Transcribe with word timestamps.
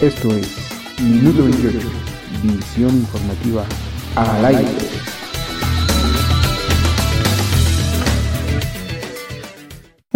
Esto 0.00 0.36
es 0.36 0.48
Minuto 1.00 1.44
28, 1.44 1.78
visión 2.42 2.90
informativa 2.90 3.64
al 4.16 4.44
aire. 4.44 4.93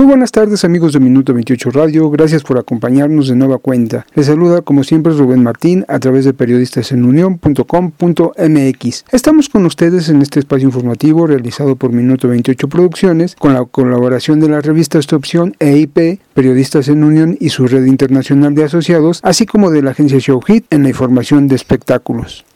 Buenas 0.09 0.33
tardes 0.33 0.65
amigos 0.65 0.95
de 0.95 1.01
Minuto 1.01 1.35
28 1.35 1.71
Radio, 1.71 2.09
gracias 2.09 2.43
por 2.43 2.57
acompañarnos 2.57 3.29
de 3.29 3.37
nueva 3.37 3.59
cuenta. 3.59 4.07
Les 4.15 4.25
saluda 4.25 4.63
como 4.63 4.83
siempre 4.83 5.13
Rubén 5.13 5.43
Martín 5.43 5.85
a 5.87 5.99
través 5.99 6.25
de 6.25 6.33
periodistasenunión.com.mx. 6.33 9.05
Estamos 9.13 9.51
con 9.51 9.67
ustedes 9.67 10.09
en 10.09 10.23
este 10.23 10.41
espacio 10.41 10.67
informativo 10.67 11.27
realizado 11.27 11.77
por 11.77 11.93
Minuto 11.93 12.27
28 12.27 12.69
Producciones 12.69 13.37
con 13.37 13.53
la 13.53 13.67
colaboración 13.67 14.41
de 14.41 14.49
la 14.49 14.63
revista 14.63 14.99
Esta 14.99 15.17
Opción 15.17 15.55
EIP, 15.59 16.21
Periodistas 16.33 16.89
en 16.89 17.05
Unión 17.05 17.37
y 17.39 17.51
su 17.51 17.67
red 17.67 17.85
internacional 17.85 18.55
de 18.55 18.65
asociados, 18.65 19.21
así 19.23 19.45
como 19.45 19.71
de 19.71 19.83
la 19.83 19.91
agencia 19.91 20.17
Showhit 20.19 20.65
en 20.71 20.85
la 20.85 20.89
información 20.89 21.49
de 21.49 21.57
espectáculos. 21.57 22.47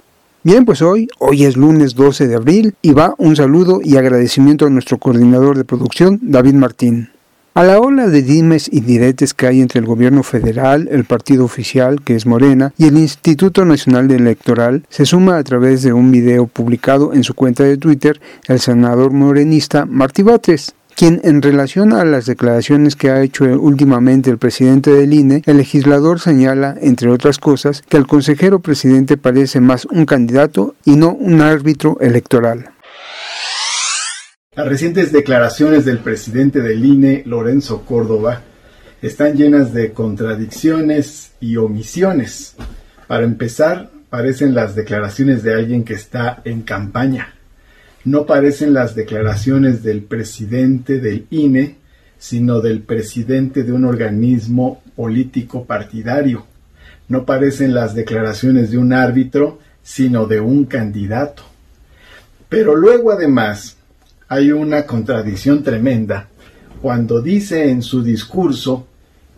Bien, 0.42 0.64
pues 0.64 0.80
hoy, 0.80 1.06
hoy 1.18 1.44
es 1.44 1.58
lunes 1.58 1.96
12 1.96 2.28
de 2.28 2.34
abril 2.34 2.76
y 2.80 2.92
va 2.92 3.14
un 3.18 3.36
saludo 3.36 3.82
y 3.84 3.98
agradecimiento 3.98 4.64
a 4.64 4.70
nuestro 4.70 4.96
coordinador 4.96 5.58
de 5.58 5.64
producción, 5.64 6.18
David 6.22 6.54
Martín. 6.54 7.11
A 7.54 7.64
la 7.64 7.80
ola 7.80 8.06
de 8.06 8.22
dimes 8.22 8.70
y 8.72 8.80
diretes 8.80 9.34
que 9.34 9.46
hay 9.46 9.60
entre 9.60 9.78
el 9.78 9.84
gobierno 9.84 10.22
federal, 10.22 10.88
el 10.90 11.04
partido 11.04 11.44
oficial, 11.44 12.00
que 12.00 12.16
es 12.16 12.24
Morena, 12.24 12.72
y 12.78 12.86
el 12.86 12.96
Instituto 12.96 13.66
Nacional 13.66 14.10
Electoral, 14.10 14.86
se 14.88 15.04
suma 15.04 15.36
a 15.36 15.44
través 15.44 15.82
de 15.82 15.92
un 15.92 16.10
video 16.10 16.46
publicado 16.46 17.12
en 17.12 17.24
su 17.24 17.34
cuenta 17.34 17.62
de 17.62 17.76
Twitter 17.76 18.18
el 18.48 18.58
senador 18.58 19.12
morenista 19.12 19.84
Martí 19.84 20.22
Batres, 20.22 20.74
quien 20.96 21.20
en 21.24 21.42
relación 21.42 21.92
a 21.92 22.06
las 22.06 22.24
declaraciones 22.24 22.96
que 22.96 23.10
ha 23.10 23.20
hecho 23.20 23.44
últimamente 23.44 24.30
el 24.30 24.38
presidente 24.38 24.90
del 24.90 25.12
INE, 25.12 25.42
el 25.44 25.58
legislador 25.58 26.20
señala, 26.20 26.74
entre 26.80 27.10
otras 27.10 27.36
cosas, 27.36 27.82
que 27.86 27.98
el 27.98 28.06
consejero 28.06 28.60
presidente 28.60 29.18
parece 29.18 29.60
más 29.60 29.84
un 29.84 30.06
candidato 30.06 30.74
y 30.86 30.96
no 30.96 31.12
un 31.12 31.42
árbitro 31.42 31.98
electoral. 32.00 32.70
Las 34.54 34.68
recientes 34.68 35.12
declaraciones 35.12 35.86
del 35.86 36.00
presidente 36.00 36.60
del 36.60 36.84
INE, 36.84 37.22
Lorenzo 37.24 37.86
Córdoba, 37.86 38.42
están 39.00 39.34
llenas 39.34 39.72
de 39.72 39.94
contradicciones 39.94 41.32
y 41.40 41.56
omisiones. 41.56 42.54
Para 43.06 43.24
empezar, 43.24 43.90
parecen 44.10 44.54
las 44.54 44.74
declaraciones 44.74 45.42
de 45.42 45.54
alguien 45.54 45.84
que 45.84 45.94
está 45.94 46.42
en 46.44 46.60
campaña. 46.60 47.32
No 48.04 48.26
parecen 48.26 48.74
las 48.74 48.94
declaraciones 48.94 49.82
del 49.82 50.02
presidente 50.02 51.00
del 51.00 51.26
INE, 51.30 51.78
sino 52.18 52.60
del 52.60 52.82
presidente 52.82 53.62
de 53.62 53.72
un 53.72 53.86
organismo 53.86 54.82
político 54.94 55.64
partidario. 55.64 56.44
No 57.08 57.24
parecen 57.24 57.72
las 57.72 57.94
declaraciones 57.94 58.70
de 58.70 58.76
un 58.76 58.92
árbitro, 58.92 59.60
sino 59.82 60.26
de 60.26 60.40
un 60.40 60.66
candidato. 60.66 61.42
Pero 62.50 62.76
luego 62.76 63.12
además 63.12 63.78
hay 64.32 64.50
una 64.50 64.86
contradicción 64.86 65.62
tremenda 65.62 66.30
cuando 66.80 67.20
dice 67.20 67.68
en 67.68 67.82
su 67.82 68.02
discurso 68.02 68.86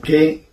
que 0.01 0.45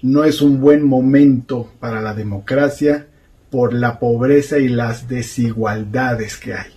no 0.00 0.24
es 0.24 0.40
un 0.40 0.58
buen 0.58 0.82
momento 0.82 1.68
para 1.78 2.00
la 2.00 2.14
democracia 2.14 3.08
por 3.50 3.74
la 3.74 3.98
pobreza 3.98 4.56
y 4.56 4.68
las 4.68 5.06
desigualdades 5.06 6.38
que 6.38 6.54
hay. 6.54 6.70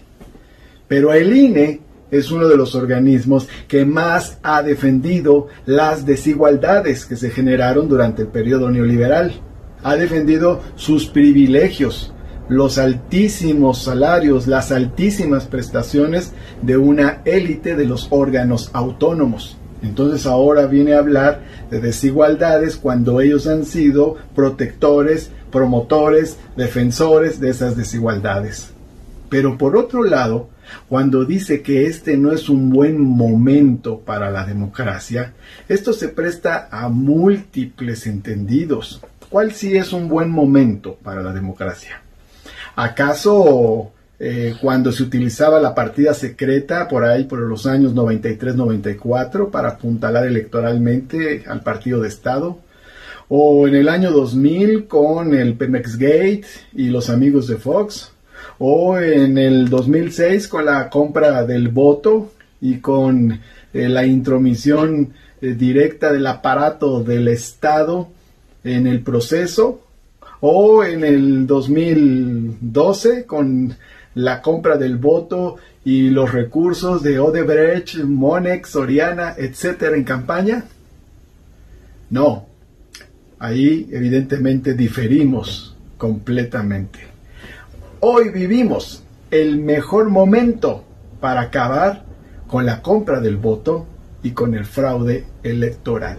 Pero 0.90 1.14
el 1.14 1.34
INE 1.34 1.80
es 2.12 2.30
uno 2.30 2.50
de 2.50 2.58
los 2.58 2.76
organismos 2.76 3.48
que 3.70 3.86
más 3.86 4.38
ha 4.44 4.62
defendido 4.62 5.48
las 5.66 6.06
desigualdades 6.06 7.06
que 7.06 7.16
se 7.16 7.30
generaron 7.30 7.88
durante 7.88 8.24
el 8.24 8.28
periodo 8.28 8.70
neoliberal. 8.70 9.32
Ha 9.82 9.96
defendido 9.96 10.62
sus 10.76 11.08
privilegios, 11.08 12.13
los 12.54 12.78
altísimos 12.78 13.84
salarios, 13.84 14.48
las 14.48 14.72
altísimas 14.72 15.46
prestaciones 15.46 16.32
de 16.62 16.78
una 16.78 17.22
élite 17.26 17.76
de 17.76 17.86
los 17.86 18.08
órganos 18.12 18.70
autónomos. 18.74 19.58
Entonces 19.82 20.28
ahora 20.28 20.68
viene 20.68 20.94
a 20.94 21.00
hablar 21.00 21.42
de 21.72 21.82
desigualdades 21.82 22.78
cuando 22.78 23.20
ellos 23.22 23.48
han 23.48 23.66
sido 23.66 24.18
protectores, 24.36 25.32
promotores, 25.52 26.38
defensores 26.56 27.40
de 27.40 27.50
esas 27.50 27.76
desigualdades. 27.76 28.70
Pero 29.30 29.58
por 29.58 29.76
otro 29.76 30.04
lado, 30.04 30.50
cuando 30.88 31.26
dice 31.26 31.64
que 31.64 31.88
este 31.88 32.18
no 32.18 32.32
es 32.32 32.50
un 32.50 32.70
buen 32.70 33.02
momento 33.02 34.00
para 34.00 34.30
la 34.30 34.46
democracia, 34.46 35.34
esto 35.68 35.92
se 35.92 36.10
presta 36.10 36.70
a 36.72 36.88
múltiples 36.88 38.06
entendidos. 38.06 39.02
¿Cuál 39.30 39.54
sí 39.54 39.76
es 39.76 39.92
un 39.92 40.08
buen 40.08 40.30
momento 40.30 41.00
para 41.04 41.24
la 41.24 41.34
democracia? 41.34 42.03
¿Acaso 42.76 43.92
eh, 44.20 44.56
cuando 44.62 44.92
se 44.92 45.04
utilizaba 45.04 45.60
la 45.60 45.76
partida 45.76 46.14
secreta 46.14 46.88
por 46.88 47.04
ahí 47.04 47.26
por 47.26 47.40
los 47.40 47.68
años 47.68 47.94
93-94 47.94 49.52
para 49.52 49.70
apuntalar 49.70 50.26
electoralmente 50.26 51.44
al 51.48 51.62
partido 51.62 52.02
de 52.02 52.08
Estado? 52.08 52.60
¿O 53.30 53.68
en 53.68 53.76
el 53.76 53.90
año 53.90 54.12
2000 54.12 54.88
con 54.88 55.34
el 55.34 55.56
Pemex 55.56 55.98
Gate 55.98 56.46
y 56.74 56.88
los 56.88 57.10
amigos 57.10 57.48
de 57.48 57.58
Fox? 57.58 58.12
¿O 58.60 58.98
en 58.98 59.38
el 59.38 59.70
2006 59.70 60.48
con 60.48 60.66
la 60.66 60.90
compra 60.90 61.46
del 61.46 61.70
voto 61.70 62.32
y 62.62 62.78
con 62.78 63.40
eh, 63.74 63.90
la 63.90 64.06
intromisión 64.06 65.14
eh, 65.42 65.54
directa 65.54 66.12
del 66.12 66.26
aparato 66.28 67.04
del 67.04 67.28
Estado 67.28 68.10
en 68.64 68.88
el 68.88 69.02
proceso? 69.02 69.82
O 70.46 70.84
en 70.84 71.06
el 71.06 71.48
2012 71.48 73.26
con 73.26 73.78
la 74.14 74.42
compra 74.42 74.76
del 74.76 74.98
voto 74.98 75.56
y 75.86 76.10
los 76.10 76.34
recursos 76.34 77.02
de 77.02 77.18
Odebrecht, 77.18 78.04
Monex, 78.04 78.72
Soriana, 78.72 79.36
etcétera 79.38 79.96
en 79.96 80.04
campaña? 80.04 80.66
No, 82.10 82.46
ahí 83.40 83.88
evidentemente 83.94 84.74
diferimos 84.74 85.78
completamente. 85.98 87.00
Hoy 88.02 88.28
vivimos 88.28 89.02
el 89.32 89.60
mejor 89.60 90.10
momento 90.10 90.84
para 91.22 91.40
acabar 91.40 92.04
con 92.48 92.66
la 92.66 92.82
compra 92.82 93.22
del 93.22 93.38
voto 93.38 93.88
y 94.24 94.32
con 94.32 94.56
el 94.56 94.66
fraude 94.66 95.24
electoral. 95.42 96.18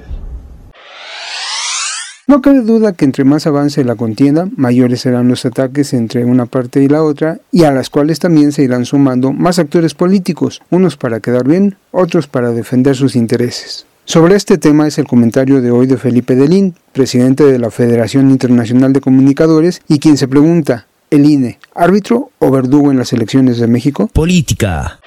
No 2.27 2.41
cabe 2.41 2.63
duda 2.63 2.95
que 2.95 3.05
entre 3.05 3.25
más 3.25 3.47
avance 3.47 3.85
la 3.85 3.97
contienda, 3.97 4.49
mayores 4.57 5.03
serán 5.03 5.29
los 5.29 5.45
ataques 5.45 5.93
entre 5.93 6.25
una 6.25 6.47
parte 6.47 6.83
y 6.83 6.89
la 6.89 7.03
otra, 7.03 7.39
y 7.53 7.65
a 7.65 7.71
las 7.71 7.91
cuales 7.91 8.19
también 8.19 8.51
se 8.53 8.63
irán 8.63 8.87
sumando 8.87 9.35
más 9.35 9.59
actores 9.59 9.93
políticos, 9.93 10.63
unos 10.71 10.97
para 10.97 11.21
quedar 11.21 11.47
bien, 11.47 11.77
otros 11.91 12.27
para 12.27 12.53
defender 12.53 12.97
sus 12.97 13.15
intereses. 13.15 13.85
Sobre 14.07 14.37
este 14.37 14.57
tema 14.57 14.89
es 14.89 14.97
el 14.97 15.07
comentario 15.07 15.61
de 15.61 15.71
hoy 15.71 15.87
de 15.87 15.99
Felipe 15.99 16.35
Delín, 16.35 16.75
presidente 16.93 17.45
de 17.45 17.59
la 17.59 17.71
Federación 17.71 18.31
Internacional 18.31 18.95
de 18.95 19.03
Comunicadores, 19.03 19.83
y 19.87 19.99
quien 19.99 20.17
se 20.17 20.27
pregunta, 20.27 20.87
¿el 21.11 21.27
INE, 21.27 21.59
árbitro 21.75 22.31
o 22.39 22.51
verdugo 22.51 22.91
en 22.91 22.97
las 22.97 23.13
elecciones 23.13 23.59
de 23.59 23.67
México? 23.67 24.09
Política. 24.09 24.99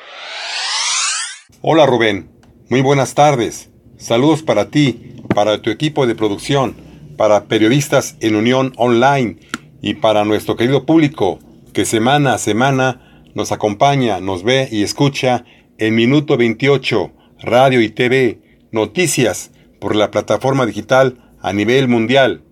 Hola 1.62 1.88
Rubén, 1.88 2.30
muy 2.70 2.82
buenas 2.82 3.16
tardes. 3.16 3.70
Saludos 3.98 4.44
para 4.44 4.70
ti, 4.70 5.16
para 5.34 5.64
tu 5.64 5.72
equipo 5.72 6.06
de 6.06 6.14
producción 6.14 6.87
para 7.18 7.46
periodistas 7.46 8.16
en 8.22 8.36
Unión 8.36 8.74
Online 8.78 9.38
y 9.82 9.96
para 9.96 10.24
nuestro 10.24 10.56
querido 10.56 10.86
público 10.86 11.40
que 11.74 11.86
semana 11.86 12.34
a 12.34 12.38
semana 12.38 13.26
nos 13.36 13.52
acompaña, 13.52 14.20
nos 14.20 14.44
ve 14.44 14.68
y 14.72 14.84
escucha 14.84 15.46
en 15.78 15.96
Minuto 15.96 16.38
28, 16.38 17.12
radio 17.42 17.82
y 17.82 17.90
TV, 17.90 18.40
noticias 18.72 19.52
por 19.80 19.96
la 19.96 20.10
plataforma 20.10 20.66
digital 20.66 21.36
a 21.42 21.54
nivel 21.54 21.88
mundial. 21.88 22.44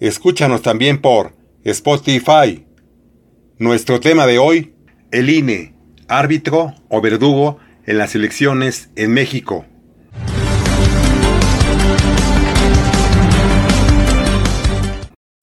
Escúchanos 0.00 0.62
también 0.62 1.00
por 1.00 1.34
Spotify. 1.64 2.64
Nuestro 3.58 4.00
tema 4.00 4.26
de 4.26 4.38
hoy, 4.38 4.74
el 5.10 5.28
INE, 5.28 5.74
árbitro 6.08 6.74
o 6.88 7.00
verdugo 7.00 7.58
en 7.86 7.98
las 7.98 8.14
elecciones 8.14 8.90
en 8.96 9.12
México. 9.12 9.66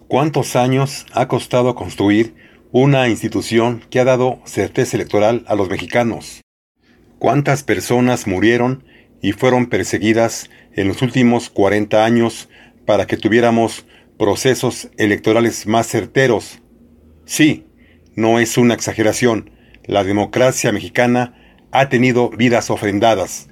¿Cuántos 0.10 0.56
años 0.56 1.06
ha 1.14 1.28
costado 1.28 1.76
construir 1.76 2.34
una 2.72 3.08
institución 3.10 3.84
que 3.92 4.00
ha 4.00 4.06
dado 4.06 4.40
certeza 4.44 4.98
electoral 4.98 5.46
a 5.46 5.54
los 5.54 5.70
mexicanos? 5.70 6.42
¿Cuántas 7.20 7.62
personas 7.62 8.26
murieron 8.26 8.84
y 9.22 9.34
fueron 9.34 9.68
perseguidas 9.68 10.50
en 10.74 10.88
los 10.88 11.04
últimos 11.04 11.52
40 11.52 12.04
años 12.04 12.50
para 12.88 13.06
que 13.06 13.18
tuviéramos 13.18 13.86
procesos 14.18 14.90
electorales 14.98 15.68
más 15.68 15.86
certeros? 15.86 16.60
Sí, 17.26 17.68
no 18.16 18.40
es 18.40 18.58
una 18.58 18.74
exageración. 18.74 19.52
La 19.86 20.04
democracia 20.04 20.72
mexicana 20.72 21.36
ha 21.72 21.88
tenido 21.90 22.32
vidas 22.32 22.72
ofrendadas. 22.72 23.48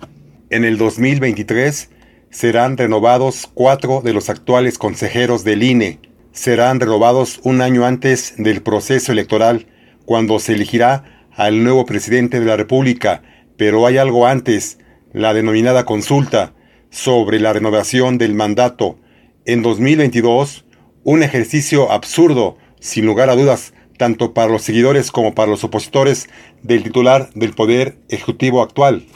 En 0.50 0.66
el 0.66 0.80
2023 0.80 1.92
serán 2.32 2.78
renovados 2.78 3.48
cuatro 3.54 4.02
de 4.02 4.14
los 4.14 4.32
actuales 4.32 4.80
consejeros 4.80 5.44
del 5.44 5.62
INE, 5.62 6.00
serán 6.38 6.80
renovados 6.80 7.40
un 7.42 7.62
año 7.62 7.84
antes 7.84 8.36
del 8.38 8.62
proceso 8.62 9.12
electoral, 9.12 9.66
cuando 10.06 10.38
se 10.38 10.54
elegirá 10.54 11.28
al 11.32 11.64
nuevo 11.64 11.88
presidente 11.88 12.40
de 12.40 12.46
la 12.46 12.56
República, 12.56 13.24
pero 13.58 13.88
hay 13.88 13.98
algo 13.98 14.28
antes, 14.28 14.78
la 15.14 15.34
denominada 15.34 15.84
consulta 15.84 16.54
sobre 16.92 17.40
la 17.40 17.54
renovación 17.54 18.20
del 18.20 18.36
mandato. 18.36 19.00
En 19.46 19.64
2022, 19.64 20.66
un 21.04 21.24
ejercicio 21.24 21.92
absurdo, 21.92 22.58
sin 22.80 23.08
lugar 23.08 23.32
a 23.32 23.36
dudas, 23.36 23.74
tanto 23.98 24.36
para 24.36 24.52
los 24.52 24.62
seguidores 24.62 25.10
como 25.12 25.34
para 25.34 25.50
los 25.50 25.64
opositores 25.64 26.30
del 26.62 26.84
titular 26.84 27.32
del 27.34 27.54
Poder 27.54 27.98
Ejecutivo 28.10 28.62
actual. 28.62 29.08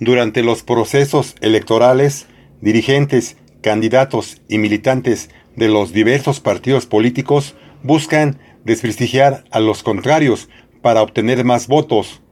Durante 0.00 0.42
los 0.42 0.62
procesos 0.62 1.34
electorales, 1.42 2.26
dirigentes, 2.62 3.36
candidatos 3.60 4.40
y 4.48 4.56
militantes 4.56 5.28
de 5.58 5.68
los 5.68 5.92
diversos 5.92 6.40
partidos 6.40 6.86
políticos 6.86 7.56
buscan 7.82 8.38
desprestigiar 8.64 9.44
a 9.50 9.60
los 9.60 9.82
contrarios 9.82 10.48
para 10.82 11.02
obtener 11.02 11.44
más 11.44 11.66
votos. 11.66 12.22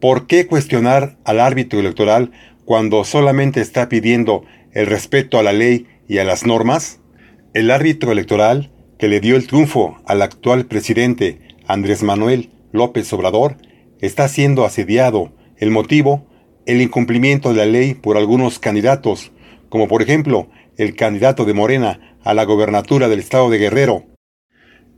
¿Por 0.00 0.26
qué 0.26 0.46
cuestionar 0.46 1.18
al 1.24 1.40
árbitro 1.40 1.78
electoral 1.78 2.32
cuando 2.64 3.04
solamente 3.04 3.60
está 3.60 3.88
pidiendo 3.88 4.44
el 4.72 4.86
respeto 4.86 5.38
a 5.38 5.42
la 5.42 5.52
ley 5.52 5.86
y 6.08 6.18
a 6.18 6.24
las 6.24 6.46
normas? 6.46 7.00
El 7.52 7.70
árbitro 7.70 8.12
electoral 8.12 8.72
que 8.98 9.08
le 9.08 9.20
dio 9.20 9.36
el 9.36 9.46
triunfo 9.46 9.98
al 10.06 10.22
actual 10.22 10.66
presidente 10.66 11.40
Andrés 11.66 12.02
Manuel 12.02 12.50
López 12.72 13.12
Obrador 13.12 13.56
está 14.00 14.28
siendo 14.28 14.64
asediado. 14.64 15.32
El 15.56 15.70
motivo, 15.70 16.26
el 16.66 16.80
incumplimiento 16.80 17.50
de 17.50 17.56
la 17.56 17.66
ley 17.66 17.94
por 17.94 18.16
algunos 18.16 18.58
candidatos, 18.58 19.32
como 19.68 19.86
por 19.86 20.02
ejemplo 20.02 20.48
el 20.76 20.96
candidato 20.96 21.44
de 21.44 21.54
Morena 21.54 22.13
a 22.24 22.34
la 22.34 22.44
gobernatura 22.44 23.08
del 23.08 23.20
estado 23.20 23.50
de 23.50 23.58
Guerrero. 23.58 24.06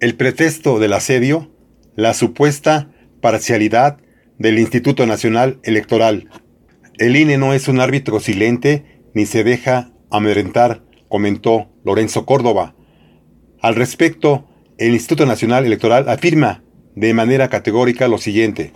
El 0.00 0.14
pretexto 0.14 0.78
del 0.78 0.92
asedio, 0.92 1.50
la 1.96 2.14
supuesta 2.14 2.90
parcialidad 3.20 3.98
del 4.38 4.58
Instituto 4.58 5.06
Nacional 5.06 5.58
Electoral. 5.64 6.30
El 6.98 7.16
INE 7.16 7.36
no 7.36 7.52
es 7.52 7.68
un 7.68 7.80
árbitro 7.80 8.20
silente 8.20 9.02
ni 9.12 9.26
se 9.26 9.42
deja 9.42 9.90
amedrentar, 10.10 10.82
comentó 11.08 11.68
Lorenzo 11.84 12.26
Córdoba. 12.26 12.76
Al 13.60 13.74
respecto, 13.74 14.46
el 14.78 14.92
Instituto 14.92 15.26
Nacional 15.26 15.66
Electoral 15.66 16.08
afirma 16.08 16.62
de 16.94 17.12
manera 17.12 17.48
categórica 17.48 18.08
lo 18.08 18.18
siguiente. 18.18 18.72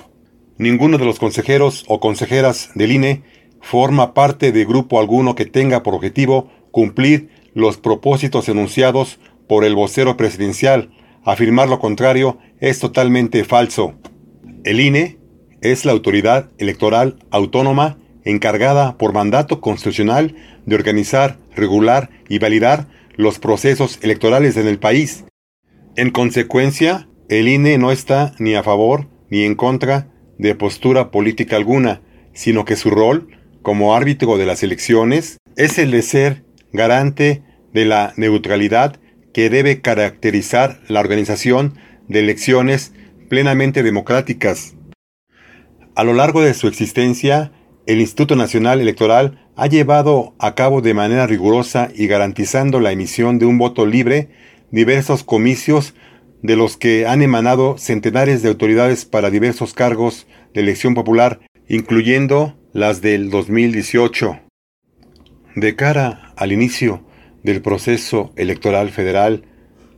Ninguno 0.58 0.98
de 0.98 1.04
los 1.04 1.18
consejeros 1.18 1.84
o 1.86 2.00
consejeras 2.00 2.70
del 2.74 2.92
INE 2.92 3.22
forma 3.60 4.12
parte 4.14 4.52
de 4.52 4.64
grupo 4.64 4.98
alguno 4.98 5.34
que 5.34 5.46
tenga 5.46 5.82
por 5.82 5.94
objetivo 5.94 6.50
cumplir 6.70 7.28
los 7.54 7.76
propósitos 7.78 8.48
enunciados 8.48 9.18
por 9.48 9.64
el 9.64 9.74
vocero 9.74 10.16
presidencial. 10.16 10.90
Afirmar 11.24 11.68
lo 11.68 11.78
contrario 11.78 12.38
es 12.60 12.78
totalmente 12.78 13.44
falso. 13.44 13.94
El 14.64 14.80
INE 14.80 15.18
es 15.60 15.84
la 15.84 15.92
autoridad 15.92 16.50
electoral 16.58 17.16
autónoma 17.30 17.98
encargada 18.24 18.96
por 18.98 19.12
mandato 19.12 19.60
constitucional 19.60 20.34
de 20.66 20.74
organizar, 20.74 21.38
regular 21.54 22.10
y 22.28 22.38
validar 22.38 22.86
los 23.16 23.38
procesos 23.38 23.98
electorales 24.02 24.56
en 24.56 24.66
el 24.66 24.78
país. 24.78 25.24
En 25.96 26.10
consecuencia, 26.10 27.08
el 27.28 27.48
INE 27.48 27.78
no 27.78 27.90
está 27.90 28.34
ni 28.38 28.54
a 28.54 28.62
favor 28.62 29.08
ni 29.28 29.44
en 29.44 29.54
contra 29.54 30.08
de 30.38 30.54
postura 30.54 31.10
política 31.10 31.56
alguna, 31.56 32.02
sino 32.32 32.64
que 32.64 32.76
su 32.76 32.90
rol, 32.90 33.28
como 33.62 33.94
árbitro 33.94 34.38
de 34.38 34.46
las 34.46 34.62
elecciones, 34.62 35.38
es 35.56 35.78
el 35.78 35.90
de 35.90 36.02
ser 36.02 36.44
garante 36.72 37.42
de 37.72 37.84
la 37.84 38.12
neutralidad 38.16 39.00
que 39.32 39.50
debe 39.50 39.80
caracterizar 39.80 40.80
la 40.88 41.00
organización 41.00 41.74
de 42.08 42.20
elecciones 42.20 42.92
plenamente 43.28 43.82
democráticas. 43.82 44.74
A 45.94 46.04
lo 46.04 46.14
largo 46.14 46.42
de 46.42 46.54
su 46.54 46.66
existencia, 46.66 47.52
el 47.86 48.00
Instituto 48.00 48.36
Nacional 48.36 48.80
Electoral 48.80 49.46
ha 49.56 49.66
llevado 49.66 50.34
a 50.38 50.54
cabo 50.54 50.80
de 50.80 50.94
manera 50.94 51.26
rigurosa 51.26 51.90
y 51.94 52.06
garantizando 52.06 52.80
la 52.80 52.92
emisión 52.92 53.38
de 53.38 53.46
un 53.46 53.58
voto 53.58 53.86
libre 53.86 54.30
diversos 54.70 55.24
comicios 55.24 55.94
de 56.42 56.56
los 56.56 56.76
que 56.76 57.06
han 57.06 57.22
emanado 57.22 57.76
centenares 57.76 58.42
de 58.42 58.48
autoridades 58.48 59.04
para 59.04 59.30
diversos 59.30 59.74
cargos 59.74 60.26
de 60.54 60.62
elección 60.62 60.94
popular, 60.94 61.40
incluyendo 61.68 62.56
las 62.72 63.02
del 63.02 63.30
2018. 63.30 64.40
De 65.56 65.76
cara 65.76 66.29
al 66.40 66.52
inicio 66.52 67.04
del 67.42 67.60
proceso 67.60 68.32
electoral 68.34 68.90
federal 68.90 69.44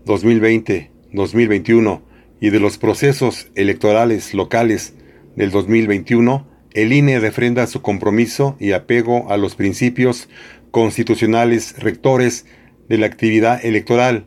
2020-2021 0.06 2.02
y 2.40 2.50
de 2.50 2.58
los 2.58 2.78
procesos 2.78 3.46
electorales 3.54 4.34
locales 4.34 4.94
del 5.36 5.52
2021, 5.52 6.48
el 6.74 6.92
INE 6.92 7.20
refrenda 7.20 7.68
su 7.68 7.80
compromiso 7.80 8.56
y 8.58 8.72
apego 8.72 9.30
a 9.30 9.36
los 9.36 9.54
principios 9.54 10.28
constitucionales 10.72 11.78
rectores 11.78 12.44
de 12.88 12.98
la 12.98 13.06
actividad 13.06 13.64
electoral, 13.64 14.26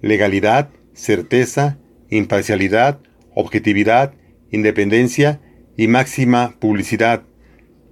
legalidad, 0.00 0.70
certeza, 0.94 1.76
imparcialidad, 2.08 3.00
objetividad, 3.34 4.14
independencia 4.52 5.40
y 5.76 5.88
máxima 5.88 6.54
publicidad. 6.60 7.24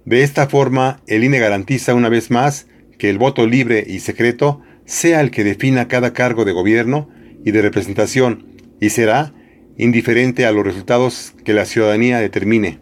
De 0.05 0.23
esta 0.23 0.47
forma, 0.47 1.01
el 1.07 1.25
INE 1.25 1.39
garantiza 1.39 1.93
una 1.93 2.07
vez 2.07 2.31
más 2.31 2.67
que 3.01 3.09
el 3.09 3.17
voto 3.17 3.47
libre 3.47 3.83
y 3.87 3.99
secreto 3.99 4.61
sea 4.85 5.21
el 5.21 5.31
que 5.31 5.43
defina 5.43 5.87
cada 5.87 6.13
cargo 6.13 6.45
de 6.45 6.51
gobierno 6.51 7.09
y 7.43 7.49
de 7.49 7.63
representación 7.63 8.45
y 8.79 8.91
será 8.91 9.33
indiferente 9.75 10.45
a 10.45 10.51
los 10.51 10.63
resultados 10.63 11.33
que 11.43 11.55
la 11.55 11.65
ciudadanía 11.65 12.19
determine. 12.19 12.77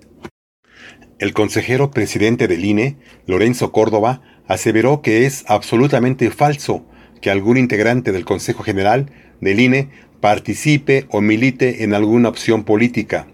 El 1.19 1.31
consejero 1.31 1.91
presidente 1.91 2.49
del 2.49 2.65
INE, 2.65 2.97
Lorenzo 3.27 3.71
Córdoba, 3.71 4.21
aseveró 4.45 5.01
que 5.01 5.25
es 5.25 5.45
absolutamente 5.47 6.29
falso 6.31 6.85
que 7.21 7.31
algún 7.31 7.55
integrante 7.55 8.11
del 8.11 8.25
Consejo 8.25 8.61
General 8.61 9.09
del 9.39 9.61
INE 9.61 9.87
participe 10.19 11.05
o 11.11 11.21
milite 11.21 11.85
en 11.85 11.93
alguna 11.93 12.27
opción 12.27 12.65
política. 12.65 13.25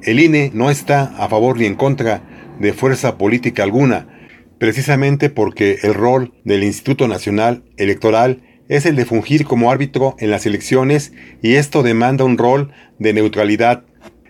El 0.00 0.18
INE 0.18 0.50
no 0.54 0.70
está 0.70 1.14
a 1.18 1.28
favor 1.28 1.58
ni 1.58 1.66
en 1.66 1.74
contra 1.74 2.22
de 2.58 2.72
fuerza 2.72 3.18
política 3.18 3.64
alguna, 3.64 4.15
precisamente 4.58 5.30
porque 5.30 5.78
el 5.82 5.94
rol 5.94 6.32
del 6.44 6.64
Instituto 6.64 7.08
Nacional 7.08 7.64
Electoral 7.76 8.42
es 8.68 8.86
el 8.86 8.96
de 8.96 9.04
fungir 9.04 9.44
como 9.44 9.70
árbitro 9.70 10.16
en 10.18 10.30
las 10.30 10.46
elecciones 10.46 11.12
y 11.42 11.54
esto 11.54 11.82
demanda 11.82 12.24
un 12.24 12.38
rol 12.38 12.72
de 12.98 13.12
neutralidad. 13.12 13.84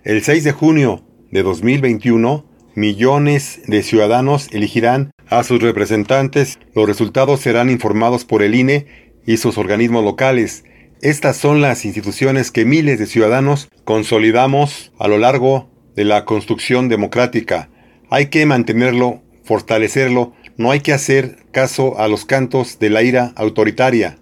El 0.04 0.22
6 0.22 0.44
de 0.44 0.52
junio 0.52 1.04
de 1.30 1.42
2021, 1.42 2.44
millones 2.74 3.60
de 3.66 3.82
ciudadanos 3.82 4.48
elegirán 4.52 5.10
a 5.28 5.42
sus 5.42 5.60
representantes. 5.60 6.58
Los 6.74 6.86
resultados 6.86 7.40
serán 7.40 7.70
informados 7.70 8.24
por 8.24 8.42
el 8.42 8.54
INE 8.54 8.86
y 9.26 9.38
sus 9.38 9.58
organismos 9.58 10.04
locales. 10.04 10.64
Estas 11.02 11.36
son 11.36 11.60
las 11.60 11.84
instituciones 11.84 12.50
que 12.50 12.64
miles 12.64 12.98
de 12.98 13.06
ciudadanos 13.06 13.68
consolidamos 13.84 14.92
a 14.98 15.08
lo 15.08 15.18
largo 15.18 15.70
de 15.94 16.04
la 16.04 16.24
construcción 16.24 16.88
democrática. 16.88 17.70
Hay 18.08 18.26
que 18.26 18.46
mantenerlo, 18.46 19.22
fortalecerlo, 19.46 20.34
no 20.58 20.70
hay 20.70 20.80
que 20.80 20.92
hacer 20.92 21.36
caso 21.52 21.98
a 21.98 22.08
los 22.08 22.26
cantos 22.26 22.78
de 22.78 22.90
la 22.90 23.02
ira 23.02 23.32
autoritaria. 23.36 24.18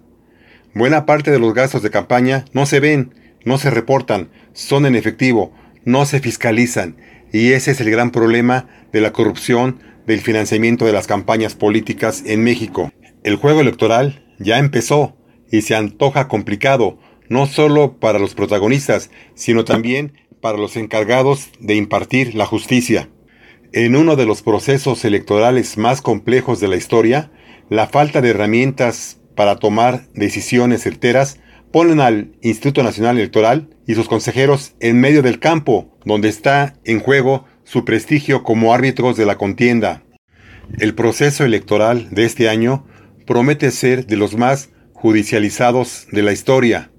Buena 0.73 1.05
parte 1.05 1.31
de 1.31 1.39
los 1.39 1.53
gastos 1.53 1.81
de 1.81 1.89
campaña 1.89 2.45
no 2.53 2.65
se 2.65 2.79
ven, 2.79 3.13
no 3.43 3.57
se 3.57 3.69
reportan, 3.69 4.29
son 4.53 4.85
en 4.85 4.95
efectivo, 4.95 5.53
no 5.83 6.05
se 6.05 6.19
fiscalizan 6.19 6.95
y 7.31 7.51
ese 7.51 7.71
es 7.71 7.81
el 7.81 7.91
gran 7.91 8.11
problema 8.11 8.67
de 8.93 9.01
la 9.01 9.11
corrupción 9.11 9.79
del 10.07 10.21
financiamiento 10.21 10.85
de 10.85 10.93
las 10.93 11.07
campañas 11.07 11.55
políticas 11.55 12.23
en 12.25 12.43
México. 12.43 12.91
El 13.23 13.35
juego 13.35 13.59
electoral 13.61 14.23
ya 14.39 14.57
empezó 14.57 15.17
y 15.51 15.61
se 15.61 15.75
antoja 15.75 16.27
complicado, 16.27 16.97
no 17.27 17.45
solo 17.47 17.97
para 17.99 18.19
los 18.19 18.35
protagonistas, 18.35 19.09
sino 19.33 19.65
también 19.65 20.13
para 20.39 20.57
los 20.57 20.77
encargados 20.77 21.49
de 21.59 21.75
impartir 21.75 22.35
la 22.35 22.45
justicia. 22.45 23.09
En 23.75 23.97
uno 23.97 24.15
de 24.15 24.25
los 24.25 24.41
procesos 24.41 25.03
electorales 25.03 25.77
más 25.77 26.01
complejos 26.01 26.61
de 26.61 26.69
la 26.69 26.77
historia, 26.77 27.29
la 27.69 27.87
falta 27.87 28.21
de 28.21 28.29
herramientas 28.29 29.19
para 29.35 29.57
tomar 29.57 30.07
decisiones 30.13 30.83
certeras 30.83 31.41
ponen 31.73 31.99
al 31.99 32.31
Instituto 32.41 32.83
Nacional 32.83 33.17
Electoral 33.17 33.67
y 33.85 33.95
sus 33.95 34.07
consejeros 34.07 34.75
en 34.79 35.01
medio 35.01 35.21
del 35.21 35.39
campo, 35.39 35.93
donde 36.05 36.29
está 36.29 36.75
en 36.85 37.01
juego 37.01 37.43
su 37.65 37.83
prestigio 37.83 38.43
como 38.43 38.73
árbitros 38.73 39.17
de 39.17 39.25
la 39.25 39.37
contienda. 39.37 40.03
El 40.79 40.95
proceso 40.95 41.43
electoral 41.43 42.07
de 42.11 42.23
este 42.23 42.47
año 42.47 42.87
promete 43.27 43.71
ser 43.71 44.05
de 44.05 44.15
los 44.15 44.37
más 44.37 44.69
judicializados 44.93 46.07
de 46.13 46.23
la 46.23 46.31
historia. 46.31 46.91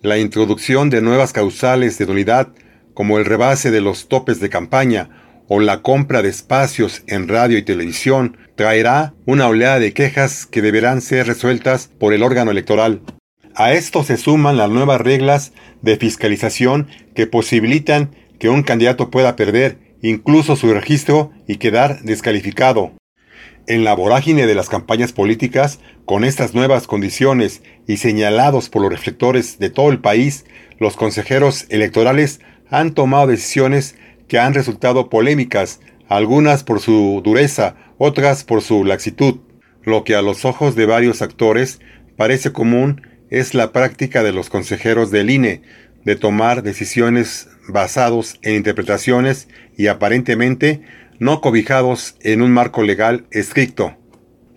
La 0.00 0.16
introducción 0.16 0.88
de 0.88 1.02
nuevas 1.02 1.34
causales 1.34 1.98
de 1.98 2.06
nulidad, 2.06 2.54
como 2.94 3.18
el 3.18 3.26
rebase 3.26 3.70
de 3.70 3.82
los 3.82 4.08
topes 4.08 4.40
de 4.40 4.48
campaña 4.48 5.19
o 5.52 5.58
la 5.58 5.82
compra 5.82 6.22
de 6.22 6.28
espacios 6.28 7.02
en 7.08 7.26
radio 7.26 7.58
y 7.58 7.62
televisión, 7.62 8.36
traerá 8.54 9.14
una 9.26 9.48
oleada 9.48 9.80
de 9.80 9.92
quejas 9.92 10.46
que 10.46 10.62
deberán 10.62 11.00
ser 11.00 11.26
resueltas 11.26 11.90
por 11.98 12.14
el 12.14 12.22
órgano 12.22 12.52
electoral. 12.52 13.00
A 13.56 13.72
esto 13.72 14.04
se 14.04 14.16
suman 14.16 14.56
las 14.56 14.70
nuevas 14.70 15.00
reglas 15.00 15.52
de 15.82 15.96
fiscalización 15.96 16.86
que 17.16 17.26
posibilitan 17.26 18.14
que 18.38 18.48
un 18.48 18.62
candidato 18.62 19.10
pueda 19.10 19.34
perder 19.34 19.78
incluso 20.02 20.54
su 20.54 20.72
registro 20.72 21.32
y 21.48 21.56
quedar 21.56 22.00
descalificado. 22.02 22.92
En 23.66 23.82
la 23.82 23.94
vorágine 23.94 24.46
de 24.46 24.54
las 24.54 24.68
campañas 24.68 25.12
políticas, 25.12 25.80
con 26.04 26.22
estas 26.22 26.54
nuevas 26.54 26.86
condiciones 26.86 27.62
y 27.88 27.96
señalados 27.96 28.68
por 28.68 28.82
los 28.82 28.92
reflectores 28.92 29.58
de 29.58 29.70
todo 29.70 29.90
el 29.90 29.98
país, 29.98 30.44
los 30.78 30.94
consejeros 30.94 31.66
electorales 31.70 32.38
han 32.70 32.94
tomado 32.94 33.26
decisiones 33.26 33.96
que 34.30 34.38
han 34.38 34.54
resultado 34.54 35.10
polémicas, 35.10 35.80
algunas 36.08 36.62
por 36.62 36.78
su 36.78 37.20
dureza, 37.24 37.74
otras 37.98 38.44
por 38.44 38.62
su 38.62 38.84
laxitud. 38.84 39.40
Lo 39.82 40.04
que 40.04 40.14
a 40.14 40.22
los 40.22 40.44
ojos 40.44 40.76
de 40.76 40.86
varios 40.86 41.20
actores 41.20 41.80
parece 42.16 42.52
común 42.52 43.02
es 43.28 43.54
la 43.54 43.72
práctica 43.72 44.22
de 44.22 44.32
los 44.32 44.48
consejeros 44.48 45.10
del 45.10 45.30
INE 45.30 45.62
de 46.04 46.14
tomar 46.14 46.62
decisiones 46.62 47.48
basados 47.68 48.38
en 48.42 48.54
interpretaciones 48.54 49.48
y 49.76 49.88
aparentemente 49.88 50.82
no 51.18 51.40
cobijados 51.40 52.14
en 52.20 52.40
un 52.40 52.52
marco 52.52 52.84
legal 52.84 53.26
estricto. 53.32 53.96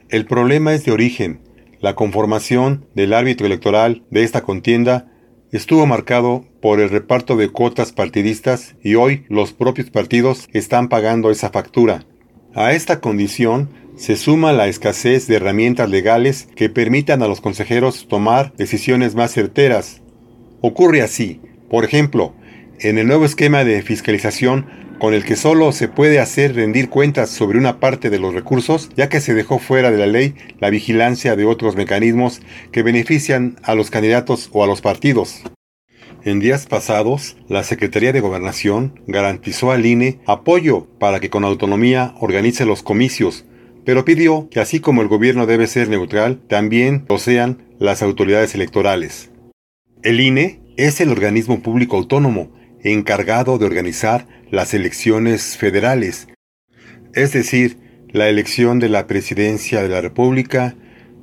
El 0.09 0.25
problema 0.25 0.75
es 0.75 0.85
de 0.85 0.91
origen. 0.91 1.41
La 1.81 1.95
conformación 1.95 2.85
del 2.93 3.11
árbitro 3.11 3.47
electoral 3.47 4.03
de 4.11 4.23
esta 4.23 4.43
contienda 4.43 5.07
estuvo 5.53 5.85
marcado 5.85 6.45
por 6.61 6.79
el 6.79 6.89
reparto 6.89 7.37
de 7.37 7.49
cuotas 7.49 7.91
partidistas 7.91 8.75
y 8.83 8.95
hoy 8.95 9.23
los 9.29 9.53
propios 9.53 9.91
partidos 9.91 10.49
están 10.51 10.89
pagando 10.89 11.29
esa 11.29 11.51
factura. 11.51 12.05
A 12.55 12.73
esta 12.73 12.99
condición 12.99 13.69
se 13.95 14.15
suma 14.15 14.51
la 14.51 14.67
escasez 14.67 15.27
de 15.27 15.35
herramientas 15.35 15.89
legales 15.89 16.47
que 16.55 16.69
permitan 16.69 17.21
a 17.21 17.27
los 17.27 17.39
consejeros 17.39 18.07
tomar 18.07 18.53
decisiones 18.57 19.13
más 19.13 19.31
certeras. 19.31 20.01
Ocurre 20.61 21.03
así, 21.03 21.39
por 21.69 21.85
ejemplo, 21.85 22.33
en 22.79 22.97
el 22.97 23.05
nuevo 23.05 23.23
esquema 23.23 23.63
de 23.63 23.83
fiscalización 23.83 24.65
con 25.03 25.13
el 25.13 25.25
que 25.25 25.35
solo 25.35 25.73
se 25.73 25.89
puede 25.89 26.19
hacer 26.19 26.55
rendir 26.55 26.87
cuentas 26.87 27.29
sobre 27.29 27.57
una 27.57 27.81
parte 27.81 28.09
de 28.09 28.19
los 28.19 28.33
recursos, 28.33 28.87
ya 28.95 29.09
que 29.09 29.19
se 29.19 29.33
dejó 29.33 29.59
fuera 29.59 29.91
de 29.91 29.97
la 29.97 30.07
ley 30.07 30.33
la 30.61 30.69
vigilancia 30.69 31.35
de 31.35 31.43
otros 31.43 31.75
mecanismos 31.75 32.41
que 32.71 32.83
benefician 32.83 33.57
a 33.63 33.75
los 33.75 33.89
candidatos 33.89 34.49
o 34.53 34.63
a 34.63 34.67
los 34.67 34.79
partidos. 34.79 35.41
En 36.23 36.39
días 36.39 36.67
pasados, 36.67 37.35
la 37.49 37.65
Secretaría 37.65 38.13
de 38.13 38.21
Gobernación 38.21 39.01
garantizó 39.05 39.73
al 39.73 39.85
INE 39.85 40.21
apoyo 40.25 40.87
para 40.99 41.19
que 41.19 41.29
con 41.29 41.43
autonomía 41.43 42.15
organice 42.21 42.63
los 42.63 42.81
comicios, 42.81 43.43
pero 43.83 44.05
pidió 44.05 44.47
que 44.49 44.61
así 44.61 44.79
como 44.79 45.01
el 45.01 45.09
gobierno 45.09 45.45
debe 45.45 45.67
ser 45.67 45.89
neutral, 45.89 46.39
también 46.47 47.03
lo 47.09 47.17
sean 47.17 47.67
las 47.77 48.01
autoridades 48.01 48.55
electorales. 48.55 49.31
El 50.01 50.21
INE 50.21 50.61
es 50.77 51.01
el 51.01 51.09
organismo 51.09 51.61
público 51.61 51.97
autónomo 51.97 52.62
encargado 52.83 53.57
de 53.57 53.65
organizar 53.65 54.27
las 54.51 54.73
elecciones 54.73 55.57
federales, 55.57 56.27
es 57.13 57.33
decir, 57.33 57.77
la 58.09 58.29
elección 58.29 58.79
de 58.79 58.89
la 58.89 59.07
presidencia 59.07 59.81
de 59.81 59.89
la 59.89 60.01
República, 60.01 60.75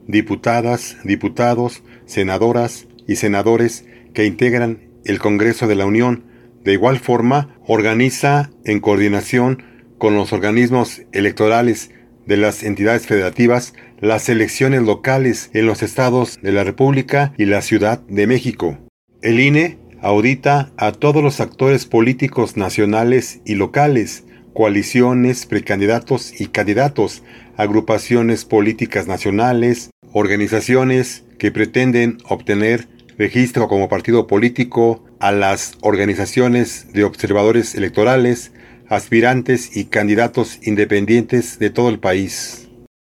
diputadas, 0.06 0.96
diputados, 1.04 1.82
senadoras 2.06 2.88
y 3.06 3.16
senadores 3.16 3.84
que 4.12 4.24
integran 4.26 4.90
el 5.04 5.18
Congreso 5.18 5.68
de 5.68 5.76
la 5.76 5.86
Unión. 5.86 6.24
De 6.64 6.72
igual 6.72 6.98
forma, 6.98 7.56
organiza 7.66 8.50
en 8.64 8.80
coordinación 8.80 9.62
con 9.98 10.16
los 10.16 10.32
organismos 10.32 11.02
electorales 11.12 11.90
de 12.26 12.36
las 12.36 12.62
entidades 12.62 13.06
federativas 13.06 13.74
las 14.00 14.28
elecciones 14.28 14.82
locales 14.82 15.50
en 15.52 15.66
los 15.66 15.82
estados 15.82 16.40
de 16.42 16.52
la 16.52 16.64
República 16.64 17.34
y 17.36 17.44
la 17.44 17.62
Ciudad 17.62 18.00
de 18.08 18.26
México. 18.26 18.78
El 19.22 19.40
INE 19.40 19.78
audita 20.02 20.70
a 20.76 20.92
todos 20.92 21.22
los 21.22 21.40
actores 21.40 21.86
políticos 21.86 22.56
nacionales 22.56 23.40
y 23.44 23.54
locales, 23.54 24.24
coaliciones, 24.54 25.46
precandidatos 25.46 26.40
y 26.40 26.46
candidatos, 26.46 27.22
agrupaciones 27.56 28.44
políticas 28.44 29.06
nacionales, 29.06 29.90
organizaciones 30.12 31.24
que 31.38 31.52
pretenden 31.52 32.18
obtener 32.28 32.88
registro 33.18 33.68
como 33.68 33.88
partido 33.88 34.26
político, 34.26 35.04
a 35.20 35.32
las 35.32 35.76
organizaciones 35.82 36.92
de 36.94 37.04
observadores 37.04 37.74
electorales, 37.74 38.52
aspirantes 38.88 39.76
y 39.76 39.84
candidatos 39.84 40.58
independientes 40.62 41.58
de 41.58 41.68
todo 41.68 41.90
el 41.90 41.98
país. 41.98 42.68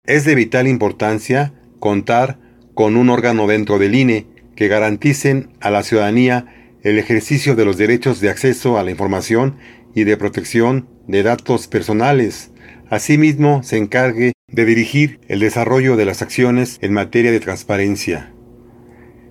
Es 0.06 0.24
de 0.24 0.36
vital 0.36 0.68
importancia 0.68 1.54
contar 1.80 2.38
con 2.76 2.96
un 2.96 3.10
órgano 3.10 3.48
dentro 3.48 3.80
del 3.80 3.96
INE 3.96 4.28
que 4.56 4.68
garanticen 4.68 5.50
a 5.60 5.72
la 5.72 5.82
ciudadanía 5.82 6.55
el 6.86 7.00
ejercicio 7.00 7.56
de 7.56 7.66
los 7.66 7.78
derechos 7.78 8.22
de 8.22 8.30
acceso 8.30 8.78
a 8.78 8.84
la 8.84 8.92
información 8.92 9.58
y 9.96 10.04
de 10.04 10.18
protección 10.18 10.88
de 11.08 11.24
datos 11.24 11.68
personales. 11.68 12.52
Asimismo, 12.92 13.64
se 13.64 13.78
encargue 13.78 14.34
de 14.48 14.66
dirigir 14.66 15.20
el 15.28 15.40
desarrollo 15.40 15.96
de 15.96 16.06
las 16.06 16.22
acciones 16.22 16.78
en 16.82 16.94
materia 16.94 17.32
de 17.32 17.40
transparencia. 17.40 18.32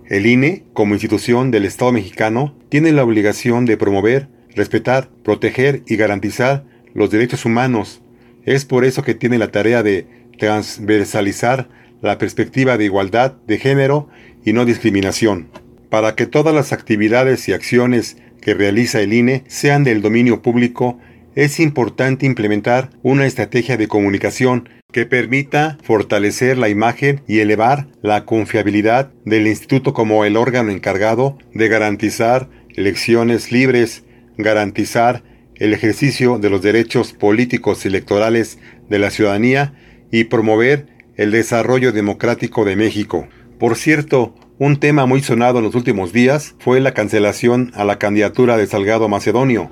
El 0.06 0.26
INE, 0.26 0.64
como 0.72 0.94
institución 0.94 1.52
del 1.52 1.64
Estado 1.64 1.92
mexicano, 1.92 2.58
tiene 2.70 2.90
la 2.90 3.04
obligación 3.04 3.66
de 3.66 3.76
promover, 3.76 4.28
respetar, 4.56 5.08
proteger 5.22 5.84
y 5.86 5.94
garantizar 5.94 6.64
los 6.92 7.12
derechos 7.12 7.44
humanos. 7.44 8.02
Es 8.44 8.64
por 8.64 8.84
eso 8.84 9.04
que 9.04 9.14
tiene 9.14 9.38
la 9.38 9.52
tarea 9.52 9.84
de 9.84 10.08
transversalizar 10.40 11.68
la 12.02 12.18
perspectiva 12.18 12.76
de 12.76 12.86
igualdad 12.86 13.36
de 13.46 13.58
género 13.58 14.08
y 14.44 14.52
no 14.52 14.64
discriminación. 14.64 15.50
Para 15.94 16.16
que 16.16 16.26
todas 16.26 16.52
las 16.52 16.72
actividades 16.72 17.48
y 17.48 17.52
acciones 17.52 18.16
que 18.40 18.52
realiza 18.52 19.00
el 19.00 19.12
INE 19.12 19.44
sean 19.46 19.84
del 19.84 20.02
dominio 20.02 20.42
público, 20.42 20.98
es 21.36 21.60
importante 21.60 22.26
implementar 22.26 22.90
una 23.04 23.26
estrategia 23.26 23.76
de 23.76 23.86
comunicación 23.86 24.68
que 24.90 25.06
permita 25.06 25.78
fortalecer 25.84 26.58
la 26.58 26.68
imagen 26.68 27.20
y 27.28 27.38
elevar 27.38 27.86
la 28.02 28.24
confiabilidad 28.24 29.12
del 29.24 29.46
instituto 29.46 29.94
como 29.94 30.24
el 30.24 30.36
órgano 30.36 30.72
encargado 30.72 31.38
de 31.52 31.68
garantizar 31.68 32.48
elecciones 32.74 33.52
libres, 33.52 34.02
garantizar 34.36 35.22
el 35.54 35.74
ejercicio 35.74 36.40
de 36.40 36.50
los 36.50 36.60
derechos 36.60 37.12
políticos 37.12 37.84
y 37.84 37.88
electorales 37.88 38.58
de 38.88 38.98
la 38.98 39.10
ciudadanía 39.10 39.74
y 40.10 40.24
promover 40.24 40.86
el 41.14 41.30
desarrollo 41.30 41.92
democrático 41.92 42.64
de 42.64 42.74
México. 42.74 43.28
Por 43.60 43.76
cierto, 43.76 44.34
un 44.58 44.76
tema 44.78 45.06
muy 45.06 45.20
sonado 45.20 45.58
en 45.58 45.64
los 45.64 45.74
últimos 45.74 46.12
días 46.12 46.54
fue 46.60 46.80
la 46.80 46.94
cancelación 46.94 47.72
a 47.74 47.84
la 47.84 47.98
candidatura 47.98 48.56
de 48.56 48.66
Salgado 48.66 49.08
Macedonio. 49.08 49.70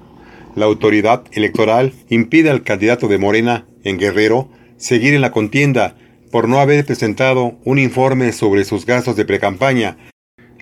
La 0.56 0.66
autoridad 0.66 1.22
electoral 1.32 1.92
impide 2.08 2.50
al 2.50 2.62
candidato 2.64 3.06
de 3.06 3.18
Morena, 3.18 3.66
en 3.84 3.98
Guerrero, 3.98 4.48
seguir 4.76 5.14
en 5.14 5.20
la 5.20 5.30
contienda 5.30 5.96
por 6.32 6.48
no 6.48 6.58
haber 6.58 6.84
presentado 6.84 7.58
un 7.64 7.78
informe 7.78 8.32
sobre 8.32 8.64
sus 8.64 8.84
gastos 8.84 9.16
de 9.16 9.24
precampaña. 9.24 9.98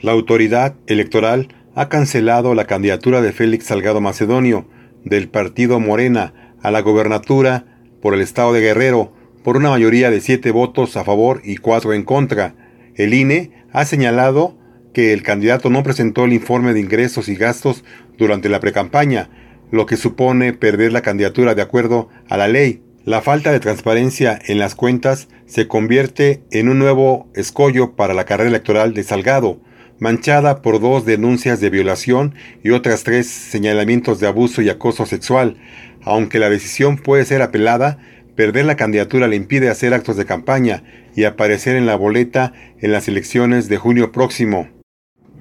La 0.02 0.12
autoridad 0.12 0.74
electoral 0.86 1.48
ha 1.74 1.88
cancelado 1.88 2.54
la 2.54 2.66
candidatura 2.66 3.22
de 3.22 3.32
Félix 3.32 3.66
Salgado 3.66 4.00
Macedonio, 4.00 4.68
del 5.04 5.28
partido 5.28 5.80
Morena, 5.80 6.56
a 6.62 6.70
la 6.70 6.80
gobernatura 6.82 7.64
por 8.02 8.12
el 8.12 8.20
estado 8.20 8.52
de 8.52 8.60
Guerrero, 8.60 9.14
por 9.42 9.56
una 9.56 9.70
mayoría 9.70 10.10
de 10.10 10.20
siete 10.20 10.50
votos 10.50 10.96
a 10.98 11.04
favor 11.04 11.40
y 11.42 11.56
cuatro 11.56 11.94
en 11.94 12.02
contra. 12.02 12.54
El 13.00 13.14
INE 13.14 13.52
ha 13.72 13.86
señalado 13.86 14.58
que 14.92 15.14
el 15.14 15.22
candidato 15.22 15.70
no 15.70 15.82
presentó 15.82 16.26
el 16.26 16.34
informe 16.34 16.74
de 16.74 16.80
ingresos 16.80 17.30
y 17.30 17.34
gastos 17.34 17.82
durante 18.18 18.50
la 18.50 18.60
precampaña, 18.60 19.30
lo 19.70 19.86
que 19.86 19.96
supone 19.96 20.52
perder 20.52 20.92
la 20.92 21.00
candidatura 21.00 21.54
de 21.54 21.62
acuerdo 21.62 22.10
a 22.28 22.36
la 22.36 22.46
ley. 22.46 22.82
La 23.06 23.22
falta 23.22 23.52
de 23.52 23.60
transparencia 23.60 24.38
en 24.46 24.58
las 24.58 24.74
cuentas 24.74 25.28
se 25.46 25.66
convierte 25.66 26.42
en 26.50 26.68
un 26.68 26.78
nuevo 26.78 27.30
escollo 27.34 27.96
para 27.96 28.12
la 28.12 28.26
carrera 28.26 28.50
electoral 28.50 28.92
de 28.92 29.02
Salgado, 29.02 29.62
manchada 29.98 30.60
por 30.60 30.78
dos 30.78 31.06
denuncias 31.06 31.58
de 31.58 31.70
violación 31.70 32.34
y 32.62 32.68
otras 32.68 33.02
tres 33.02 33.28
señalamientos 33.28 34.20
de 34.20 34.26
abuso 34.26 34.60
y 34.60 34.68
acoso 34.68 35.06
sexual. 35.06 35.56
Aunque 36.02 36.38
la 36.38 36.50
decisión 36.50 36.98
puede 36.98 37.24
ser 37.24 37.40
apelada, 37.40 37.96
Perder 38.36 38.64
la 38.64 38.76
candidatura 38.76 39.28
le 39.28 39.36
impide 39.36 39.68
hacer 39.68 39.94
actos 39.94 40.16
de 40.16 40.24
campaña 40.24 40.82
y 41.14 41.24
aparecer 41.24 41.76
en 41.76 41.86
la 41.86 41.96
boleta 41.96 42.52
en 42.80 42.92
las 42.92 43.08
elecciones 43.08 43.68
de 43.68 43.76
junio 43.76 44.12
próximo. 44.12 44.68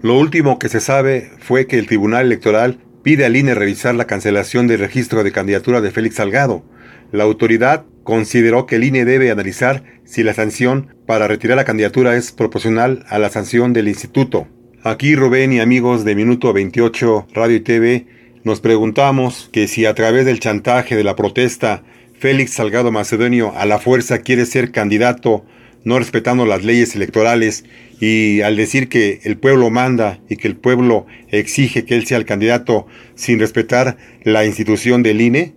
Lo 0.01 0.17
último 0.17 0.60
que 0.60 0.69
se 0.69 0.79
sabe 0.79 1.29
fue 1.39 1.67
que 1.67 1.77
el 1.77 1.88
Tribunal 1.88 2.25
Electoral 2.25 2.79
pide 3.03 3.25
al 3.25 3.36
INE 3.36 3.53
revisar 3.53 3.96
la 3.96 4.08
cancelación 4.08 4.67
del 4.67 4.79
registro 4.79 5.24
de 5.24 5.31
candidatura 5.31 5.81
de 5.81 5.91
Félix 5.91 6.15
Salgado. 6.15 6.63
La 7.12 7.24
autoridad 7.24 7.86
consideró 8.03 8.65
que 8.65 8.77
el 8.77 8.84
INE 8.84 9.05
debe 9.05 9.31
analizar 9.31 9.84
si 10.05 10.24
la 10.24 10.34
sanción 10.34 10.96
para 11.05 11.27
retirar 11.27 11.58
la 11.58 11.65
candidatura 11.65 12.15
es 12.15 12.31
proporcional 12.31 13.05
a 13.10 13.19
la 13.19 13.29
sanción 13.29 13.74
del 13.74 13.88
instituto. 13.88 14.48
Aquí 14.84 15.15
Rubén 15.15 15.51
y 15.51 15.60
amigos 15.60 16.05
de 16.05 16.15
Minuto 16.15 16.53
28 16.53 17.27
Radio 17.34 17.58
y 17.58 17.60
TV 17.60 18.08
nos 18.43 18.62
preguntamos 18.62 19.50
que 19.51 19.67
si 19.67 19.86
a 19.86 19.93
través 19.93 20.25
del 20.25 20.39
chantaje 20.39 20.96
de 20.96 21.03
la 21.03 21.15
protesta 21.15 21.84
Félix 22.20 22.52
Salgado 22.52 22.92
Macedonio 22.92 23.54
a 23.56 23.66
la 23.66 23.80
fuerza 23.80 24.20
quiere 24.20 24.46
ser 24.46 24.72
candidato 24.72 25.46
no 25.86 25.98
respetando 25.98 26.46
las 26.46 26.66
leyes 26.66 26.94
electorales 26.94 27.64
y 28.02 28.42
al 28.42 28.58
decir 28.58 28.90
que 28.90 29.22
el 29.24 29.38
pueblo 29.38 29.70
manda 29.70 30.20
y 30.28 30.36
que 30.36 30.50
el 30.50 30.58
pueblo 30.58 31.06
exige 31.30 31.86
que 31.86 31.96
él 31.96 32.06
sea 32.06 32.18
el 32.18 32.26
candidato 32.26 32.88
sin 33.16 33.40
respetar 33.40 33.96
la 34.24 34.46
institución 34.46 35.02
del 35.02 35.22
INE, 35.22 35.54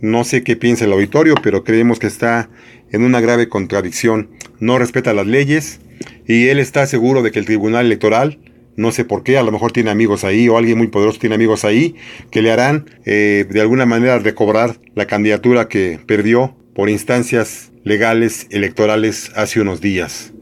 no 0.00 0.24
sé 0.24 0.42
qué 0.42 0.56
piensa 0.56 0.86
el 0.86 0.92
auditorio, 0.94 1.34
pero 1.42 1.64
creemos 1.64 1.98
que 1.98 2.06
está 2.06 2.48
en 2.92 3.02
una 3.02 3.20
grave 3.20 3.50
contradicción. 3.50 4.30
No 4.58 4.78
respeta 4.78 5.12
las 5.12 5.26
leyes 5.26 5.80
y 6.26 6.48
él 6.48 6.58
está 6.58 6.86
seguro 6.86 7.22
de 7.22 7.30
que 7.30 7.40
el 7.40 7.44
Tribunal 7.44 7.84
Electoral, 7.84 8.38
no 8.76 8.92
sé 8.92 9.04
por 9.04 9.22
qué, 9.22 9.38
a 9.38 9.42
lo 9.42 9.52
mejor 9.52 9.72
tiene 9.72 9.90
amigos 9.90 10.24
ahí 10.24 10.48
o 10.48 10.58
alguien 10.58 10.78
muy 10.78 10.88
poderoso 10.88 11.18
tiene 11.18 11.34
amigos 11.34 11.64
ahí, 11.64 11.96
que 12.30 12.42
le 12.42 12.52
harán 12.52 12.90
eh, 13.04 13.46
de 13.48 13.60
alguna 13.60 13.86
manera 13.86 14.18
recobrar 14.18 14.78
la 14.94 15.06
candidatura 15.06 15.68
que 15.68 15.98
perdió 16.06 16.56
por 16.74 16.90
instancias 16.90 17.72
legales 17.84 18.46
electorales 18.50 19.30
hace 19.34 19.60
unos 19.60 19.80
días. 19.80 20.32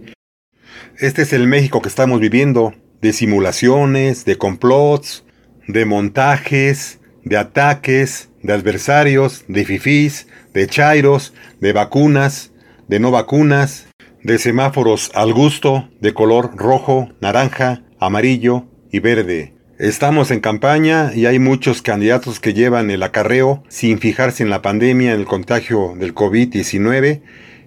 Este 0.99 1.23
es 1.23 1.33
el 1.33 1.47
México 1.47 1.81
que 1.81 1.89
estamos 1.89 2.21
viviendo, 2.21 2.75
de 3.01 3.13
simulaciones, 3.13 4.25
de 4.25 4.37
complots, 4.37 5.25
de 5.69 5.85
montajes, 5.85 7.01
de 7.23 7.37
ataques, 7.37 8.31
de 8.43 8.53
adversarios, 8.53 9.45
de 9.49 9.65
fifís, 9.65 10.27
de 10.53 10.67
chairos, 10.67 11.35
de 11.61 11.73
vacunas, 11.73 12.53
de 12.89 13.01
no 13.01 13.11
vacunas, 13.11 13.87
de 14.23 14.39
semáforos 14.39 15.11
al 15.15 15.33
gusto, 15.33 15.89
de 16.01 16.15
color 16.15 16.57
rojo, 16.57 17.11
naranja, 17.21 17.84
amarillo 17.99 18.65
y 18.91 19.01
verde. 19.01 19.55
Estamos 19.79 20.31
en 20.31 20.41
campaña 20.41 21.13
y 21.15 21.27
hay 21.27 21.39
muchos 21.39 21.83
candidatos 21.83 22.39
que 22.39 22.55
llevan 22.55 22.91
el 22.91 23.03
acarreo 23.03 23.65
sin 23.69 23.99
fijarse 23.99 24.43
en 24.43 24.51
la 24.51 24.63
pandemia, 24.63 25.13
en 25.13 25.21
el 25.21 25.27
contagio 25.27 25.95
del 25.99 26.15
COVID-19, 26.15 27.23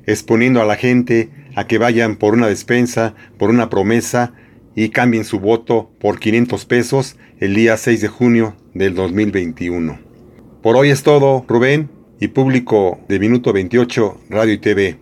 exponiendo 0.06 0.62
a 0.62 0.66
la 0.66 0.78
gente 0.78 1.30
a 1.56 1.68
que 1.68 1.78
vayan 1.78 2.16
por 2.16 2.34
una 2.34 2.48
despensa, 2.48 3.14
por 3.38 3.50
una 3.50 3.70
promesa 3.70 4.34
y 4.74 4.90
cambien 4.90 5.26
su 5.26 5.40
voto 5.40 5.92
por 6.00 6.20
500 6.20 6.66
pesos 6.66 7.18
el 7.40 7.56
día 7.56 7.76
6 7.76 8.00
de 8.00 8.08
junio 8.08 8.56
del 8.74 8.96
2021. 8.96 10.00
Por 10.62 10.78
hoy 10.78 10.92
es 10.92 11.04
todo, 11.04 11.44
Rubén 11.48 11.90
y 12.20 12.30
público 12.30 13.00
de 13.10 13.20
Minuto 13.20 13.54
28 13.54 14.18
Radio 14.30 14.54
y 14.54 14.58
TV. 14.60 14.98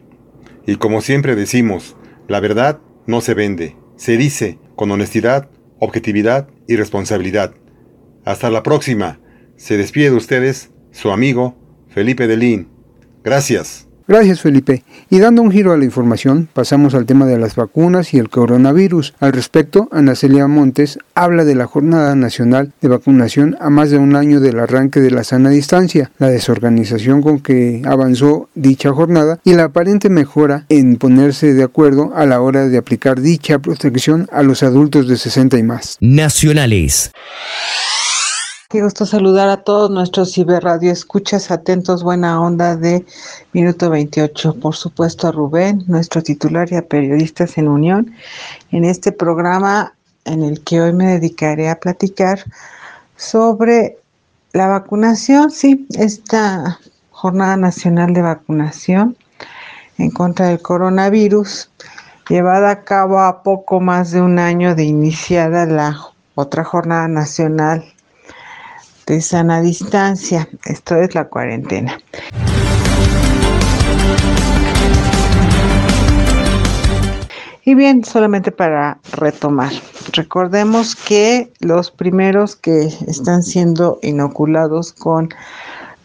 Y 0.66 0.78
como 0.78 1.02
siempre 1.02 1.36
decimos, 1.36 1.96
la 2.28 2.40
verdad 2.40 2.80
no 3.06 3.22
se 3.22 3.36
vende, 3.36 3.76
se 3.96 4.18
dice 4.18 4.58
con 4.76 4.92
honestidad, 4.92 5.50
objetividad 5.80 6.48
y 6.68 6.76
responsabilidad. 6.76 7.54
Hasta 8.24 8.50
la 8.50 8.64
próxima. 8.64 9.20
Se 9.56 9.78
despide 9.78 10.10
de 10.10 10.16
ustedes 10.16 10.72
su 10.92 11.12
amigo 11.12 11.56
Felipe 11.90 12.28
Delín. 12.28 12.68
Gracias. 13.24 13.85
Gracias 14.08 14.42
Felipe. 14.42 14.84
Y 15.10 15.18
dando 15.18 15.42
un 15.42 15.52
giro 15.52 15.74
a 15.74 15.78
la 15.78 15.86
información, 15.86 16.48
pasamos 16.54 16.94
al 16.94 17.08
tema 17.08 17.26
de 17.26 17.40
las 17.40 17.56
vacunas 17.56 18.14
y 18.14 18.20
el 18.20 18.30
coronavirus. 18.30 19.16
Al 19.20 19.34
respecto, 19.34 19.90
Ana 19.92 20.14
Celia 20.14 20.48
Montes 20.48 21.00
habla 21.16 21.44
de 21.44 21.56
la 21.56 21.66
Jornada 21.66 22.16
Nacional 22.16 22.72
de 22.82 22.88
Vacunación 22.88 23.58
a 23.60 23.72
más 23.72 23.90
de 23.90 23.98
un 23.98 24.16
año 24.16 24.40
del 24.40 24.60
arranque 24.60 25.00
de 25.00 25.10
la 25.10 25.24
sana 25.24 25.50
distancia, 25.50 26.12
la 26.20 26.30
desorganización 26.30 27.24
con 27.24 27.40
que 27.40 27.82
avanzó 27.86 28.48
dicha 28.54 28.94
jornada 28.94 29.40
y 29.44 29.54
la 29.54 29.66
aparente 29.66 30.10
mejora 30.10 30.66
en 30.70 30.98
ponerse 30.98 31.54
de 31.54 31.64
acuerdo 31.64 32.12
a 32.16 32.28
la 32.28 32.42
hora 32.42 32.68
de 32.68 32.78
aplicar 32.78 33.22
dicha 33.22 33.58
protección 33.58 34.28
a 34.32 34.44
los 34.44 34.62
adultos 34.62 35.08
de 35.08 35.18
60 35.18 35.58
y 35.58 35.64
más. 35.64 35.98
Nacionales. 36.00 37.12
Qué 38.68 38.82
gusto 38.82 39.06
saludar 39.06 39.48
a 39.50 39.58
todos 39.58 39.92
nuestros 39.92 40.34
ciberradio 40.34 40.92
escuchas 40.92 41.52
atentos, 41.52 42.02
buena 42.02 42.42
onda 42.42 42.76
de 42.76 43.06
minuto 43.54 43.92
28. 43.92 44.56
Por 44.60 44.76
supuesto 44.76 45.28
a 45.28 45.32
Rubén, 45.32 45.84
nuestro 45.86 46.24
titular 46.24 46.68
y 46.72 46.76
a 46.76 46.88
periodistas 46.88 47.60
en 47.60 47.68
unión, 47.68 48.16
en 48.72 48.84
este 48.84 49.12
programa 49.12 49.94
en 50.26 50.44
el 50.44 50.64
que 50.64 50.82
hoy 50.82 50.94
me 50.94 51.06
dedicaré 51.06 51.70
a 51.70 51.80
platicar 51.80 52.44
sobre 53.16 54.00
la 54.52 54.66
vacunación, 54.66 55.52
sí, 55.52 55.86
esta 56.00 56.80
jornada 57.12 57.58
nacional 57.58 58.16
de 58.16 58.24
vacunación 58.24 59.16
en 60.00 60.10
contra 60.10 60.48
del 60.48 60.60
coronavirus, 60.60 61.70
llevada 62.30 62.72
a 62.72 62.84
cabo 62.84 63.20
a 63.20 63.44
poco 63.44 63.80
más 63.80 64.10
de 64.10 64.22
un 64.22 64.40
año 64.40 64.74
de 64.74 64.86
iniciada 64.86 65.68
la 65.68 66.00
otra 66.34 66.64
jornada 66.64 67.08
nacional 67.08 67.95
de 69.06 69.22
sana 69.22 69.62
distancia. 69.62 70.48
Esto 70.66 70.96
es 70.96 71.16
la 71.16 71.26
cuarentena. 71.26 72.00
Y 77.68 77.74
bien, 77.74 78.06
solamente 78.06 78.52
para 78.52 79.00
retomar, 79.14 79.72
recordemos 80.14 80.96
que 80.96 81.52
los 81.62 81.90
primeros 81.90 82.56
que 82.56 82.94
están 83.08 83.42
siendo 83.42 83.98
inoculados 84.04 84.94
con 84.94 85.30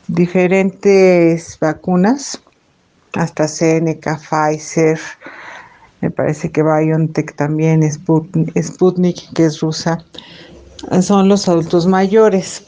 diferentes 0.09 1.59
vacunas, 1.61 2.41
hasta 3.13 3.47
Seneca, 3.47 4.19
Pfizer, 4.19 4.99
me 6.01 6.11
parece 6.11 6.51
que 6.51 6.63
BioNTech 6.63 7.37
también, 7.37 7.83
Sputnik, 7.93 9.33
que 9.35 9.45
es 9.45 9.61
rusa, 9.61 10.03
son 11.03 11.29
los 11.29 11.47
adultos 11.47 11.87
mayores. 11.87 12.65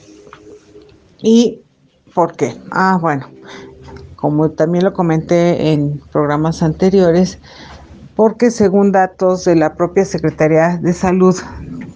¿Y 1.22 1.60
por 2.14 2.36
qué? 2.36 2.56
Ah, 2.70 2.98
bueno, 3.00 3.28
como 4.16 4.50
también 4.50 4.84
lo 4.84 4.92
comenté 4.92 5.72
en 5.72 6.00
programas 6.12 6.62
anteriores, 6.62 7.38
porque 8.14 8.50
según 8.50 8.92
datos 8.92 9.44
de 9.44 9.56
la 9.56 9.74
propia 9.74 10.04
Secretaría 10.04 10.76
de 10.78 10.92
Salud 10.92 11.36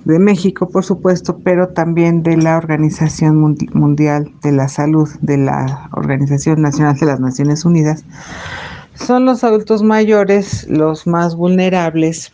de 0.04 0.18
México, 0.20 0.68
por 0.68 0.84
supuesto, 0.84 1.38
pero 1.42 1.68
también 1.68 2.22
de 2.22 2.36
la 2.36 2.56
Organización 2.56 3.56
Mundial 3.72 4.32
de 4.42 4.52
la 4.52 4.68
Salud, 4.68 5.08
de 5.20 5.36
la 5.36 5.90
Organización 5.92 6.62
Nacional 6.62 6.96
de 6.96 7.06
las 7.06 7.20
Naciones 7.20 7.64
Unidas, 7.64 8.04
son 8.94 9.24
los 9.24 9.44
adultos 9.44 9.82
mayores 9.82 10.66
los 10.68 11.06
más 11.06 11.34
vulnerables 11.34 12.32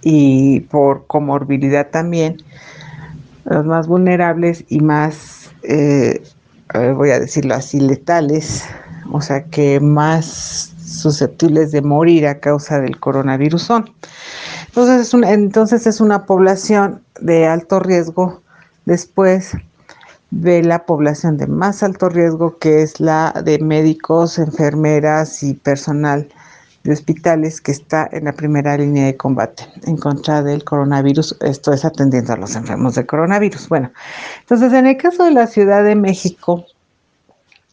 y 0.00 0.60
por 0.60 1.06
comorbilidad 1.06 1.90
también 1.90 2.38
los 3.46 3.64
más 3.64 3.86
vulnerables 3.86 4.64
y 4.68 4.80
más, 4.80 5.50
eh, 5.62 6.22
voy 6.74 7.10
a 7.10 7.20
decirlo 7.20 7.54
así, 7.54 7.80
letales, 7.80 8.64
o 9.12 9.20
sea 9.20 9.44
que 9.44 9.80
más 9.80 10.72
susceptibles 10.84 11.72
de 11.72 11.82
morir 11.82 12.26
a 12.26 12.40
causa 12.40 12.80
del 12.80 12.98
coronavirus 12.98 13.62
son. 13.62 13.90
Entonces 14.66 15.06
es, 15.06 15.14
entonces 15.14 15.86
es 15.86 16.00
una 16.00 16.26
población 16.26 17.02
de 17.20 17.46
alto 17.46 17.80
riesgo 17.80 18.42
después 18.84 19.52
de 20.30 20.62
la 20.62 20.84
población 20.84 21.36
de 21.36 21.46
más 21.46 21.82
alto 21.82 22.08
riesgo 22.08 22.58
que 22.58 22.82
es 22.82 23.00
la 23.00 23.32
de 23.44 23.58
médicos, 23.60 24.38
enfermeras 24.38 25.42
y 25.42 25.54
personal 25.54 26.28
de 26.86 26.94
hospitales 26.94 27.60
que 27.60 27.72
está 27.72 28.08
en 28.12 28.24
la 28.24 28.32
primera 28.32 28.76
línea 28.76 29.06
de 29.06 29.16
combate 29.16 29.64
en 29.84 29.96
contra 29.96 30.42
del 30.42 30.64
coronavirus. 30.64 31.36
Esto 31.40 31.72
es 31.72 31.84
atendiendo 31.84 32.32
a 32.32 32.36
los 32.36 32.56
enfermos 32.56 32.94
de 32.94 33.06
coronavirus. 33.06 33.68
Bueno, 33.68 33.90
entonces 34.40 34.72
en 34.72 34.86
el 34.86 34.96
caso 34.96 35.24
de 35.24 35.32
la 35.32 35.46
Ciudad 35.46 35.84
de 35.84 35.94
México, 35.94 36.64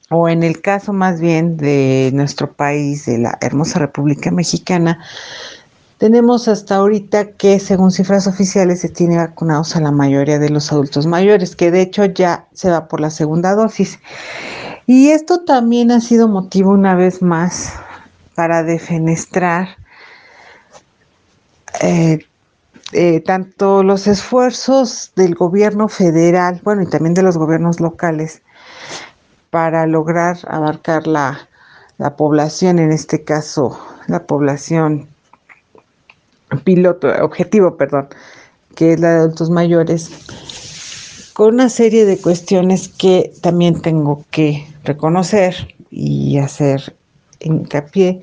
o 0.10 0.30
en 0.30 0.44
el 0.44 0.62
caso 0.62 0.94
más 0.94 1.20
bien 1.20 1.58
de 1.58 2.12
nuestro 2.14 2.52
país, 2.52 3.06
de 3.06 3.20
la 3.20 3.38
hermosa 3.42 3.80
República 3.80 4.30
Mexicana, 4.32 5.00
tenemos 5.98 6.50
hasta 6.50 6.76
ahorita 6.76 7.32
que, 7.32 7.60
según 7.60 7.92
cifras 7.92 8.28
oficiales, 8.28 8.82
se 8.82 8.90
tiene 8.90 9.18
vacunados 9.18 9.76
a 9.76 9.80
la 9.80 9.92
mayoría 9.92 10.38
de 10.38 10.50
los 10.50 10.72
adultos 10.72 11.08
mayores, 11.08 11.56
que 11.56 11.72
de 11.72 11.82
hecho 11.82 12.04
ya 12.06 12.46
se 12.54 12.70
va 12.70 12.88
por 12.90 13.00
la 13.00 13.10
segunda 13.10 13.56
dosis. 13.56 14.00
Y 14.86 15.12
esto 15.12 15.46
también 15.46 15.92
ha 15.92 16.02
sido 16.02 16.28
motivo 16.28 16.72
una 16.72 16.94
vez 16.94 17.22
más 17.22 17.72
para 18.36 18.64
defenestrar 18.64 19.78
eh, 21.82 22.20
eh, 22.92 23.22
tanto 23.22 23.84
los 23.84 24.06
esfuerzos 24.08 25.12
del 25.16 25.36
gobierno 25.36 25.88
federal, 25.88 26.62
bueno, 26.64 26.84
y 26.84 26.88
también 26.88 27.14
de 27.14 27.24
los 27.24 27.38
gobiernos 27.38 27.80
locales, 27.80 28.42
para 29.50 29.86
lograr 29.88 30.38
abarcar 30.48 31.08
la, 31.08 31.48
la 31.98 32.16
población, 32.16 32.80
en 32.80 32.92
este 32.92 33.24
caso, 33.24 33.80
la 34.08 34.26
población 34.26 35.08
piloto, 36.64 37.08
objetivo, 37.24 37.78
perdón, 37.78 38.10
que 38.76 38.94
es 38.94 39.00
la 39.00 39.10
de 39.12 39.20
adultos 39.20 39.50
mayores, 39.50 40.12
con 41.34 41.56
una 41.56 41.70
serie 41.70 42.06
de 42.06 42.18
cuestiones 42.20 42.90
que 42.90 43.34
también 43.42 43.82
tengo 43.82 44.24
que 44.30 44.68
reconocer 44.84 45.76
y 45.90 46.38
hacer 46.38 46.96
hincapié 47.44 48.22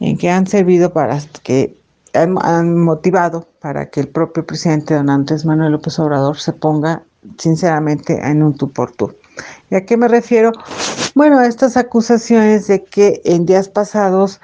en 0.00 0.16
que 0.16 0.30
han 0.30 0.46
servido 0.46 0.92
para 0.92 1.18
que 1.42 1.76
han, 2.14 2.78
motivado 2.78 3.46
para 3.60 3.90
que 3.90 4.00
el 4.00 4.08
propio 4.08 4.46
presidente 4.46 4.94
don 4.94 5.10
Andrés 5.10 5.44
Manuel 5.44 5.72
López 5.72 5.98
Obrador 5.98 6.38
se 6.38 6.52
ponga 6.52 7.02
sinceramente 7.38 8.20
en 8.22 8.42
un 8.42 8.56
tú 8.56 8.70
por 8.70 8.92
tú. 8.92 9.12
¿Y 9.70 9.74
a 9.74 9.84
qué 9.84 9.96
me 9.96 10.06
refiero? 10.06 10.52
Bueno, 11.14 11.38
a 11.38 11.46
estas 11.46 11.76
acusaciones 11.76 12.68
de 12.68 12.84
que 12.84 13.20
en 13.24 13.46
días 13.46 13.68
pasados 13.68 14.40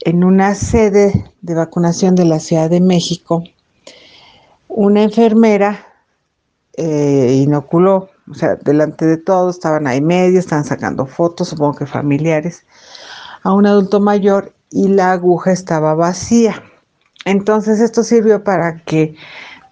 en 0.00 0.24
una 0.24 0.54
sede 0.54 1.24
de 1.42 1.54
vacunación 1.54 2.14
de 2.14 2.24
la 2.24 2.40
Ciudad 2.40 2.70
de 2.70 2.80
México, 2.80 3.44
una 4.68 5.02
enfermera 5.02 5.86
eh, 6.74 7.40
inoculó, 7.42 8.08
o 8.30 8.34
sea, 8.34 8.56
delante 8.56 9.06
de 9.06 9.16
todos, 9.16 9.56
estaban 9.56 9.86
ahí 9.86 10.00
medio, 10.00 10.38
estaban 10.38 10.64
sacando 10.64 11.06
fotos, 11.06 11.48
supongo 11.48 11.78
que 11.78 11.86
familiares, 11.86 12.64
a 13.42 13.52
un 13.52 13.66
adulto 13.66 14.00
mayor 14.00 14.52
y 14.70 14.88
la 14.88 15.12
aguja 15.12 15.52
estaba 15.52 15.94
vacía. 15.94 16.62
Entonces 17.24 17.80
esto 17.80 18.02
sirvió 18.02 18.42
para 18.42 18.78
que 18.78 19.14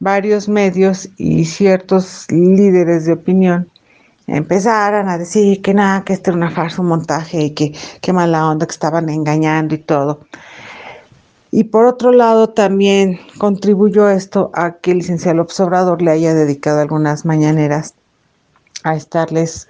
varios 0.00 0.48
medios 0.48 1.08
y 1.16 1.44
ciertos 1.44 2.26
líderes 2.30 3.06
de 3.06 3.12
opinión 3.12 3.70
empezaran 4.26 5.08
a 5.08 5.18
decir 5.18 5.62
que 5.62 5.72
nada, 5.72 6.04
que 6.04 6.12
esto 6.12 6.30
era 6.30 6.38
una 6.38 6.50
farsa, 6.50 6.82
montaje 6.82 7.44
y 7.44 7.50
que 7.50 7.74
qué 8.00 8.12
mala 8.12 8.48
onda, 8.48 8.66
que 8.66 8.72
estaban 8.72 9.08
engañando 9.08 9.74
y 9.74 9.78
todo. 9.78 10.20
Y 11.52 11.64
por 11.64 11.86
otro 11.86 12.12
lado, 12.12 12.50
también 12.50 13.18
contribuyó 13.38 14.10
esto 14.10 14.50
a 14.52 14.72
que 14.72 14.90
el 14.90 14.98
licenciado 14.98 15.38
López 15.38 15.58
Obrador 15.60 16.02
le 16.02 16.10
haya 16.10 16.34
dedicado 16.34 16.80
algunas 16.80 17.24
mañaneras 17.24 17.94
a 18.82 18.94
estarles 18.94 19.68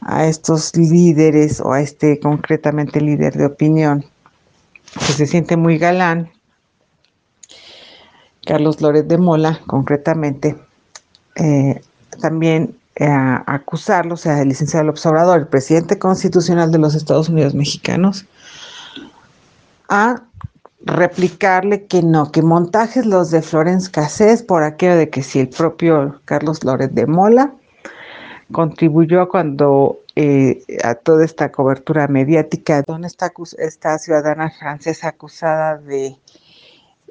a 0.00 0.26
estos 0.26 0.76
líderes 0.76 1.60
o 1.60 1.72
a 1.72 1.80
este 1.80 2.18
concretamente 2.20 3.00
líder 3.00 3.34
de 3.34 3.46
opinión 3.46 4.04
que 4.94 5.12
se 5.12 5.26
siente 5.26 5.56
muy 5.56 5.78
galán, 5.78 6.30
Carlos 8.44 8.80
Loret 8.80 9.06
de 9.06 9.18
Mola, 9.18 9.60
concretamente, 9.66 10.56
eh, 11.36 11.80
también 12.20 12.76
eh, 12.96 13.06
acusarlo, 13.46 14.14
o 14.14 14.16
sea, 14.16 14.40
el 14.40 14.48
licenciado 14.48 14.86
López 14.86 15.06
Obrador, 15.06 15.38
el 15.40 15.46
presidente 15.46 15.98
constitucional 15.98 16.72
de 16.72 16.78
los 16.78 16.94
Estados 16.94 17.28
Unidos 17.28 17.54
mexicanos, 17.54 18.26
a 19.88 20.22
replicarle 20.82 21.86
que 21.86 22.02
no, 22.02 22.32
que 22.32 22.42
montajes 22.42 23.06
los 23.06 23.30
de 23.30 23.42
Florence 23.42 23.90
Cassés 23.90 24.42
por 24.42 24.62
aquello 24.62 24.96
de 24.96 25.10
que 25.10 25.22
si 25.22 25.40
el 25.40 25.48
propio 25.48 26.20
Carlos 26.24 26.64
Loret 26.64 26.92
de 26.92 27.06
Mola 27.06 27.54
contribuyó 28.52 29.28
cuando 29.28 30.00
eh, 30.16 30.62
a 30.82 30.94
toda 30.94 31.24
esta 31.24 31.50
cobertura 31.52 32.08
mediática, 32.08 32.82
donde 32.86 33.08
está 33.08 33.32
esta 33.58 33.98
ciudadana 33.98 34.50
francesa 34.50 35.08
acusada 35.08 35.78
de, 35.78 36.16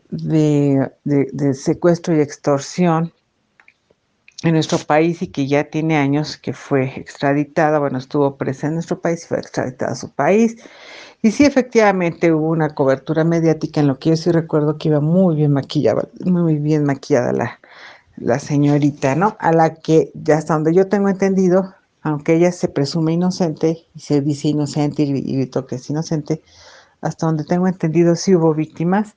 de, 0.10 0.92
de, 1.04 1.54
secuestro 1.54 2.16
y 2.16 2.22
extorsión 2.22 3.14
en 4.44 4.54
nuestro 4.54 4.78
país 4.80 5.22
y 5.22 5.28
que 5.28 5.48
ya 5.48 5.66
tiene 5.66 5.98
años 5.98 6.38
que 6.38 6.54
fue 6.54 6.86
extraditada, 6.98 7.80
bueno, 7.80 7.98
estuvo 7.98 8.38
presa 8.38 8.68
en 8.68 8.76
nuestro 8.76 9.02
país 9.02 9.24
y 9.24 9.28
fue 9.28 9.40
extraditada 9.40 9.94
a 9.94 9.96
su 9.96 10.12
país. 10.12 10.58
Y 11.22 11.32
sí, 11.32 11.44
efectivamente 11.44 12.32
hubo 12.32 12.50
una 12.50 12.74
cobertura 12.74 13.26
mediática 13.26 13.82
en 13.82 13.88
lo 13.88 14.00
que 14.00 14.12
yo 14.12 14.16
sí 14.16 14.32
recuerdo 14.32 14.78
que 14.78 14.88
iba 14.88 15.02
muy 15.02 15.36
bien 15.36 15.52
maquillada, 15.52 16.08
muy 16.22 16.56
bien 16.56 16.86
maquillada 16.86 17.34
la, 17.34 17.60
la 18.20 18.40
señorita, 18.40 19.16
¿no? 19.16 19.36
A 19.40 19.52
la 19.52 19.76
que, 19.76 20.12
hasta 20.34 20.54
donde 20.54 20.74
yo 20.74 20.88
tengo 20.88 21.10
entendido, 21.10 21.74
aunque 22.02 22.36
ella 22.36 22.52
se 22.52 22.68
presume 22.68 23.14
inocente 23.14 23.86
y 23.96 24.00
se 24.00 24.22
dice 24.22 24.50
inocente 24.50 25.04
y, 25.04 25.22
gritó 25.22 25.66
que 25.66 25.76
es 25.76 25.90
inocente, 25.90 26.42
hasta 27.02 27.26
donde 27.26 27.46
tengo 27.46 27.68
entendido 27.68 28.16
sí 28.16 28.36
hubo 28.36 28.54
víctimas 28.54 29.16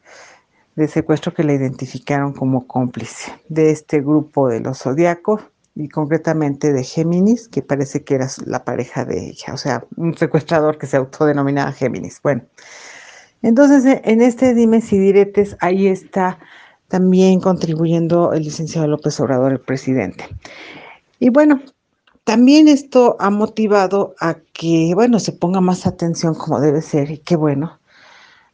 de 0.77 0.89
secuestro 0.89 1.35
que 1.35 1.45
la 1.45 1.53
identificaron 1.53 2.33
como 2.33 2.67
cómplice 2.67 3.33
de 3.49 3.71
este 3.71 4.01
grupo 4.01 4.49
de 4.49 4.61
los 4.61 4.79
zodiacos 4.79 5.43
y 5.75 5.89
concretamente 5.89 6.73
de 6.73 6.85
Géminis, 6.85 7.49
que 7.49 7.63
parece 7.63 8.05
que 8.05 8.15
era 8.15 8.29
la 8.47 8.65
pareja 8.65 9.05
de 9.05 9.31
ella, 9.31 9.55
o 9.55 9.57
sea, 9.57 9.85
un 9.97 10.17
secuestrador 10.17 10.79
que 10.79 10.87
se 10.87 10.97
autodenominaba 10.97 11.73
Géminis. 11.73 12.21
Bueno, 12.23 12.43
entonces 13.43 14.01
en 14.05 14.23
este 14.23 14.55
dimes 14.55 14.93
y 14.93 14.99
diretes 14.99 15.57
ahí 15.61 15.89
está 15.89 16.39
también 16.93 17.41
contribuyendo 17.41 18.35
el 18.35 18.43
licenciado 18.43 18.87
López 18.87 19.19
Obrador, 19.19 19.53
el 19.53 19.61
presidente. 19.61 20.29
Y 21.19 21.31
bueno, 21.31 21.63
también 22.25 22.69
esto 22.69 23.17
ha 23.19 23.31
motivado 23.31 24.15
a 24.21 24.35
que, 24.53 24.93
bueno, 24.95 25.19
se 25.19 25.33
ponga 25.33 25.63
más 25.63 25.87
atención 25.87 26.35
como 26.35 26.61
debe 26.61 26.83
ser 26.83 27.11
y 27.11 27.17
qué 27.17 27.35
bueno, 27.35 27.79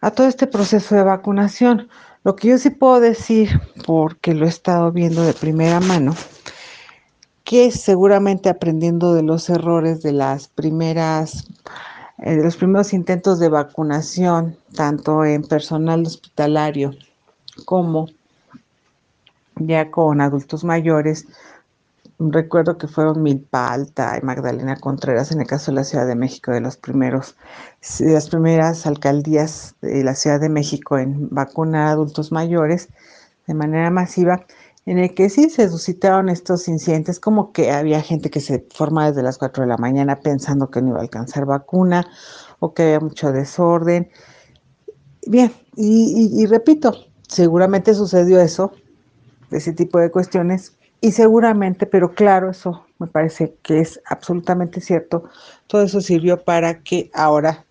a 0.00 0.12
todo 0.12 0.28
este 0.28 0.46
proceso 0.46 0.94
de 0.94 1.02
vacunación. 1.02 1.88
Lo 2.22 2.36
que 2.36 2.46
yo 2.50 2.58
sí 2.58 2.70
puedo 2.70 3.00
decir, 3.00 3.60
porque 3.84 4.34
lo 4.34 4.46
he 4.46 4.48
estado 4.48 4.92
viendo 4.92 5.22
de 5.22 5.34
primera 5.34 5.80
mano, 5.80 6.14
que 7.42 7.72
seguramente 7.72 8.50
aprendiendo 8.50 9.14
de 9.14 9.24
los 9.24 9.50
errores 9.50 10.00
de 10.00 10.12
las 10.12 10.46
primeras, 10.46 11.48
eh, 12.18 12.36
de 12.36 12.44
los 12.44 12.56
primeros 12.56 12.92
intentos 12.92 13.40
de 13.40 13.48
vacunación, 13.48 14.56
tanto 14.76 15.24
en 15.24 15.42
personal 15.42 16.06
hospitalario 16.06 16.92
como 17.64 18.06
ya 19.60 19.90
con 19.90 20.20
adultos 20.20 20.64
mayores, 20.64 21.26
recuerdo 22.18 22.78
que 22.78 22.88
fueron 22.88 23.22
Milpa 23.22 23.72
Alta 23.72 24.18
y 24.20 24.24
Magdalena 24.24 24.76
Contreras 24.76 25.30
en 25.30 25.40
el 25.40 25.46
caso 25.46 25.70
de 25.70 25.76
la 25.76 25.84
Ciudad 25.84 26.06
de 26.06 26.16
México, 26.16 26.52
de 26.52 26.60
los 26.60 26.76
primeros, 26.76 27.36
las 28.00 28.28
primeras 28.28 28.86
alcaldías 28.86 29.76
de 29.80 30.02
la 30.02 30.14
Ciudad 30.14 30.40
de 30.40 30.48
México 30.48 30.98
en 30.98 31.28
vacunar 31.30 31.88
a 31.88 31.90
adultos 31.92 32.32
mayores 32.32 32.88
de 33.46 33.54
manera 33.54 33.90
masiva, 33.90 34.44
en 34.84 34.98
el 34.98 35.14
que 35.14 35.30
sí 35.30 35.50
se 35.50 35.68
suscitaron 35.68 36.28
estos 36.28 36.66
incidentes, 36.66 37.20
como 37.20 37.52
que 37.52 37.70
había 37.70 38.00
gente 38.00 38.30
que 38.30 38.40
se 38.40 38.66
formaba 38.74 39.08
desde 39.08 39.22
las 39.22 39.38
4 39.38 39.62
de 39.62 39.68
la 39.68 39.76
mañana 39.76 40.20
pensando 40.20 40.70
que 40.70 40.82
no 40.82 40.88
iba 40.88 40.98
a 40.98 41.02
alcanzar 41.02 41.44
vacuna 41.44 42.06
o 42.58 42.74
que 42.74 42.82
había 42.84 43.00
mucho 43.00 43.30
desorden. 43.30 44.10
Bien, 45.26 45.52
y 45.76 46.46
repito, 46.46 46.94
seguramente 47.28 47.94
sucedió 47.94 48.40
eso 48.40 48.72
de 49.50 49.58
ese 49.58 49.72
tipo 49.72 49.98
de 49.98 50.10
cuestiones. 50.10 50.76
Y 51.00 51.12
seguramente, 51.12 51.86
pero 51.86 52.12
claro, 52.12 52.50
eso 52.50 52.86
me 52.98 53.06
parece 53.06 53.54
que 53.62 53.80
es 53.80 54.00
absolutamente 54.06 54.80
cierto, 54.80 55.24
todo 55.68 55.82
eso 55.82 56.00
sirvió 56.00 56.42
para 56.42 56.80
que 56.80 57.10
ahora 57.14 57.64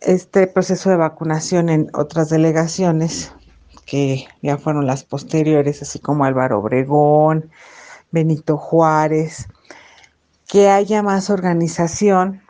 este 0.00 0.46
proceso 0.46 0.90
de 0.90 0.96
vacunación 0.96 1.68
en 1.68 1.90
otras 1.92 2.30
delegaciones, 2.30 3.32
que 3.84 4.26
ya 4.40 4.56
fueron 4.56 4.86
las 4.86 5.04
posteriores, 5.04 5.82
así 5.82 5.98
como 5.98 6.24
Álvaro 6.24 6.60
Obregón, 6.60 7.50
Benito 8.10 8.56
Juárez, 8.56 9.48
que 10.48 10.68
haya 10.68 11.02
más 11.02 11.30
organización, 11.30 12.42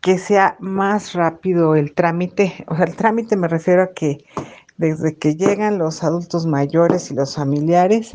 que 0.00 0.18
sea 0.18 0.56
más 0.60 1.14
rápido 1.14 1.74
el 1.74 1.92
trámite, 1.92 2.64
o 2.68 2.76
sea, 2.76 2.84
el 2.84 2.96
trámite 2.96 3.36
me 3.36 3.48
refiero 3.48 3.82
a 3.82 3.92
que 3.92 4.24
desde 4.78 5.16
que 5.16 5.36
llegan 5.36 5.78
los 5.78 6.02
adultos 6.04 6.46
mayores 6.46 7.10
y 7.10 7.14
los 7.14 7.34
familiares 7.34 8.12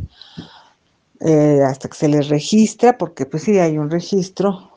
eh, 1.19 1.61
hasta 1.65 1.89
que 1.89 1.95
se 1.95 2.07
les 2.07 2.29
registra, 2.29 2.97
porque 2.97 3.25
pues 3.25 3.43
sí 3.43 3.59
hay 3.59 3.77
un 3.77 3.89
registro 3.89 4.71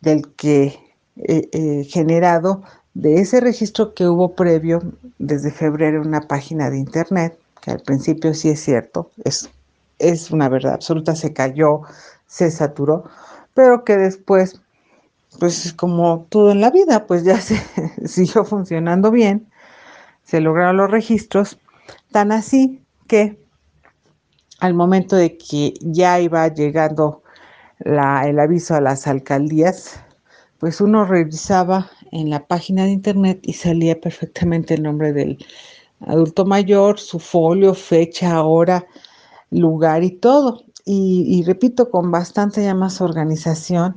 del 0.00 0.28
que 0.34 0.78
eh, 1.16 1.48
eh, 1.52 1.84
generado 1.84 2.62
de 2.94 3.20
ese 3.20 3.40
registro 3.40 3.94
que 3.94 4.06
hubo 4.06 4.34
previo 4.34 4.82
desde 5.18 5.50
febrero 5.50 6.02
en 6.02 6.08
una 6.08 6.20
página 6.22 6.70
de 6.70 6.78
internet, 6.78 7.38
que 7.62 7.70
al 7.70 7.80
principio 7.80 8.34
sí 8.34 8.50
es 8.50 8.60
cierto, 8.62 9.10
es, 9.24 9.50
es 9.98 10.30
una 10.30 10.48
verdad 10.48 10.74
absoluta, 10.74 11.14
se 11.16 11.32
cayó, 11.32 11.82
se 12.26 12.50
saturó, 12.50 13.04
pero 13.54 13.84
que 13.84 13.96
después, 13.96 14.60
pues 15.38 15.72
como 15.72 16.26
todo 16.28 16.52
en 16.52 16.60
la 16.60 16.70
vida, 16.70 17.06
pues 17.06 17.24
ya 17.24 17.40
se 17.40 17.58
siguió 18.06 18.44
funcionando 18.44 19.10
bien 19.10 19.46
se 20.28 20.42
lograron 20.42 20.76
los 20.76 20.90
registros, 20.90 21.58
tan 22.12 22.32
así 22.32 22.82
que 23.06 23.42
al 24.60 24.74
momento 24.74 25.16
de 25.16 25.38
que 25.38 25.72
ya 25.80 26.20
iba 26.20 26.46
llegando 26.48 27.22
el 27.80 28.38
aviso 28.38 28.74
a 28.74 28.82
las 28.82 29.06
alcaldías, 29.06 29.98
pues 30.58 30.82
uno 30.82 31.06
revisaba 31.06 31.90
en 32.12 32.28
la 32.28 32.46
página 32.46 32.84
de 32.84 32.90
internet 32.90 33.40
y 33.42 33.54
salía 33.54 33.98
perfectamente 33.98 34.74
el 34.74 34.82
nombre 34.82 35.14
del 35.14 35.38
adulto 36.00 36.44
mayor, 36.44 36.98
su 36.98 37.18
folio, 37.18 37.72
fecha, 37.72 38.42
hora, 38.42 38.84
lugar 39.50 40.04
y 40.04 40.10
todo. 40.10 40.62
Y, 40.84 41.24
y 41.26 41.42
repito, 41.44 41.90
con 41.90 42.10
bastante 42.10 42.62
ya 42.62 42.74
más 42.74 43.00
organización, 43.00 43.96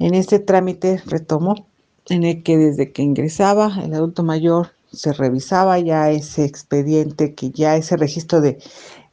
en 0.00 0.14
este 0.14 0.40
trámite 0.40 1.00
retomo, 1.06 1.68
en 2.08 2.24
el 2.24 2.42
que 2.42 2.58
desde 2.58 2.90
que 2.90 3.02
ingresaba 3.02 3.70
el 3.84 3.94
adulto 3.94 4.24
mayor 4.24 4.72
se 4.94 5.12
revisaba 5.12 5.78
ya 5.78 6.10
ese 6.10 6.44
expediente, 6.44 7.34
que 7.34 7.50
ya 7.50 7.76
ese 7.76 7.96
registro 7.96 8.40
de 8.40 8.58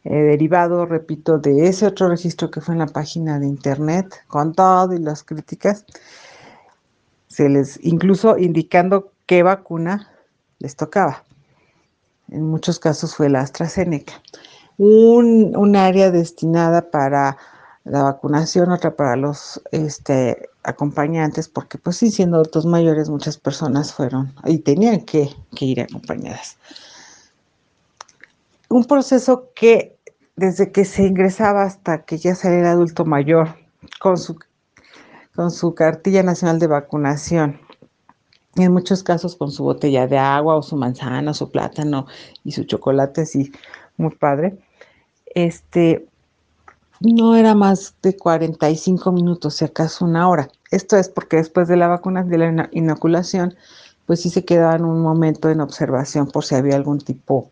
eh, 0.04 0.16
derivado, 0.16 0.86
repito, 0.86 1.38
de 1.38 1.68
ese 1.68 1.86
otro 1.86 2.10
registro 2.10 2.50
que 2.50 2.62
fue 2.62 2.74
en 2.74 2.80
la 2.80 2.88
página 2.88 3.40
de 3.40 3.48
internet, 3.48 4.24
con 4.28 4.54
todo 4.54 4.94
y 4.94 5.00
las 5.00 5.24
críticas, 5.24 5.86
se 7.28 7.50
les 7.50 7.80
incluso 7.84 8.38
indicando 8.38 9.12
qué 9.26 9.44
vacuna 9.44 10.10
les 10.60 10.76
tocaba. 10.76 11.24
En 12.30 12.44
muchos 12.44 12.80
casos 12.80 13.16
fue 13.16 13.30
la 13.30 13.42
AstraZeneca. 13.42 14.14
Un, 14.78 15.56
un 15.56 15.76
área 15.76 16.10
destinada 16.10 16.90
para 16.90 17.38
la 17.84 18.04
vacunación, 18.04 18.72
otra 18.72 18.96
para 18.96 19.16
los 19.16 19.62
este, 19.72 20.50
acompañantes, 20.64 21.50
porque 21.50 21.78
pues 21.78 21.98
sí, 21.98 22.12
siendo 22.12 22.38
adultos 22.38 22.66
mayores, 22.66 23.10
muchas 23.10 23.38
personas 23.38 23.94
fueron 23.94 24.34
y 24.46 24.60
tenían 24.60 25.02
que, 25.02 25.30
que 25.56 25.66
ir 25.66 25.82
acompañadas. 25.82 26.58
Un 28.70 28.86
proceso 28.86 29.50
que 29.56 29.98
desde 30.36 30.72
que 30.72 30.86
se 30.86 31.04
ingresaba 31.04 31.64
hasta 31.64 32.04
que 32.04 32.18
ya 32.18 32.36
saliera 32.36 32.70
el 32.70 32.78
adulto 32.78 33.06
mayor 33.06 33.56
con 34.00 34.18
su, 34.18 34.38
con 35.36 35.52
su 35.52 35.76
cartilla 35.76 36.24
nacional 36.24 36.60
de 36.60 36.68
vacunación, 36.68 37.60
en 38.56 38.72
muchos 38.74 39.04
casos 39.04 39.36
con 39.36 39.52
su 39.52 39.64
botella 39.64 40.08
de 40.08 40.18
agua 40.18 40.56
o 40.56 40.62
su 40.62 40.76
manzana, 40.76 41.34
su 41.34 41.50
plátano 41.50 42.06
y 42.44 42.52
su 42.52 42.64
chocolate, 42.66 43.22
así, 43.22 43.52
muy 43.98 44.14
padre. 44.16 44.58
Este, 45.34 46.08
no 47.02 47.36
era 47.36 47.56
más 47.56 47.96
de 48.02 48.16
45 48.16 49.12
minutos, 49.12 49.56
si 49.56 49.66
acaso 49.66 50.06
una 50.06 50.30
hora. 50.30 50.50
Esto 50.70 50.98
es 50.98 51.10
porque 51.10 51.38
después 51.38 51.68
de 51.68 51.78
la 51.78 51.88
vacuna, 51.88 52.24
de 52.24 52.38
la 52.38 52.70
inoculación, 52.72 53.56
pues 54.06 54.22
sí 54.22 54.30
se 54.30 54.46
quedaban 54.46 54.86
un 54.86 55.02
momento 55.02 55.50
en 55.50 55.62
observación 55.62 56.28
por 56.28 56.46
si 56.46 56.56
había 56.56 56.76
algún 56.76 57.00
tipo 57.00 57.50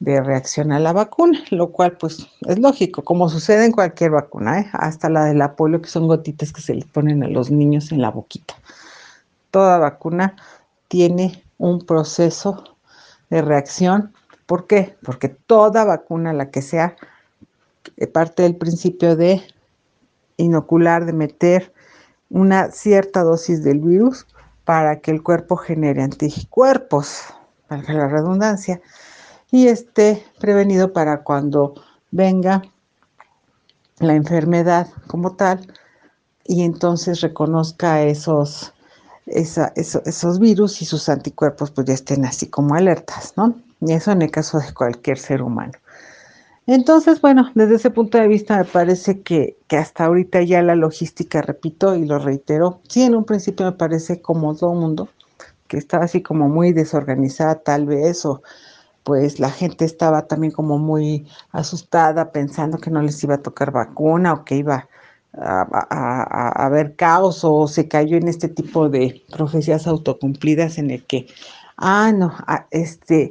de 0.00 0.22
reacción 0.22 0.72
a 0.72 0.78
la 0.78 0.92
vacuna, 0.92 1.40
lo 1.50 1.70
cual 1.70 1.96
pues 1.98 2.26
es 2.46 2.58
lógico, 2.58 3.02
como 3.02 3.28
sucede 3.28 3.66
en 3.66 3.72
cualquier 3.72 4.12
vacuna, 4.12 4.60
¿eh? 4.60 4.70
hasta 4.72 5.10
la 5.10 5.24
de 5.24 5.34
la 5.34 5.56
polio, 5.56 5.82
que 5.82 5.88
son 5.88 6.06
gotitas 6.06 6.52
que 6.52 6.62
se 6.62 6.74
les 6.74 6.84
ponen 6.84 7.22
a 7.22 7.28
los 7.28 7.50
niños 7.50 7.92
en 7.92 8.00
la 8.00 8.10
boquita. 8.10 8.54
Toda 9.50 9.78
vacuna 9.78 10.36
tiene 10.88 11.44
un 11.58 11.84
proceso 11.84 12.64
de 13.28 13.42
reacción. 13.42 14.12
¿Por 14.46 14.66
qué? 14.66 14.96
Porque 15.02 15.28
toda 15.28 15.84
vacuna, 15.84 16.32
la 16.32 16.50
que 16.50 16.62
sea, 16.62 16.96
parte 18.12 18.42
del 18.42 18.56
principio 18.56 19.16
de 19.16 19.42
inocular, 20.36 21.04
de 21.04 21.12
meter 21.12 21.72
una 22.30 22.70
cierta 22.70 23.22
dosis 23.22 23.62
del 23.64 23.80
virus 23.80 24.26
para 24.64 25.00
que 25.00 25.10
el 25.10 25.22
cuerpo 25.22 25.56
genere 25.56 26.02
anticuerpos, 26.02 27.24
para 27.68 27.92
la 27.92 28.08
redundancia, 28.08 28.80
y 29.50 29.68
esté 29.68 30.24
prevenido 30.38 30.92
para 30.92 31.22
cuando 31.22 31.74
venga 32.10 32.62
la 33.98 34.14
enfermedad 34.14 34.88
como 35.06 35.36
tal 35.36 35.72
y 36.44 36.62
entonces 36.62 37.20
reconozca 37.20 38.02
esos, 38.02 38.72
esos 39.26 40.38
virus 40.38 40.82
y 40.82 40.84
sus 40.84 41.08
anticuerpos 41.08 41.70
pues 41.70 41.86
ya 41.86 41.94
estén 41.94 42.24
así 42.24 42.48
como 42.48 42.74
alertas, 42.74 43.34
¿no? 43.36 43.54
Y 43.80 43.92
eso 43.92 44.12
en 44.12 44.22
el 44.22 44.30
caso 44.30 44.58
de 44.58 44.72
cualquier 44.72 45.18
ser 45.18 45.42
humano. 45.42 45.72
Entonces, 46.70 47.22
bueno, 47.22 47.50
desde 47.54 47.76
ese 47.76 47.90
punto 47.90 48.18
de 48.18 48.28
vista 48.28 48.58
me 48.58 48.66
parece 48.66 49.22
que, 49.22 49.56
que, 49.68 49.78
hasta 49.78 50.04
ahorita 50.04 50.42
ya 50.42 50.60
la 50.60 50.74
logística, 50.74 51.40
repito 51.40 51.96
y 51.96 52.04
lo 52.04 52.18
reitero, 52.18 52.82
sí 52.90 53.04
en 53.04 53.14
un 53.14 53.24
principio 53.24 53.64
me 53.64 53.72
parece 53.72 54.20
como 54.20 54.54
todo 54.54 54.74
mundo, 54.74 55.08
que 55.66 55.78
estaba 55.78 56.04
así 56.04 56.20
como 56.22 56.46
muy 56.50 56.74
desorganizada 56.74 57.62
tal 57.62 57.86
vez, 57.86 58.26
o 58.26 58.42
pues 59.02 59.40
la 59.40 59.50
gente 59.50 59.86
estaba 59.86 60.26
también 60.26 60.52
como 60.52 60.78
muy 60.78 61.26
asustada 61.52 62.32
pensando 62.32 62.76
que 62.76 62.90
no 62.90 63.00
les 63.00 63.24
iba 63.24 63.36
a 63.36 63.42
tocar 63.42 63.72
vacuna 63.72 64.34
o 64.34 64.44
que 64.44 64.56
iba 64.56 64.90
a, 65.32 66.66
haber 66.66 66.96
caos 66.96 67.44
o 67.44 67.66
se 67.66 67.88
cayó 67.88 68.18
en 68.18 68.28
este 68.28 68.48
tipo 68.48 68.90
de 68.90 69.22
profecías 69.32 69.86
autocumplidas 69.86 70.76
en 70.76 70.90
el 70.90 71.06
que, 71.06 71.28
ah, 71.78 72.12
no, 72.14 72.34
ah, 72.46 72.66
este, 72.70 73.30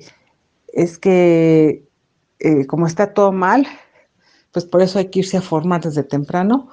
es 0.73 0.97
que 0.97 1.86
eh, 2.39 2.65
como 2.67 2.87
está 2.87 3.13
todo 3.13 3.31
mal, 3.31 3.67
pues 4.51 4.65
por 4.65 4.81
eso 4.81 4.99
hay 4.99 5.09
que 5.09 5.19
irse 5.19 5.37
a 5.37 5.41
formar 5.41 5.81
desde 5.81 6.03
temprano. 6.03 6.69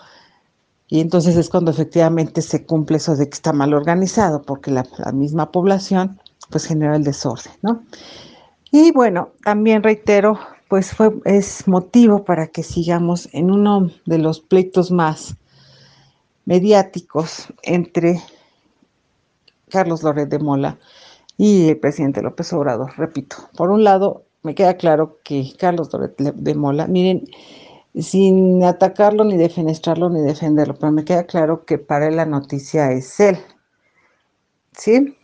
Y 0.89 1.01
entonces 1.01 1.37
es 1.37 1.49
cuando 1.49 1.71
efectivamente 1.71 2.43
se 2.43 2.67
cumple 2.67 2.99
eso 2.99 3.17
de 3.17 3.29
que 3.29 3.35
está 3.35 3.53
mal 3.53 3.75
organizado, 3.75 4.43
porque 4.43 4.71
la, 4.71 4.87
la 4.99 5.13
misma 5.13 5.51
población 5.51 6.21
pues 6.51 6.67
genera 6.67 6.97
el 6.97 7.05
desorden, 7.05 7.53
¿no? 7.63 7.83
Y 8.71 8.91
bueno, 8.93 9.31
también 9.45 9.83
reitero, 9.83 10.39
pues 10.69 10.93
fue, 10.95 11.13
es 11.25 11.67
motivo 11.69 12.25
para 12.25 12.49
que 12.49 12.63
sigamos 12.63 13.29
en 13.33 13.51
uno 13.51 13.91
de 14.05 14.19
los 14.19 14.41
pleitos 14.41 14.91
más 14.91 15.37
mediáticos 16.45 17.47
entre 17.63 18.21
Carlos 19.71 20.03
Loret 20.03 20.29
de 20.29 20.39
Mola 20.39 20.79
y 21.37 21.69
el 21.69 21.79
presidente 21.79 22.23
López 22.23 22.53
Obrador. 22.53 22.93
Repito, 22.97 23.37
por 23.57 23.71
un 23.71 23.85
lado, 23.85 24.25
me 24.45 24.55
queda 24.55 24.77
claro 24.77 25.19
que 25.25 25.53
Carlos 25.59 25.89
de 25.91 26.55
Mola, 26.55 26.87
miren, 26.87 27.25
sin 27.99 28.63
atacarlo, 28.63 29.25
ni 29.25 29.37
defenestrarlo, 29.37 30.11
ni 30.11 30.21
defenderlo, 30.21 30.77
pero 30.79 30.93
me 30.93 31.05
queda 31.05 31.25
claro 31.25 31.65
que 31.65 31.79
para 31.79 32.09
él 32.09 32.17
la 32.17 32.27
noticia 32.27 32.93
es 32.93 33.19
él. 33.21 33.39
¿Sí? 34.77 35.17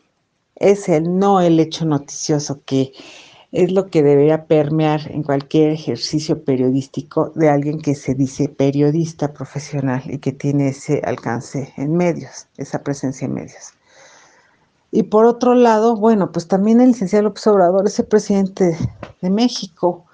Es 0.57 0.89
él, 0.89 1.19
no 1.19 1.41
el 1.41 1.61
hecho 1.61 1.85
noticioso 1.85 2.63
que 2.65 2.93
es 3.53 3.73
lo 3.73 3.91
que 3.91 4.03
debería 4.03 4.47
permear 4.47 5.11
en 5.11 5.23
cualquier 5.23 5.73
ejercicio 5.73 6.45
periodístico 6.45 7.31
de 7.35 7.51
alguien 7.51 7.81
que 7.81 7.95
se 7.95 8.15
dice 8.15 8.49
periodista 8.49 9.33
profesional 9.33 10.03
y 10.07 10.19
que 10.19 10.33
tiene 10.33 10.69
ese 10.69 11.03
alcance 11.05 11.73
en 11.77 11.97
medios, 11.97 12.47
esa 12.57 12.83
presencia 12.83 13.27
en 13.27 13.35
medios. 13.35 13.75
Y 14.93 15.05
por 15.05 15.25
otro 15.25 15.55
lado, 15.55 15.97
bueno, 15.97 16.33
pues 16.33 16.49
también 16.49 16.81
el 16.81 16.89
licenciado 16.89 17.25
López 17.25 17.47
Obrador 17.47 17.87
es 17.87 17.99
el 17.99 18.07
presidente 18.07 18.77
de 19.21 19.31
México. 19.31 20.05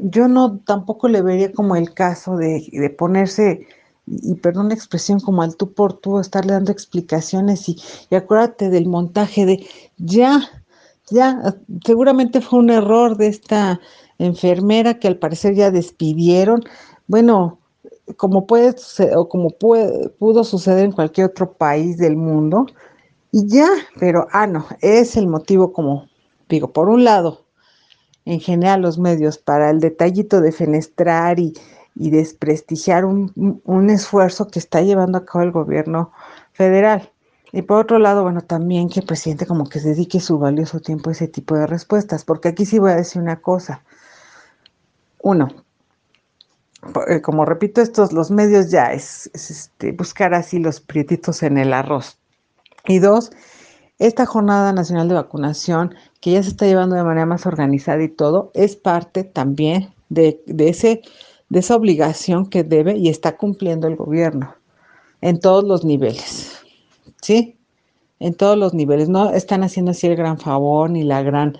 Yo 0.00 0.28
no 0.28 0.58
tampoco 0.60 1.08
le 1.08 1.20
vería 1.20 1.52
como 1.52 1.76
el 1.76 1.92
caso 1.92 2.36
de, 2.36 2.66
de 2.72 2.90
ponerse, 2.90 3.66
y 4.06 4.34
perdón 4.36 4.68
la 4.68 4.74
expresión, 4.74 5.20
como 5.20 5.42
al 5.42 5.56
tú 5.56 5.72
por 5.74 5.94
tú, 5.94 6.20
estarle 6.20 6.54
dando 6.54 6.72
explicaciones 6.72 7.68
y, 7.68 7.76
y 8.10 8.14
acuérdate 8.14 8.70
del 8.70 8.86
montaje 8.86 9.44
de 9.44 9.66
ya, 9.98 10.40
ya, 11.10 11.54
seguramente 11.84 12.40
fue 12.40 12.60
un 12.60 12.70
error 12.70 13.16
de 13.18 13.26
esta 13.28 13.80
enfermera 14.18 14.98
que 14.98 15.08
al 15.08 15.18
parecer 15.18 15.54
ya 15.54 15.70
despidieron. 15.70 16.64
Bueno, 17.06 17.58
como 18.16 18.46
puede 18.46 18.74
o 19.16 19.28
como 19.28 19.50
puede, 19.50 20.08
pudo 20.10 20.44
suceder 20.44 20.84
en 20.84 20.92
cualquier 20.92 21.28
otro 21.28 21.52
país 21.52 21.98
del 21.98 22.16
mundo. 22.16 22.66
Y 23.36 23.48
ya, 23.48 23.68
pero, 23.98 24.28
ah, 24.30 24.46
no, 24.46 24.64
es 24.80 25.16
el 25.16 25.26
motivo 25.26 25.72
como, 25.72 26.08
digo, 26.48 26.72
por 26.72 26.88
un 26.88 27.02
lado, 27.02 27.46
en 28.24 28.38
general 28.38 28.82
los 28.82 28.96
medios 28.96 29.38
para 29.38 29.70
el 29.70 29.80
detallito 29.80 30.40
de 30.40 30.52
fenestrar 30.52 31.40
y, 31.40 31.52
y 31.96 32.10
desprestigiar 32.10 33.04
un, 33.04 33.60
un 33.64 33.90
esfuerzo 33.90 34.46
que 34.46 34.60
está 34.60 34.82
llevando 34.82 35.18
a 35.18 35.24
cabo 35.24 35.42
el 35.42 35.50
gobierno 35.50 36.12
federal. 36.52 37.10
Y 37.50 37.62
por 37.62 37.80
otro 37.80 37.98
lado, 37.98 38.22
bueno, 38.22 38.40
también 38.40 38.88
que 38.88 39.00
el 39.00 39.06
presidente 39.06 39.46
como 39.46 39.68
que 39.68 39.80
se 39.80 39.88
dedique 39.88 40.20
su 40.20 40.38
valioso 40.38 40.78
tiempo 40.78 41.10
a 41.10 41.14
ese 41.14 41.26
tipo 41.26 41.56
de 41.56 41.66
respuestas, 41.66 42.24
porque 42.24 42.50
aquí 42.50 42.64
sí 42.64 42.78
voy 42.78 42.92
a 42.92 42.96
decir 42.96 43.20
una 43.20 43.40
cosa. 43.40 43.82
Uno, 45.20 45.48
eh, 47.08 47.20
como 47.20 47.44
repito, 47.44 47.80
estos, 47.80 48.12
los 48.12 48.30
medios 48.30 48.70
ya 48.70 48.92
es, 48.92 49.28
este, 49.34 49.90
buscar 49.90 50.34
así 50.34 50.60
los 50.60 50.80
prietitos 50.80 51.42
en 51.42 51.58
el 51.58 51.72
arroz. 51.72 52.20
Y 52.86 52.98
dos, 52.98 53.30
esta 53.98 54.26
jornada 54.26 54.72
nacional 54.72 55.08
de 55.08 55.14
vacunación, 55.14 55.94
que 56.20 56.32
ya 56.32 56.42
se 56.42 56.50
está 56.50 56.66
llevando 56.66 56.96
de 56.96 57.04
manera 57.04 57.26
más 57.26 57.46
organizada 57.46 58.02
y 58.02 58.08
todo, 58.08 58.50
es 58.54 58.76
parte 58.76 59.24
también 59.24 59.94
de, 60.08 60.42
de, 60.46 60.68
ese, 60.68 61.02
de 61.48 61.58
esa 61.60 61.76
obligación 61.76 62.46
que 62.50 62.64
debe 62.64 62.96
y 62.96 63.08
está 63.08 63.36
cumpliendo 63.36 63.86
el 63.86 63.96
gobierno 63.96 64.54
en 65.20 65.40
todos 65.40 65.64
los 65.64 65.84
niveles. 65.84 66.58
¿sí? 67.22 67.56
En 68.20 68.34
todos 68.34 68.58
los 68.58 68.74
niveles. 68.74 69.08
No 69.08 69.30
están 69.30 69.64
haciendo 69.64 69.92
así 69.92 70.06
el 70.06 70.16
gran 70.16 70.38
favor 70.38 70.90
ni 70.90 71.02
la 71.02 71.22
gran 71.22 71.56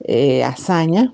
eh, 0.00 0.42
hazaña, 0.42 1.12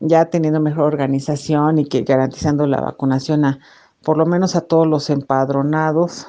ya 0.00 0.26
teniendo 0.26 0.60
mejor 0.60 0.84
organización 0.84 1.78
y 1.78 1.86
que 1.86 2.02
garantizando 2.02 2.66
la 2.66 2.80
vacunación 2.80 3.44
a 3.44 3.58
por 4.02 4.16
lo 4.16 4.26
menos 4.26 4.54
a 4.54 4.60
todos 4.60 4.86
los 4.86 5.10
empadronados 5.10 6.26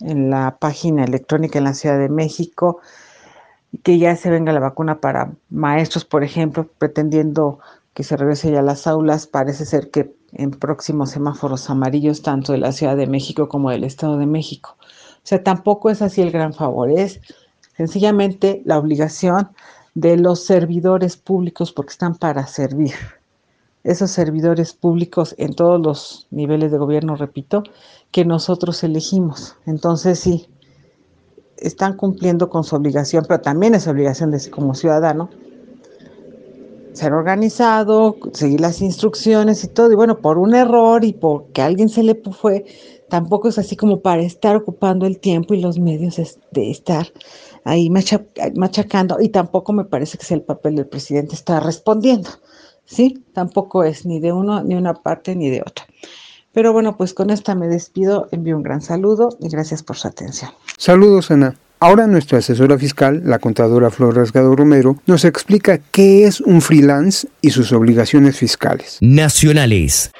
en 0.00 0.30
la 0.30 0.58
página 0.58 1.04
electrónica 1.04 1.58
en 1.58 1.64
la 1.64 1.74
Ciudad 1.74 1.98
de 1.98 2.08
México, 2.08 2.80
que 3.82 3.98
ya 3.98 4.16
se 4.16 4.30
venga 4.30 4.52
la 4.52 4.60
vacuna 4.60 5.00
para 5.00 5.32
maestros, 5.50 6.04
por 6.04 6.24
ejemplo, 6.24 6.68
pretendiendo 6.78 7.58
que 7.94 8.04
se 8.04 8.16
regrese 8.16 8.50
ya 8.50 8.60
a 8.60 8.62
las 8.62 8.86
aulas, 8.86 9.26
parece 9.26 9.64
ser 9.64 9.90
que 9.90 10.14
en 10.32 10.50
próximos 10.52 11.10
semáforos 11.10 11.68
amarillos, 11.70 12.22
tanto 12.22 12.52
de 12.52 12.58
la 12.58 12.72
Ciudad 12.72 12.96
de 12.96 13.06
México 13.06 13.48
como 13.48 13.70
del 13.70 13.84
Estado 13.84 14.18
de 14.18 14.26
México. 14.26 14.76
O 14.80 15.26
sea, 15.28 15.42
tampoco 15.42 15.90
es 15.90 16.00
así 16.00 16.22
el 16.22 16.30
gran 16.30 16.54
favor, 16.54 16.90
es 16.90 17.20
sencillamente 17.76 18.62
la 18.64 18.78
obligación 18.78 19.50
de 19.94 20.16
los 20.16 20.44
servidores 20.44 21.16
públicos 21.16 21.72
porque 21.72 21.90
están 21.90 22.14
para 22.14 22.46
servir. 22.46 22.94
Esos 23.88 24.10
servidores 24.10 24.74
públicos 24.74 25.34
en 25.38 25.54
todos 25.54 25.80
los 25.80 26.26
niveles 26.30 26.70
de 26.70 26.76
gobierno, 26.76 27.16
repito, 27.16 27.62
que 28.12 28.26
nosotros 28.26 28.84
elegimos. 28.84 29.56
Entonces 29.64 30.20
sí, 30.20 30.46
están 31.56 31.96
cumpliendo 31.96 32.50
con 32.50 32.64
su 32.64 32.76
obligación, 32.76 33.24
pero 33.26 33.40
también 33.40 33.74
es 33.74 33.86
obligación 33.86 34.30
de 34.30 34.50
como 34.50 34.74
ciudadano 34.74 35.30
ser 36.92 37.14
organizado, 37.14 38.16
seguir 38.34 38.60
las 38.60 38.82
instrucciones 38.82 39.64
y 39.64 39.68
todo. 39.68 39.90
Y 39.90 39.94
bueno, 39.94 40.18
por 40.18 40.36
un 40.36 40.54
error 40.54 41.02
y 41.02 41.14
porque 41.14 41.62
alguien 41.62 41.88
se 41.88 42.02
le 42.02 42.20
fue, 42.32 42.66
tampoco 43.08 43.48
es 43.48 43.58
así 43.58 43.74
como 43.74 44.00
para 44.00 44.20
estar 44.20 44.54
ocupando 44.54 45.06
el 45.06 45.18
tiempo 45.18 45.54
y 45.54 45.62
los 45.62 45.78
medios 45.78 46.16
de 46.50 46.70
estar 46.70 47.06
ahí 47.64 47.88
machacando. 47.88 49.16
Y 49.18 49.30
tampoco 49.30 49.72
me 49.72 49.84
parece 49.84 50.18
que 50.18 50.26
sea 50.26 50.36
el 50.36 50.42
papel 50.42 50.76
del 50.76 50.88
presidente 50.88 51.34
estar 51.34 51.64
respondiendo. 51.64 52.28
¿Sí? 52.88 53.22
Tampoco 53.34 53.84
es 53.84 54.06
ni 54.06 54.18
de 54.18 54.32
uno, 54.32 54.64
ni 54.64 54.74
una 54.74 54.94
parte, 54.94 55.36
ni 55.36 55.50
de 55.50 55.60
otra. 55.60 55.86
Pero 56.52 56.72
bueno, 56.72 56.96
pues 56.96 57.12
con 57.12 57.30
esta 57.30 57.54
me 57.54 57.68
despido, 57.68 58.28
envío 58.32 58.56
un 58.56 58.62
gran 58.62 58.80
saludo 58.80 59.36
y 59.40 59.48
gracias 59.48 59.82
por 59.82 59.96
su 59.96 60.08
atención. 60.08 60.50
Saludos, 60.78 61.30
Ana. 61.30 61.54
Ahora 61.80 62.08
nuestra 62.08 62.38
asesora 62.38 62.76
fiscal, 62.76 63.22
la 63.24 63.38
contadora 63.38 63.90
Flor 63.90 64.16
Rasgado 64.16 64.56
Romero, 64.56 64.96
nos 65.06 65.24
explica 65.24 65.78
qué 65.78 66.24
es 66.24 66.40
un 66.40 66.60
freelance 66.60 67.28
y 67.40 67.50
sus 67.50 67.70
obligaciones 67.72 68.36
fiscales. 68.36 68.98
Nacionales. 69.00 70.10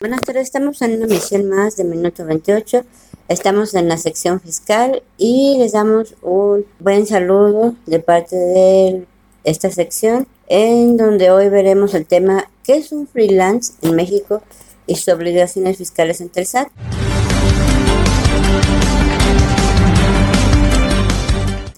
Buenas 0.00 0.20
tardes, 0.20 0.42
estamos 0.42 0.82
en 0.82 0.96
una 0.96 1.06
emisión 1.06 1.48
más 1.48 1.76
de 1.76 1.84
Minuto 1.84 2.26
28. 2.26 2.84
Estamos 3.28 3.72
en 3.74 3.88
la 3.88 3.96
sección 3.96 4.40
fiscal 4.40 5.02
y 5.16 5.56
les 5.58 5.72
damos 5.72 6.14
un 6.20 6.66
buen 6.80 7.06
saludo 7.06 7.76
de 7.86 8.00
parte 8.00 8.36
de 8.36 9.06
esta 9.44 9.70
sección 9.70 10.26
en 10.54 10.98
donde 10.98 11.30
hoy 11.30 11.48
veremos 11.48 11.94
el 11.94 12.04
tema 12.04 12.50
¿qué 12.62 12.74
es 12.74 12.92
un 12.92 13.08
freelance 13.08 13.72
en 13.80 13.96
México 13.96 14.42
y 14.86 14.96
sus 14.96 15.08
obligaciones 15.08 15.78
fiscales 15.78 16.20
entre 16.20 16.42
el 16.42 16.46
SAT? 16.46 16.68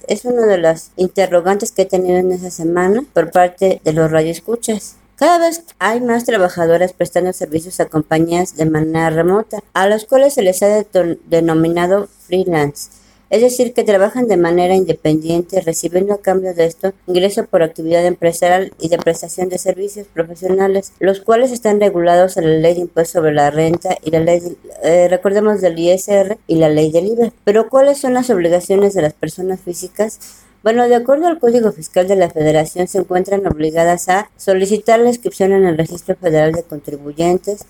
es 0.08 0.24
una 0.24 0.46
de 0.46 0.58
las 0.58 0.90
interrogantes 0.96 1.70
que 1.70 1.82
he 1.82 1.86
tenido 1.86 2.18
en 2.18 2.32
esa 2.32 2.50
semana 2.50 3.04
por 3.12 3.30
parte 3.30 3.80
de 3.84 3.92
los 3.92 4.10
radioescuchas. 4.10 4.96
Cada 5.16 5.38
vez 5.38 5.62
hay 5.78 6.00
más 6.00 6.24
trabajadoras 6.24 6.92
prestando 6.92 7.32
servicios 7.32 7.78
a 7.78 7.86
compañías 7.86 8.56
de 8.56 8.66
manera 8.66 9.10
remota, 9.10 9.62
a 9.72 9.88
las 9.88 10.04
cuales 10.04 10.34
se 10.34 10.42
les 10.42 10.62
ha 10.62 10.84
denominado 11.26 12.08
freelance 12.26 12.90
es 13.34 13.40
decir, 13.40 13.74
que 13.74 13.82
trabajan 13.82 14.28
de 14.28 14.36
manera 14.36 14.76
independiente, 14.76 15.60
recibiendo 15.60 16.14
a 16.14 16.20
cambio 16.20 16.54
de 16.54 16.66
esto 16.66 16.92
ingreso 17.08 17.44
por 17.46 17.64
actividad 17.64 18.06
empresarial 18.06 18.72
y 18.78 18.88
de 18.88 18.98
prestación 18.98 19.48
de 19.48 19.58
servicios 19.58 20.06
profesionales, 20.06 20.92
los 21.00 21.20
cuales 21.20 21.50
están 21.50 21.80
regulados 21.80 22.36
en 22.36 22.44
la 22.44 22.58
ley 22.60 22.74
de 22.74 22.82
impuesto 22.82 23.18
sobre 23.18 23.34
la 23.34 23.50
renta 23.50 23.98
y 24.04 24.12
la 24.12 24.20
ley, 24.20 24.56
eh, 24.84 25.08
recordemos, 25.10 25.60
del 25.60 25.76
ISR 25.76 26.38
y 26.46 26.58
la 26.58 26.68
ley 26.68 26.92
del 26.92 27.08
IVA. 27.08 27.32
Pero, 27.42 27.68
¿cuáles 27.68 27.98
son 27.98 28.14
las 28.14 28.30
obligaciones 28.30 28.94
de 28.94 29.02
las 29.02 29.14
personas 29.14 29.60
físicas? 29.60 30.20
Bueno, 30.62 30.88
de 30.88 30.94
acuerdo 30.94 31.26
al 31.26 31.40
Código 31.40 31.72
Fiscal 31.72 32.06
de 32.06 32.14
la 32.14 32.30
Federación, 32.30 32.86
se 32.86 32.98
encuentran 32.98 33.44
obligadas 33.48 34.08
a 34.08 34.30
solicitar 34.36 35.00
la 35.00 35.08
inscripción 35.08 35.52
en 35.52 35.66
el 35.66 35.76
Registro 35.76 36.14
Federal 36.14 36.52
de 36.52 36.62
Contribuyentes, 36.62 37.66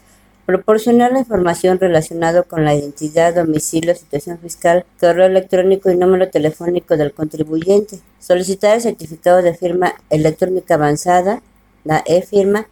Proporcionar 0.47 1.13
la 1.13 1.21
información 1.21 1.81
relacionada 1.81 2.43
con 2.43 2.65
la 2.65 2.75
identidad, 2.75 3.35
domicilio, 3.35 3.95
situación 3.95 4.39
fiscal, 4.39 4.85
correo 5.01 5.25
electrónico 5.25 5.91
y 5.91 5.97
número 5.97 6.29
telefónico 6.29 6.99
del 6.99 7.15
contribuyente. 7.15 7.99
Solicitar 8.21 8.75
el 8.75 8.83
certificado 8.83 9.41
de 9.41 9.55
firma 9.55 9.95
electrónica 10.11 10.75
avanzada, 10.75 11.41
la 11.85 12.03
e-firma, 12.07 12.67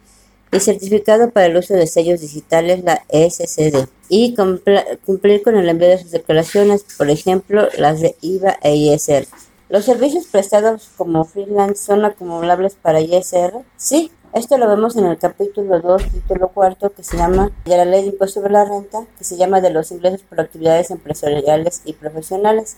y 0.51 0.59
certificado 0.59 1.31
para 1.31 1.47
el 1.47 1.57
uso 1.57 1.73
de 1.73 1.87
sellos 1.87 2.21
digitales, 2.21 2.83
la 2.83 3.01
ESCD. 3.09 3.87
Y 4.07 4.35
cumplir 4.35 5.41
con 5.41 5.55
el 5.55 5.67
envío 5.67 5.89
de 5.89 5.97
sus 5.97 6.11
declaraciones, 6.11 6.85
por 6.95 7.09
ejemplo, 7.09 7.67
las 7.79 8.01
de 8.01 8.15
IVA 8.21 8.59
e 8.61 8.75
ISR. 8.75 9.25
¿Los 9.69 9.85
servicios 9.85 10.27
prestados 10.27 10.91
como 10.95 11.25
freelance 11.25 11.83
son 11.83 12.05
acumulables 12.05 12.75
para 12.75 13.01
ISR? 13.01 13.63
Sí, 13.77 14.11
esto 14.33 14.57
lo 14.57 14.67
vemos 14.67 14.95
en 14.95 15.05
el 15.05 15.17
capítulo 15.19 15.79
2, 15.79 16.03
título 16.11 16.47
4, 16.47 16.91
que 16.93 17.03
se 17.03 17.17
llama 17.17 17.51
de 17.65 17.77
la 17.77 17.85
ley 17.85 18.01
de 18.01 18.07
impuesto 18.07 18.41
sobre 18.41 18.53
la 18.53 18.65
renta, 18.65 19.05
que 19.17 19.23
se 19.23 19.37
llama 19.37 19.61
de 19.61 19.69
los 19.69 19.91
ingresos 19.91 20.23
por 20.23 20.41
actividades 20.41 20.89
empresariales 20.89 21.83
y 21.85 21.93
profesionales. 21.93 22.77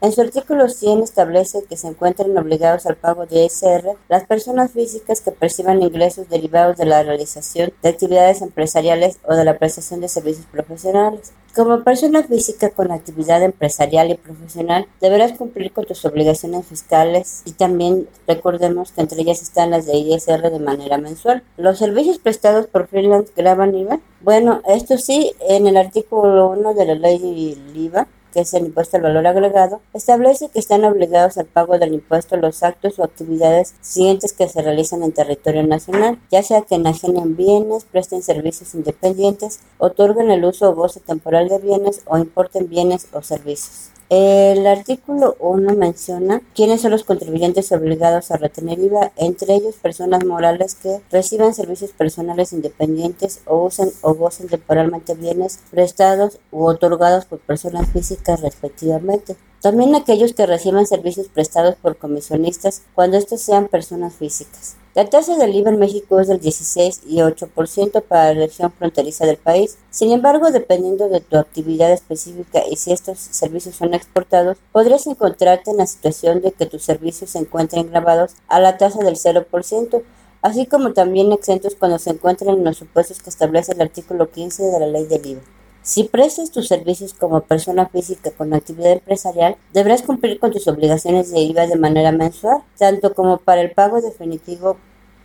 En 0.00 0.12
su 0.12 0.20
artículo 0.20 0.68
100 0.68 1.02
establece 1.02 1.64
que 1.68 1.76
se 1.76 1.88
encuentran 1.88 2.38
obligados 2.38 2.86
al 2.86 2.94
pago 2.94 3.26
de 3.26 3.46
ISR 3.46 3.96
las 4.08 4.26
personas 4.26 4.70
físicas 4.70 5.20
que 5.20 5.32
perciban 5.32 5.82
ingresos 5.82 6.28
derivados 6.28 6.76
de 6.76 6.84
la 6.84 7.02
realización 7.02 7.72
de 7.82 7.88
actividades 7.88 8.40
empresariales 8.40 9.18
o 9.26 9.34
de 9.34 9.44
la 9.44 9.58
prestación 9.58 10.00
de 10.00 10.06
servicios 10.06 10.46
profesionales. 10.46 11.32
Como 11.52 11.82
persona 11.82 12.22
física 12.22 12.70
con 12.70 12.92
actividad 12.92 13.42
empresarial 13.42 14.12
y 14.12 14.14
profesional, 14.14 14.86
deberás 15.00 15.32
cumplir 15.32 15.72
con 15.72 15.84
tus 15.84 16.04
obligaciones 16.04 16.64
fiscales 16.66 17.42
y 17.44 17.50
también 17.50 18.08
recordemos 18.28 18.92
que 18.92 19.00
entre 19.00 19.22
ellas 19.22 19.42
están 19.42 19.72
las 19.72 19.86
de 19.86 19.96
ISR 19.96 20.48
de 20.52 20.60
manera 20.60 20.98
mensual. 20.98 21.42
Los 21.56 21.78
servicios 21.78 22.20
prestados 22.20 22.68
por 22.68 22.86
freelance 22.86 23.32
graban 23.36 23.74
IVA. 23.74 23.98
Bueno, 24.20 24.62
esto 24.68 24.96
sí, 24.96 25.32
en 25.40 25.66
el 25.66 25.76
artículo 25.76 26.50
1 26.50 26.74
de 26.74 26.84
la 26.84 26.94
ley 26.94 27.18
de 27.18 27.80
IVA 27.80 28.06
que 28.32 28.40
es 28.40 28.54
el 28.54 28.66
impuesto 28.66 28.96
al 28.96 29.02
valor 29.02 29.26
agregado, 29.26 29.80
establece 29.94 30.48
que 30.48 30.58
están 30.58 30.84
obligados 30.84 31.38
al 31.38 31.46
pago 31.46 31.78
del 31.78 31.94
impuesto 31.94 32.36
los 32.36 32.62
actos 32.62 32.98
o 32.98 33.04
actividades 33.04 33.74
siguientes 33.80 34.32
que 34.32 34.48
se 34.48 34.62
realizan 34.62 35.02
en 35.02 35.12
territorio 35.12 35.62
nacional, 35.62 36.18
ya 36.30 36.42
sea 36.42 36.62
que 36.62 36.74
enajenen 36.74 37.36
bienes, 37.36 37.84
presten 37.84 38.22
servicios 38.22 38.74
independientes, 38.74 39.60
otorguen 39.78 40.30
el 40.30 40.44
uso 40.44 40.70
o 40.70 40.74
goce 40.74 41.00
temporal 41.00 41.48
de 41.48 41.58
bienes 41.58 42.02
o 42.06 42.18
importen 42.18 42.68
bienes 42.68 43.08
o 43.12 43.22
servicios. 43.22 43.97
El 44.10 44.66
artículo 44.66 45.36
1 45.38 45.74
menciona 45.74 46.40
quiénes 46.54 46.80
son 46.80 46.92
los 46.92 47.04
contribuyentes 47.04 47.70
obligados 47.72 48.30
a 48.30 48.38
retener 48.38 48.78
IVA, 48.78 49.12
entre 49.16 49.54
ellos 49.54 49.74
personas 49.74 50.24
morales 50.24 50.76
que 50.76 51.02
reciban 51.12 51.52
servicios 51.52 51.90
personales 51.90 52.54
independientes 52.54 53.42
o 53.44 53.66
usen 53.66 53.90
o 54.00 54.14
gocen 54.14 54.48
temporalmente 54.48 55.14
bienes 55.14 55.60
prestados 55.70 56.38
u 56.50 56.64
otorgados 56.64 57.26
por 57.26 57.40
personas 57.40 57.90
físicas 57.90 58.40
respectivamente. 58.40 59.36
También 59.60 59.96
aquellos 59.96 60.34
que 60.34 60.46
reciban 60.46 60.86
servicios 60.86 61.26
prestados 61.26 61.74
por 61.74 61.96
comisionistas 61.96 62.82
cuando 62.94 63.16
estos 63.16 63.40
sean 63.40 63.66
personas 63.66 64.14
físicas. 64.14 64.76
La 64.94 65.08
tasa 65.08 65.36
del 65.36 65.54
IVA 65.54 65.70
en 65.70 65.78
México 65.78 66.20
es 66.20 66.28
del 66.28 66.40
16 66.40 67.02
y 67.06 67.18
8% 67.18 68.02
para 68.02 68.34
la 68.34 68.46
región 68.46 68.72
fronteriza 68.72 69.26
del 69.26 69.36
país. 69.36 69.78
Sin 69.90 70.12
embargo, 70.12 70.50
dependiendo 70.50 71.08
de 71.08 71.20
tu 71.20 71.36
actividad 71.36 71.92
específica 71.92 72.62
y 72.70 72.76
si 72.76 72.92
estos 72.92 73.18
servicios 73.18 73.74
son 73.76 73.94
exportados, 73.94 74.58
podrías 74.72 75.06
encontrarte 75.06 75.72
en 75.72 75.76
la 75.76 75.86
situación 75.86 76.40
de 76.40 76.52
que 76.52 76.66
tus 76.66 76.82
servicios 76.82 77.30
se 77.30 77.38
encuentren 77.38 77.90
grabados 77.90 78.34
a 78.48 78.60
la 78.60 78.76
tasa 78.76 79.00
del 79.00 79.16
0%, 79.16 80.02
así 80.42 80.66
como 80.66 80.92
también 80.92 81.32
exentos 81.32 81.74
cuando 81.74 81.98
se 81.98 82.10
encuentran 82.10 82.56
en 82.56 82.64
los 82.64 82.78
supuestos 82.78 83.20
que 83.22 83.30
establece 83.30 83.72
el 83.72 83.82
artículo 83.82 84.30
15 84.30 84.62
de 84.62 84.80
la 84.80 84.86
ley 84.86 85.06
del 85.06 85.26
IVA. 85.26 85.57
Si 85.88 86.04
prestas 86.04 86.50
tus 86.50 86.68
servicios 86.68 87.14
como 87.14 87.40
persona 87.40 87.88
física 87.88 88.30
con 88.32 88.52
actividad 88.52 88.92
empresarial, 88.92 89.56
deberás 89.72 90.02
cumplir 90.02 90.38
con 90.38 90.52
tus 90.52 90.68
obligaciones 90.68 91.30
de 91.30 91.40
IVA 91.40 91.66
de 91.66 91.76
manera 91.76 92.12
mensual, 92.12 92.62
tanto 92.76 93.14
como 93.14 93.38
para 93.38 93.62
el 93.62 93.70
pago 93.70 94.02
definitivo 94.02 94.76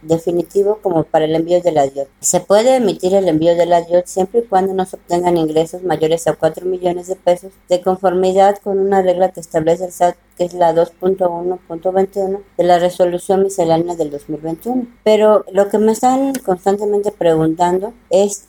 definitivo 0.03 0.79
como 0.81 1.03
para 1.03 1.25
el 1.25 1.35
envío 1.35 1.61
de 1.61 1.73
la 1.73 1.87
DIOT. 1.87 2.07
Se 2.21 2.39
puede 2.39 2.77
emitir 2.77 3.13
el 3.13 3.27
envío 3.27 3.55
de 3.55 3.65
la 3.65 3.81
DIOT 3.81 4.05
siempre 4.05 4.39
y 4.39 4.43
cuando 4.43 4.73
no 4.73 4.85
se 4.85 4.95
obtengan 4.95 5.35
ingresos 5.35 5.83
mayores 5.83 6.27
a 6.27 6.33
4 6.33 6.65
millones 6.65 7.07
de 7.07 7.15
pesos 7.15 7.51
de 7.67 7.81
conformidad 7.81 8.57
con 8.59 8.79
una 8.79 9.01
regla 9.01 9.31
que 9.31 9.41
establece 9.41 9.85
el 9.85 9.91
SAT 9.91 10.15
que 10.37 10.45
es 10.45 10.53
la 10.53 10.73
2.1.21 10.73 12.39
de 12.57 12.63
la 12.63 12.79
resolución 12.79 13.43
miscelánea 13.43 13.95
del 13.95 14.11
2021. 14.11 14.87
Pero 15.03 15.45
lo 15.51 15.69
que 15.69 15.77
me 15.77 15.91
están 15.91 16.33
constantemente 16.35 17.11
preguntando 17.11 17.93
es, 18.09 18.45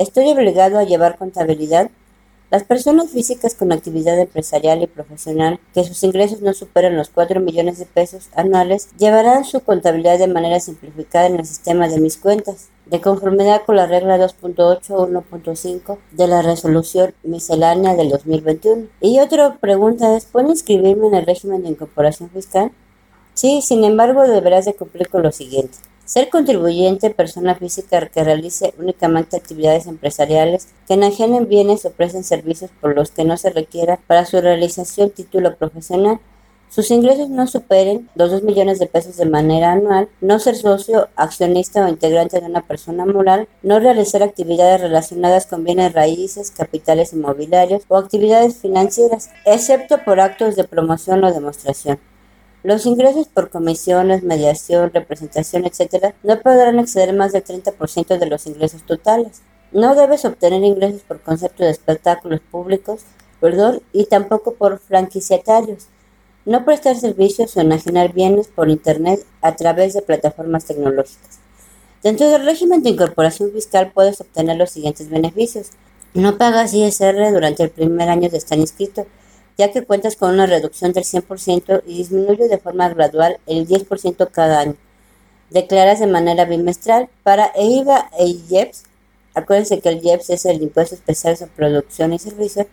¿estoy 0.00 0.30
obligado 0.30 0.78
a 0.78 0.84
llevar 0.84 1.18
contabilidad? 1.18 1.90
Las 2.50 2.64
personas 2.64 3.10
físicas 3.10 3.54
con 3.54 3.70
actividad 3.70 4.18
empresarial 4.18 4.82
y 4.82 4.88
profesional 4.88 5.60
que 5.72 5.84
sus 5.84 6.02
ingresos 6.02 6.40
no 6.40 6.52
superan 6.52 6.96
los 6.96 7.10
4 7.10 7.38
millones 7.38 7.78
de 7.78 7.86
pesos 7.86 8.28
anuales 8.34 8.88
llevarán 8.98 9.44
su 9.44 9.60
contabilidad 9.60 10.18
de 10.18 10.26
manera 10.26 10.58
simplificada 10.58 11.26
en 11.26 11.36
el 11.36 11.46
sistema 11.46 11.86
de 11.86 12.00
mis 12.00 12.16
cuentas, 12.16 12.70
de 12.86 13.00
conformidad 13.00 13.62
con 13.64 13.76
la 13.76 13.86
regla 13.86 14.18
2.8.1.5 14.18 15.98
de 16.10 16.26
la 16.26 16.42
resolución 16.42 17.14
miscelánea 17.22 17.94
del 17.94 18.08
2021. 18.08 18.86
Y 19.00 19.20
otra 19.20 19.58
pregunta 19.58 20.16
es, 20.16 20.24
¿puedo 20.24 20.48
inscribirme 20.48 21.06
en 21.06 21.14
el 21.14 21.26
régimen 21.26 21.62
de 21.62 21.68
incorporación 21.68 22.30
fiscal? 22.30 22.72
Sí, 23.34 23.62
sin 23.62 23.84
embargo, 23.84 24.26
deberás 24.26 24.64
de 24.64 24.74
cumplir 24.74 25.08
con 25.08 25.22
lo 25.22 25.30
siguiente. 25.30 25.78
Ser 26.10 26.28
contribuyente, 26.28 27.10
persona 27.10 27.54
física 27.54 28.04
que 28.08 28.24
realice 28.24 28.74
únicamente 28.80 29.36
actividades 29.36 29.86
empresariales, 29.86 30.66
que 30.88 30.94
enajenen 30.94 31.48
bienes 31.48 31.84
o 31.84 31.92
presten 31.92 32.24
servicios 32.24 32.72
por 32.80 32.96
los 32.96 33.12
que 33.12 33.22
no 33.22 33.36
se 33.36 33.50
requiera 33.50 34.00
para 34.08 34.24
su 34.24 34.40
realización 34.40 35.10
título 35.10 35.54
profesional, 35.54 36.18
sus 36.68 36.90
ingresos 36.90 37.30
no 37.30 37.46
superen 37.46 38.10
los 38.16 38.32
2 38.32 38.42
millones 38.42 38.80
de 38.80 38.88
pesos 38.88 39.18
de 39.18 39.26
manera 39.26 39.70
anual, 39.70 40.08
no 40.20 40.40
ser 40.40 40.56
socio, 40.56 41.08
accionista 41.14 41.84
o 41.84 41.88
integrante 41.88 42.40
de 42.40 42.46
una 42.46 42.66
persona 42.66 43.06
moral, 43.06 43.46
no 43.62 43.78
realizar 43.78 44.24
actividades 44.24 44.80
relacionadas 44.80 45.46
con 45.46 45.62
bienes 45.62 45.92
raíces, 45.92 46.50
capitales 46.50 47.12
inmobiliarios 47.12 47.84
o 47.86 47.96
actividades 47.96 48.56
financieras, 48.56 49.30
excepto 49.46 49.98
por 50.04 50.18
actos 50.18 50.56
de 50.56 50.64
promoción 50.64 51.22
o 51.22 51.32
demostración. 51.32 52.00
Los 52.62 52.84
ingresos 52.84 53.26
por 53.26 53.48
comisiones, 53.48 54.22
mediación, 54.22 54.90
representación, 54.92 55.64
etc. 55.64 56.14
no 56.22 56.40
podrán 56.40 56.78
exceder 56.78 57.14
más 57.14 57.32
del 57.32 57.42
30% 57.42 58.18
de 58.18 58.26
los 58.26 58.46
ingresos 58.46 58.82
totales. 58.82 59.40
No 59.72 59.94
debes 59.94 60.26
obtener 60.26 60.62
ingresos 60.62 61.00
por 61.02 61.20
concepto 61.20 61.64
de 61.64 61.70
espectáculos 61.70 62.40
públicos, 62.50 63.00
perdón, 63.40 63.80
y 63.92 64.04
tampoco 64.04 64.52
por 64.54 64.78
franquiciatarios. 64.78 65.86
No 66.44 66.66
prestar 66.66 66.96
servicios 66.96 67.56
o 67.56 67.60
enajenar 67.60 68.12
bienes 68.12 68.48
por 68.48 68.68
Internet 68.68 69.24
a 69.40 69.56
través 69.56 69.94
de 69.94 70.02
plataformas 70.02 70.66
tecnológicas. 70.66 71.38
Dentro 72.02 72.28
del 72.28 72.44
régimen 72.44 72.82
de 72.82 72.90
incorporación 72.90 73.52
fiscal 73.52 73.92
puedes 73.94 74.20
obtener 74.20 74.58
los 74.58 74.70
siguientes 74.70 75.08
beneficios. 75.08 75.70
No 76.12 76.36
pagas 76.36 76.74
ISR 76.74 77.32
durante 77.32 77.62
el 77.62 77.70
primer 77.70 78.10
año 78.10 78.28
de 78.28 78.38
estar 78.38 78.58
inscrito 78.58 79.06
ya 79.60 79.70
que 79.70 79.84
cuentas 79.84 80.16
con 80.16 80.32
una 80.32 80.46
reducción 80.46 80.94
del 80.94 81.04
100% 81.04 81.82
y 81.86 81.98
disminuye 81.98 82.48
de 82.48 82.56
forma 82.56 82.88
gradual 82.88 83.36
el 83.46 83.68
10% 83.68 84.30
cada 84.32 84.60
año. 84.60 84.74
Declaras 85.50 86.00
de 86.00 86.06
manera 86.06 86.46
bimestral 86.46 87.10
para 87.22 87.52
EIVA 87.54 88.08
e 88.18 88.38
IEPS. 88.48 88.84
Acuérdense 89.34 89.78
que 89.80 89.90
el 89.90 90.02
IEPS 90.02 90.30
es 90.30 90.46
el 90.46 90.62
impuesto 90.62 90.94
especial 90.94 91.36
sobre 91.36 91.52
producción 91.52 92.14
y 92.14 92.18
servicios. 92.18 92.68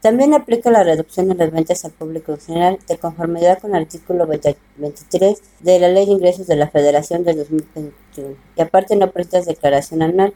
También 0.00 0.34
aplica 0.34 0.68
la 0.72 0.82
reducción 0.82 1.28
de 1.28 1.36
las 1.36 1.52
ventas 1.52 1.84
al 1.84 1.92
público 1.92 2.32
en 2.32 2.40
general 2.40 2.78
de 2.88 2.98
conformidad 2.98 3.60
con 3.60 3.76
el 3.76 3.82
artículo 3.82 4.26
23 4.26 5.42
de 5.60 5.78
la 5.78 5.88
Ley 5.90 6.06
de 6.06 6.12
Ingresos 6.12 6.48
de 6.48 6.56
la 6.56 6.68
Federación 6.68 7.22
del 7.22 7.36
2021. 7.36 8.34
Y 8.56 8.62
aparte 8.62 8.96
no 8.96 9.12
prestas 9.12 9.46
declaración 9.46 10.02
anual 10.02 10.34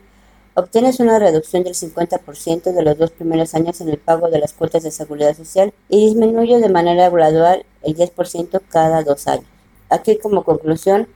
obtienes 0.56 1.00
una 1.00 1.18
reducción 1.18 1.64
del 1.64 1.74
50% 1.74 2.72
de 2.72 2.82
los 2.82 2.96
dos 2.96 3.10
primeros 3.10 3.54
años 3.54 3.80
en 3.82 3.90
el 3.90 3.98
pago 3.98 4.30
de 4.30 4.38
las 4.38 4.54
cuotas 4.54 4.82
de 4.82 4.90
seguridad 4.90 5.36
social 5.36 5.72
y 5.90 6.06
disminuye 6.06 6.58
de 6.58 6.70
manera 6.70 7.10
gradual 7.10 7.66
el 7.82 7.94
10% 7.94 8.62
cada 8.70 9.02
dos 9.02 9.28
años. 9.28 9.44
Aquí 9.90 10.16
como 10.16 10.44
conclusión, 10.44 11.08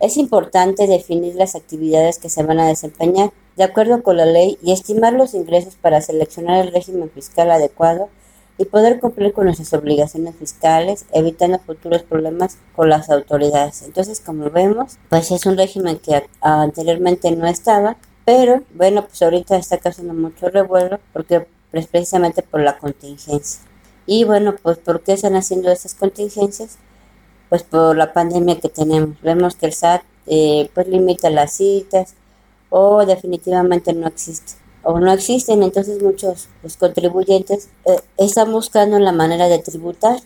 es 0.00 0.16
importante 0.16 0.86
definir 0.86 1.34
las 1.34 1.54
actividades 1.54 2.18
que 2.18 2.30
se 2.30 2.42
van 2.42 2.60
a 2.60 2.68
desempeñar 2.68 3.30
de 3.56 3.64
acuerdo 3.64 4.02
con 4.02 4.16
la 4.16 4.24
ley 4.24 4.56
y 4.62 4.72
estimar 4.72 5.12
los 5.12 5.34
ingresos 5.34 5.74
para 5.74 6.00
seleccionar 6.00 6.64
el 6.64 6.72
régimen 6.72 7.10
fiscal 7.10 7.50
adecuado 7.50 8.08
y 8.56 8.64
poder 8.64 9.00
cumplir 9.00 9.34
con 9.34 9.44
nuestras 9.44 9.72
obligaciones 9.74 10.34
fiscales, 10.36 11.04
evitando 11.12 11.58
futuros 11.58 12.02
problemas 12.04 12.56
con 12.74 12.88
las 12.88 13.10
autoridades. 13.10 13.82
Entonces, 13.82 14.20
como 14.20 14.50
vemos, 14.50 14.96
pues 15.10 15.30
es 15.30 15.44
un 15.44 15.58
régimen 15.58 15.98
que 15.98 16.24
anteriormente 16.40 17.30
no 17.32 17.46
estaba 17.46 17.98
pero 18.28 18.62
bueno, 18.74 19.06
pues 19.06 19.22
ahorita 19.22 19.56
está 19.56 19.78
causando 19.78 20.12
mucho 20.12 20.50
revuelo 20.50 21.00
porque 21.14 21.46
pues, 21.70 21.86
precisamente 21.86 22.42
por 22.42 22.60
la 22.60 22.76
contingencia. 22.76 23.62
Y 24.04 24.24
bueno, 24.24 24.54
pues 24.62 24.76
¿por 24.76 25.00
qué 25.00 25.14
están 25.14 25.34
haciendo 25.34 25.72
esas 25.72 25.94
contingencias? 25.94 26.76
Pues 27.48 27.62
por 27.62 27.96
la 27.96 28.12
pandemia 28.12 28.60
que 28.60 28.68
tenemos. 28.68 29.18
Vemos 29.22 29.56
que 29.56 29.64
el 29.64 29.72
SAT 29.72 30.02
eh, 30.26 30.68
pues 30.74 30.88
limita 30.88 31.30
las 31.30 31.54
citas 31.54 32.16
o 32.68 33.06
definitivamente 33.06 33.94
no 33.94 34.06
existe. 34.06 34.52
O 34.82 35.00
no 35.00 35.10
existen, 35.10 35.62
entonces 35.62 36.02
muchos 36.02 36.50
pues, 36.60 36.76
contribuyentes 36.76 37.70
eh, 37.86 37.98
están 38.18 38.52
buscando 38.52 38.98
la 38.98 39.12
manera 39.12 39.48
de 39.48 39.60
tributar, 39.60 40.20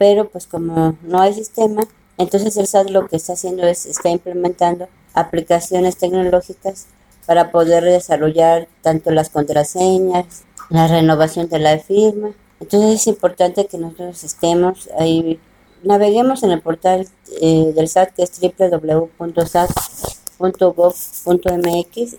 pero 0.00 0.28
pues 0.28 0.48
como 0.48 0.96
no 1.02 1.20
hay 1.20 1.32
sistema, 1.32 1.86
entonces 2.18 2.56
el 2.56 2.66
SAT 2.66 2.90
lo 2.90 3.06
que 3.06 3.14
está 3.14 3.34
haciendo 3.34 3.68
es, 3.68 3.86
está 3.86 4.08
implementando 4.08 4.88
aplicaciones 5.14 5.96
tecnológicas 5.96 6.88
para 7.26 7.50
poder 7.50 7.84
desarrollar 7.84 8.68
tanto 8.82 9.10
las 9.10 9.30
contraseñas, 9.30 10.44
la 10.70 10.86
renovación 10.86 11.48
de 11.48 11.58
la 11.58 11.78
firma. 11.78 12.30
Entonces 12.60 13.00
es 13.00 13.06
importante 13.06 13.66
que 13.66 13.78
nosotros 13.78 14.24
estemos 14.24 14.88
ahí, 14.98 15.38
naveguemos 15.82 16.42
en 16.42 16.52
el 16.52 16.62
portal 16.62 17.06
eh, 17.40 17.72
del 17.74 17.88
SAT 17.88 18.14
que 18.14 18.22
es 18.22 18.32
www.sat.gov.mx 18.40 19.16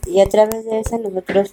y 0.08 0.22
a 0.22 0.30
través 0.30 0.66
de 0.66 0.80
eso 0.80 0.97
nosotros 0.99 1.51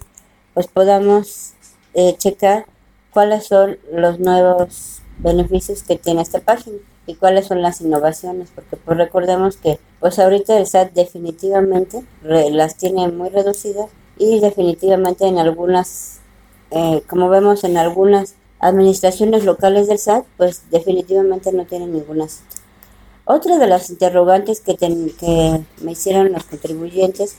pues 0.53 0.67
podamos 0.67 1.53
eh, 1.93 2.15
checar 2.17 2.67
cuáles 3.11 3.47
son 3.47 3.79
los 3.91 4.19
nuevos 4.19 5.01
beneficios 5.17 5.81
que 5.83 5.97
tiene 5.97 6.21
esta 6.21 6.39
página 6.39 6.77
y 7.07 7.15
cuáles 7.15 7.47
son 7.47 7.61
las 7.61 7.81
innovaciones, 7.81 8.49
porque 8.53 8.77
pues 8.77 8.97
recordemos 8.97 9.57
que 9.57 9.79
pues 9.99 10.19
ahorita 10.19 10.57
el 10.57 10.67
SAT 10.67 10.93
definitivamente 10.93 12.03
las 12.23 12.77
tiene 12.77 13.07
muy 13.09 13.29
reducidas 13.29 13.89
y 14.17 14.39
definitivamente 14.39 15.27
en 15.27 15.37
algunas, 15.37 16.19
eh, 16.71 17.01
como 17.07 17.29
vemos 17.29 17.63
en 17.63 17.77
algunas 17.77 18.35
administraciones 18.59 19.43
locales 19.45 19.87
del 19.87 19.99
SAT, 19.99 20.25
pues 20.37 20.63
definitivamente 20.71 21.51
no 21.51 21.65
tienen 21.65 21.93
ninguna 21.93 22.27
cita. 22.27 22.55
Otra 23.25 23.57
de 23.57 23.67
las 23.67 23.89
interrogantes 23.89 24.61
que, 24.61 24.75
que 24.77 25.61
me 25.81 25.91
hicieron 25.91 26.31
los 26.31 26.43
contribuyentes, 26.43 27.37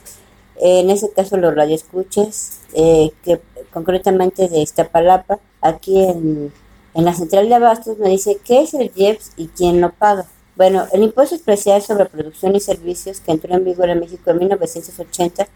en 0.59 0.89
ese 0.89 1.11
caso 1.11 1.37
los 1.37 1.55
radioescuches, 1.55 2.59
eh, 2.73 3.11
que 3.23 3.39
concretamente 3.71 4.49
de 4.49 4.59
Iztapalapa, 4.59 5.39
aquí 5.61 6.03
en 6.03 6.51
en 6.97 7.05
la 7.05 7.13
central 7.13 7.47
de 7.47 7.53
abastos 7.53 7.99
me 7.99 8.09
dice 8.09 8.39
qué 8.43 8.63
es 8.63 8.73
el 8.73 8.91
IEPS 8.95 9.33
y 9.37 9.49
quién 9.49 9.81
lo 9.81 9.91
paga. 9.91 10.25
Bueno, 10.55 10.87
el 10.91 11.03
impuesto 11.03 11.35
especial 11.35 11.79
sobre 11.83 12.05
producción 12.05 12.55
y 12.55 12.59
servicios 12.59 13.19
que 13.19 13.31
entró 13.31 13.53
en 13.53 13.63
vigor 13.63 13.91
en 13.91 13.99
México 13.99 14.31
en 14.31 14.39
1980 14.39 15.47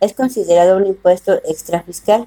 es 0.00 0.14
considerado 0.14 0.78
un 0.78 0.86
impuesto 0.86 1.34
extrafiscal 1.44 2.26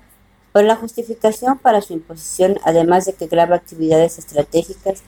por 0.53 0.63
la 0.63 0.75
justificación 0.75 1.57
para 1.57 1.81
su 1.81 1.93
imposición, 1.93 2.59
además 2.63 3.05
de 3.05 3.13
que 3.13 3.25
graba 3.25 3.55
actividades 3.55 4.19
estratégicas 4.19 5.01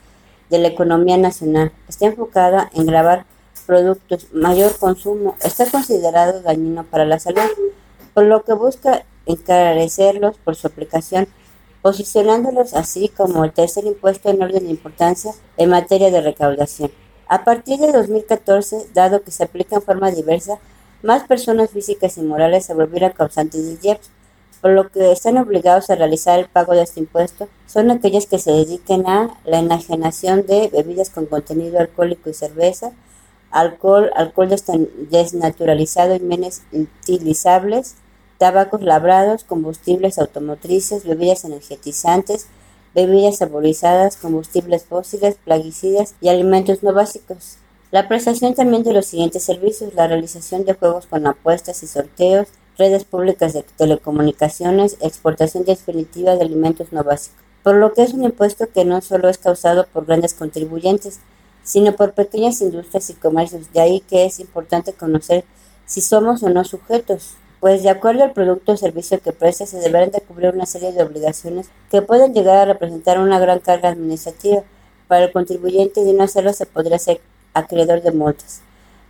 de 0.50 0.58
la 0.58 0.66
economía 0.66 1.16
nacional. 1.16 1.70
Está 1.88 2.06
enfocada 2.06 2.70
en 2.74 2.86
grabar 2.86 3.24
productos 3.68 4.26
mayor 4.32 4.76
consumo. 4.78 5.36
Está 5.44 5.70
considerado 5.70 6.40
dañino 6.42 6.82
para 6.82 7.04
la 7.04 7.20
salud, 7.20 7.48
por 8.14 8.24
lo 8.24 8.42
que 8.42 8.54
busca 8.54 9.04
encarecerlos 9.26 10.38
por 10.38 10.56
su 10.56 10.66
aplicación 10.66 11.28
posicionándolos 11.84 12.72
así 12.72 13.10
como 13.10 13.44
el 13.44 13.52
tercer 13.52 13.84
impuesto 13.84 14.30
en 14.30 14.42
orden 14.42 14.64
de 14.64 14.70
importancia 14.70 15.32
en 15.58 15.68
materia 15.68 16.10
de 16.10 16.22
recaudación. 16.22 16.90
A 17.28 17.44
partir 17.44 17.78
de 17.78 17.92
2014, 17.92 18.86
dado 18.94 19.22
que 19.22 19.30
se 19.30 19.44
aplica 19.44 19.76
en 19.76 19.82
forma 19.82 20.10
diversa, 20.10 20.58
más 21.02 21.24
personas 21.24 21.72
físicas 21.72 22.16
y 22.16 22.22
morales 22.22 22.64
se 22.64 22.72
volvieron 22.72 23.12
causantes 23.12 23.66
del 23.66 23.78
IEPS, 23.82 24.08
por 24.62 24.70
lo 24.70 24.88
que 24.88 25.12
están 25.12 25.36
obligados 25.36 25.90
a 25.90 25.94
realizar 25.94 26.38
el 26.38 26.48
pago 26.48 26.72
de 26.72 26.84
este 26.84 27.00
impuesto 27.00 27.48
son 27.66 27.90
aquellas 27.90 28.24
que 28.24 28.38
se 28.38 28.50
dediquen 28.50 29.06
a 29.06 29.38
la 29.44 29.58
enajenación 29.58 30.46
de 30.46 30.68
bebidas 30.68 31.10
con 31.10 31.26
contenido 31.26 31.80
alcohólico 31.80 32.30
y 32.30 32.32
cerveza, 32.32 32.92
alcohol, 33.50 34.10
alcohol 34.16 34.48
desnaturalizado 35.10 36.14
y 36.14 36.20
menos 36.20 36.62
utilizables, 36.72 37.96
tabacos 38.38 38.82
labrados, 38.82 39.44
combustibles 39.44 40.18
automotrices, 40.18 41.04
bebidas 41.04 41.44
energetizantes, 41.44 42.46
bebidas 42.94 43.38
saborizadas, 43.38 44.16
combustibles 44.16 44.84
fósiles, 44.84 45.36
plaguicidas 45.44 46.14
y 46.20 46.28
alimentos 46.28 46.82
no 46.82 46.92
básicos. 46.92 47.58
La 47.90 48.08
prestación 48.08 48.54
también 48.54 48.82
de 48.82 48.92
los 48.92 49.06
siguientes 49.06 49.42
servicios, 49.44 49.94
la 49.94 50.08
realización 50.08 50.64
de 50.64 50.74
juegos 50.74 51.06
con 51.06 51.26
apuestas 51.26 51.82
y 51.82 51.86
sorteos, 51.86 52.48
redes 52.76 53.04
públicas 53.04 53.52
de 53.52 53.62
telecomunicaciones, 53.62 54.96
exportación 55.00 55.64
definitiva 55.64 56.34
de 56.34 56.42
alimentos 56.42 56.92
no 56.92 57.04
básicos. 57.04 57.40
Por 57.62 57.76
lo 57.76 57.92
que 57.92 58.02
es 58.02 58.12
un 58.12 58.24
impuesto 58.24 58.68
que 58.68 58.84
no 58.84 59.00
solo 59.00 59.28
es 59.28 59.38
causado 59.38 59.86
por 59.92 60.06
grandes 60.06 60.34
contribuyentes, 60.34 61.20
sino 61.62 61.94
por 61.96 62.12
pequeñas 62.12 62.60
industrias 62.60 63.10
y 63.10 63.14
comercios. 63.14 63.72
De 63.72 63.80
ahí 63.80 64.00
que 64.00 64.26
es 64.26 64.40
importante 64.40 64.92
conocer 64.92 65.44
si 65.86 66.00
somos 66.00 66.42
o 66.42 66.50
no 66.50 66.64
sujetos 66.64 67.36
pues 67.64 67.82
de 67.82 67.88
acuerdo 67.88 68.24
al 68.24 68.34
producto 68.34 68.72
o 68.72 68.76
servicio 68.76 69.22
que 69.22 69.32
presta 69.32 69.64
se 69.64 69.78
deberán 69.78 70.10
de 70.10 70.20
cubrir 70.20 70.52
una 70.52 70.66
serie 70.66 70.92
de 70.92 71.02
obligaciones 71.02 71.70
que 71.90 72.02
pueden 72.02 72.34
llegar 72.34 72.58
a 72.58 72.66
representar 72.66 73.18
una 73.18 73.38
gran 73.38 73.58
carga 73.58 73.88
administrativa. 73.88 74.62
Para 75.08 75.24
el 75.24 75.32
contribuyente 75.32 76.02
y 76.02 76.04
de 76.04 76.12
no 76.12 76.24
hacerlo 76.24 76.52
se 76.52 76.66
podría 76.66 76.98
ser 76.98 77.22
acreedor 77.54 78.02
de 78.02 78.12
multas. 78.12 78.60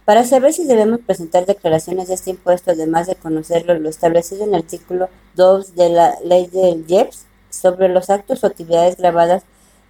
Para 0.04 0.22
saber 0.22 0.52
si 0.52 0.66
debemos 0.66 1.00
presentar 1.00 1.46
declaraciones 1.46 2.06
de 2.06 2.14
este 2.14 2.30
impuesto, 2.30 2.70
además 2.70 3.08
de 3.08 3.16
conocerlo, 3.16 3.76
lo 3.76 3.88
establecido 3.88 4.44
en 4.44 4.50
el 4.50 4.60
artículo 4.60 5.08
2 5.34 5.74
de 5.74 5.88
la 5.88 6.14
ley 6.22 6.46
del 6.46 6.84
IEPS 6.86 7.26
sobre 7.50 7.88
los 7.88 8.08
actos 8.08 8.44
o 8.44 8.46
actividades 8.46 8.98
grabadas, 8.98 9.42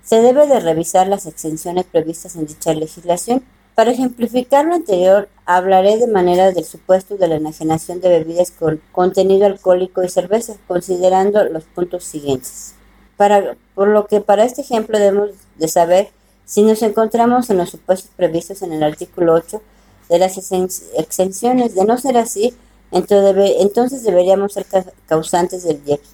se 0.02 0.22
debe 0.22 0.46
de 0.46 0.60
revisar 0.60 1.06
las 1.06 1.26
exenciones 1.26 1.84
previstas 1.84 2.34
en 2.34 2.46
dicha 2.46 2.72
legislación 2.72 3.44
para 3.74 3.90
ejemplificar 3.90 4.64
lo 4.64 4.74
anterior, 4.74 5.28
hablaré 5.46 5.98
de 5.98 6.06
manera 6.06 6.52
del 6.52 6.64
supuesto 6.64 7.16
de 7.16 7.28
la 7.28 7.36
enajenación 7.36 8.00
de 8.00 8.08
bebidas 8.08 8.50
con 8.50 8.80
contenido 8.92 9.46
alcohólico 9.46 10.02
y 10.02 10.08
cerveza, 10.08 10.54
considerando 10.68 11.44
los 11.44 11.64
puntos 11.64 12.04
siguientes. 12.04 12.74
Para, 13.16 13.56
por 13.74 13.88
lo 13.88 14.06
que 14.06 14.20
para 14.20 14.44
este 14.44 14.62
ejemplo 14.62 14.98
debemos 14.98 15.30
de 15.56 15.68
saber 15.68 16.08
si 16.44 16.62
nos 16.62 16.82
encontramos 16.82 17.50
en 17.50 17.58
los 17.58 17.70
supuestos 17.70 18.10
previstos 18.16 18.62
en 18.62 18.72
el 18.72 18.82
artículo 18.82 19.34
8 19.34 19.60
de 20.08 20.18
las 20.18 20.36
exenciones. 20.36 21.74
De 21.74 21.84
no 21.84 21.96
ser 21.98 22.16
así, 22.16 22.54
entonces 22.90 24.02
deberíamos 24.02 24.52
ser 24.52 24.66
causantes 25.06 25.64
del 25.64 25.80
IEPS. 25.86 26.10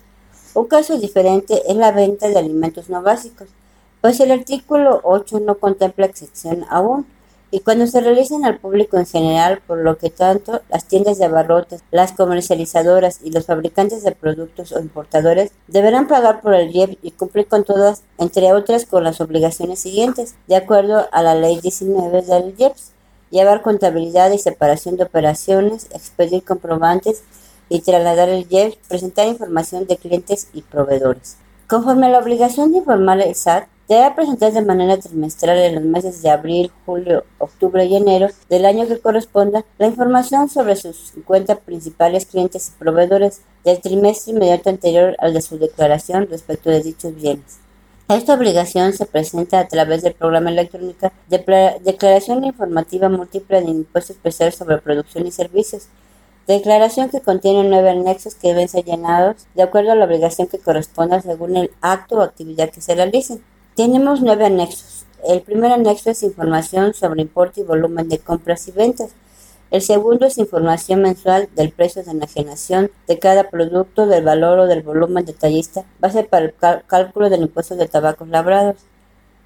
Un 0.55 0.67
caso 0.67 0.99
diferente 0.99 1.63
es 1.67 1.77
la 1.77 1.93
venta 1.93 2.29
de 2.29 2.39
alimentos 2.39 2.89
no 2.89 3.03
básicos 3.03 3.49
pues 4.01 4.19
el 4.21 4.31
artículo 4.31 5.01
8 5.05 5.41
no 5.41 5.57
contempla 5.57 6.07
excepción 6.07 6.65
aún 6.71 7.07
y 7.51 7.61
cuando 7.61 7.87
se 7.87 8.01
realicen 8.01 8.45
al 8.45 8.59
público 8.59 8.97
en 8.97 9.07
general, 9.07 9.61
por 9.67 9.79
lo 9.79 9.99
que 9.99 10.11
tanto 10.11 10.61
las 10.69 10.85
tiendas 10.85 11.19
de 11.19 11.25
abarrotes, 11.25 11.83
las 11.91 12.13
comercializadoras 12.13 13.21
y 13.25 13.33
los 13.33 13.47
fabricantes 13.47 14.05
de 14.05 14.13
productos 14.13 14.73
o 14.73 14.79
importadores 14.79 15.51
deberán 15.67 16.07
pagar 16.07 16.41
por 16.41 16.55
el 16.55 16.71
IEP 16.71 16.99
y 17.03 17.11
cumplir 17.11 17.47
con 17.47 17.65
todas, 17.65 18.03
entre 18.19 18.53
otras 18.53 18.87
con 18.87 19.03
las 19.03 19.21
obligaciones 19.21 19.81
siguientes, 19.81 20.37
de 20.47 20.57
acuerdo 20.57 21.09
a 21.11 21.23
la 21.23 21.35
ley 21.35 21.59
19 21.61 22.23
del 22.23 22.55
IEPS, 22.57 22.93
llevar 23.31 23.63
contabilidad 23.63 24.31
y 24.31 24.39
separación 24.39 24.97
de 24.97 25.05
operaciones, 25.05 25.87
expedir 25.93 26.45
comprobantes 26.45 27.23
y 27.69 27.81
trasladar 27.81 28.29
el 28.29 28.47
IEPS, 28.49 28.77
presentar 28.89 29.27
información 29.27 29.87
de 29.87 29.97
clientes 29.97 30.49
y 30.53 30.63
proveedores. 30.63 31.37
Conforme 31.69 32.07
a 32.07 32.11
la 32.11 32.19
obligación 32.19 32.73
de 32.73 32.79
informar 32.79 33.21
el 33.21 33.35
SAT, 33.35 33.69
Debe 33.91 34.13
presentar 34.13 34.53
de 34.53 34.63
manera 34.63 34.99
trimestral 34.99 35.59
en 35.59 35.75
los 35.75 35.83
meses 35.83 36.23
de 36.23 36.31
abril, 36.31 36.71
julio, 36.87 37.25
octubre 37.39 37.85
y 37.85 37.97
enero 37.97 38.29
del 38.49 38.65
año 38.65 38.87
que 38.87 39.01
corresponda 39.01 39.65
la 39.79 39.89
información 39.89 40.49
sobre 40.49 40.77
sus 40.77 40.97
50 41.15 41.57
principales 41.57 42.25
clientes 42.25 42.69
y 42.69 42.79
proveedores 42.79 43.41
del 43.65 43.81
trimestre 43.81 44.33
inmediato 44.33 44.71
anterior 44.71 45.17
al 45.19 45.35
de 45.35 45.43
su 45.43 45.59
declaración 45.59 46.29
respecto 46.31 46.71
de 46.71 46.85
dichos 46.85 47.17
bienes. 47.17 47.59
Esta 48.09 48.35
obligación 48.35 48.93
se 48.93 49.07
presenta 49.07 49.59
a 49.59 49.67
través 49.67 50.03
del 50.03 50.15
programa 50.15 50.51
electrónico 50.51 51.11
de 51.27 51.81
Declaración 51.83 52.45
Informativa 52.45 53.09
Múltiple 53.09 53.61
de 53.61 53.71
Impuesto 53.71 54.13
Especial 54.13 54.53
sobre 54.53 54.79
Producción 54.79 55.27
y 55.27 55.33
Servicios, 55.33 55.89
declaración 56.47 57.09
que 57.09 57.23
contiene 57.23 57.65
nueve 57.65 57.91
anexos 57.91 58.37
que 58.37 58.51
deben 58.51 58.69
ser 58.69 58.85
llenados 58.85 59.49
de 59.57 59.65
acuerdo 59.65 59.91
a 59.91 59.97
la 59.97 60.05
obligación 60.05 60.47
que 60.47 60.61
corresponda 60.61 61.21
según 61.21 61.57
el 61.57 61.73
acto 61.81 62.19
o 62.19 62.23
actividad 62.23 62.71
que 62.71 62.81
se 62.81 62.95
realicen. 62.95 63.43
Tenemos 63.81 64.21
nueve 64.21 64.45
anexos. 64.45 65.07
El 65.27 65.41
primer 65.41 65.73
anexo 65.73 66.11
es 66.11 66.23
información 66.23 66.93
sobre 66.93 67.23
importe 67.23 67.63
y 67.63 67.65
volumen 67.65 68.11
de 68.11 68.19
compras 68.19 68.69
y 68.69 68.73
ventas. 68.73 69.13
El 69.71 69.81
segundo 69.81 70.27
es 70.27 70.37
información 70.37 71.01
mensual 71.01 71.49
del 71.57 71.73
precio 71.73 72.05
de 72.05 72.11
enajenación 72.11 72.91
de 73.09 73.19
cada 73.19 73.49
producto, 73.49 74.07
del 74.07 74.23
valor 74.23 74.59
o 74.59 74.67
del 74.67 74.83
volumen 74.83 75.25
detallista, 75.25 75.87
base 75.99 76.25
para 76.25 76.45
el 76.45 76.55
cálculo 76.87 77.31
del 77.31 77.41
impuesto 77.41 77.75
de 77.75 77.89
tabacos 77.89 78.29
labrados. 78.29 78.77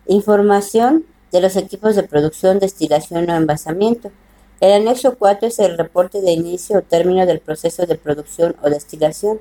Información 0.09 1.05
de 1.31 1.41
los 1.41 1.55
equipos 1.55 1.95
de 1.95 2.03
producción, 2.03 2.59
destilación 2.59 3.31
o 3.31 3.37
envasamiento. 3.37 4.11
El 4.59 4.73
anexo 4.73 5.17
4 5.17 5.47
es 5.47 5.61
el 5.61 5.79
reporte 5.79 6.21
de 6.21 6.33
inicio 6.33 6.79
o 6.79 6.83
término 6.83 7.25
del 7.25 7.39
proceso 7.39 7.87
de 7.87 7.95
producción 7.95 8.57
o 8.65 8.69
destilación. 8.69 9.39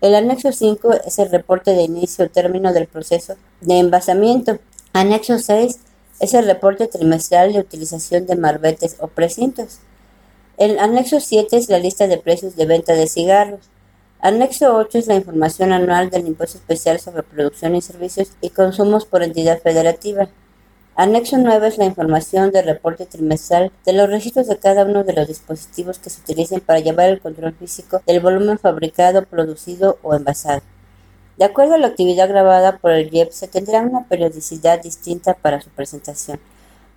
El 0.00 0.14
anexo 0.14 0.52
5 0.52 0.92
es 1.06 1.18
el 1.18 1.28
reporte 1.28 1.72
de 1.72 1.82
inicio 1.82 2.24
o 2.24 2.28
término 2.28 2.72
del 2.72 2.86
proceso 2.86 3.34
de 3.60 3.78
envasamiento. 3.78 4.60
Anexo 4.92 5.40
6 5.40 5.80
es 6.20 6.34
el 6.34 6.46
reporte 6.46 6.86
trimestral 6.86 7.52
de 7.52 7.58
utilización 7.58 8.24
de 8.26 8.36
marbetes 8.36 8.96
o 9.00 9.08
precintos. 9.08 9.80
El 10.56 10.78
anexo 10.78 11.18
7 11.18 11.56
es 11.56 11.68
la 11.68 11.80
lista 11.80 12.06
de 12.06 12.18
precios 12.18 12.54
de 12.54 12.66
venta 12.66 12.92
de 12.92 13.08
cigarros. 13.08 13.70
Anexo 14.20 14.76
8 14.76 14.98
es 14.98 15.06
la 15.08 15.16
información 15.16 15.72
anual 15.72 16.10
del 16.10 16.28
impuesto 16.28 16.58
especial 16.58 17.00
sobre 17.00 17.24
producción 17.24 17.74
y 17.74 17.82
servicios 17.82 18.30
y 18.40 18.50
consumos 18.50 19.04
por 19.04 19.24
entidad 19.24 19.60
federativa. 19.60 20.28
Anexo 21.00 21.38
9 21.38 21.68
es 21.68 21.78
la 21.78 21.84
información 21.84 22.50
del 22.50 22.66
reporte 22.66 23.06
trimestral 23.06 23.70
de 23.86 23.92
los 23.92 24.10
registros 24.10 24.48
de 24.48 24.56
cada 24.56 24.84
uno 24.84 25.04
de 25.04 25.12
los 25.12 25.28
dispositivos 25.28 26.00
que 26.00 26.10
se 26.10 26.20
utilicen 26.22 26.58
para 26.58 26.80
llevar 26.80 27.08
el 27.08 27.20
control 27.20 27.54
físico 27.54 28.02
del 28.04 28.18
volumen 28.18 28.58
fabricado, 28.58 29.24
producido 29.24 30.00
o 30.02 30.16
envasado. 30.16 30.60
De 31.36 31.44
acuerdo 31.44 31.74
a 31.74 31.78
la 31.78 31.86
actividad 31.86 32.28
grabada 32.28 32.78
por 32.78 32.90
el 32.90 33.14
IEP, 33.14 33.30
se 33.30 33.46
tendrá 33.46 33.80
una 33.82 34.08
periodicidad 34.08 34.82
distinta 34.82 35.34
para 35.34 35.60
su 35.60 35.70
presentación. 35.70 36.40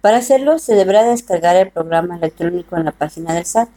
Para 0.02 0.18
hacerlo, 0.18 0.58
se 0.58 0.74
deberá 0.74 1.04
descargar 1.04 1.56
el 1.56 1.70
programa 1.70 2.18
electrónico 2.18 2.78
en 2.78 2.86
la 2.86 2.94
página 2.94 3.36
del 3.36 3.46
SAT. 3.46 3.70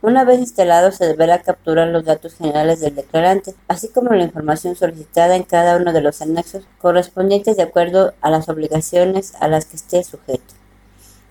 Una 0.00 0.24
vez 0.24 0.38
instalado 0.38 0.92
se 0.92 1.06
deberá 1.06 1.42
capturar 1.42 1.88
los 1.88 2.04
datos 2.04 2.34
generales 2.34 2.78
del 2.78 2.94
declarante, 2.94 3.54
así 3.66 3.88
como 3.88 4.10
la 4.10 4.22
información 4.22 4.76
solicitada 4.76 5.34
en 5.34 5.42
cada 5.42 5.76
uno 5.76 5.92
de 5.92 6.00
los 6.00 6.22
anexos 6.22 6.62
correspondientes 6.80 7.56
de 7.56 7.64
acuerdo 7.64 8.14
a 8.20 8.30
las 8.30 8.48
obligaciones 8.48 9.34
a 9.40 9.48
las 9.48 9.64
que 9.64 9.74
esté 9.74 10.04
sujeto. 10.04 10.54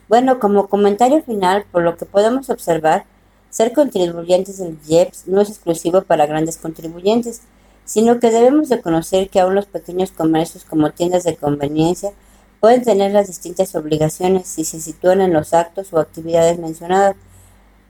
Bueno, 0.10 0.40
como 0.40 0.68
comentario 0.68 1.24
final, 1.24 1.64
por 1.72 1.84
lo 1.84 1.96
que 1.96 2.06
podemos 2.06 2.50
observar, 2.50 3.06
ser 3.50 3.72
contribuyentes 3.72 4.58
del 4.58 4.78
IEPS 4.86 5.28
no 5.28 5.40
es 5.40 5.50
exclusivo 5.50 6.02
para 6.02 6.26
grandes 6.26 6.58
contribuyentes, 6.58 7.44
sino 7.86 8.20
que 8.20 8.32
debemos 8.32 8.68
de 8.68 8.82
conocer 8.82 9.30
que 9.30 9.40
aún 9.40 9.56
los 9.56 9.66
pequeños 9.66 10.12
comercios 10.12 10.66
como 10.66 10.92
tiendas 10.92 11.24
de 11.24 11.38
conveniencia 11.38 12.12
pueden 12.60 12.84
tener 12.84 13.14
las 13.14 13.28
distintas 13.28 13.76
obligaciones 13.76 14.46
si 14.48 14.66
se 14.66 14.82
sitúan 14.82 15.22
en 15.22 15.32
los 15.32 15.54
actos 15.54 15.94
o 15.94 16.00
actividades 16.00 16.60
mencionadas 16.60 17.16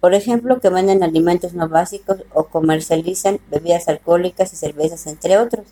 por 0.08 0.14
ejemplo, 0.14 0.62
que 0.62 0.70
venden 0.70 1.04
alimentos 1.04 1.54
no 1.54 1.68
básicos 1.68 2.20
o 2.34 2.46
comercializan 2.46 3.42
bebidas 3.52 3.90
alcohólicas 3.90 4.54
y 4.54 4.56
cervezas, 4.56 5.06
entre 5.06 5.38
otros. 5.38 5.66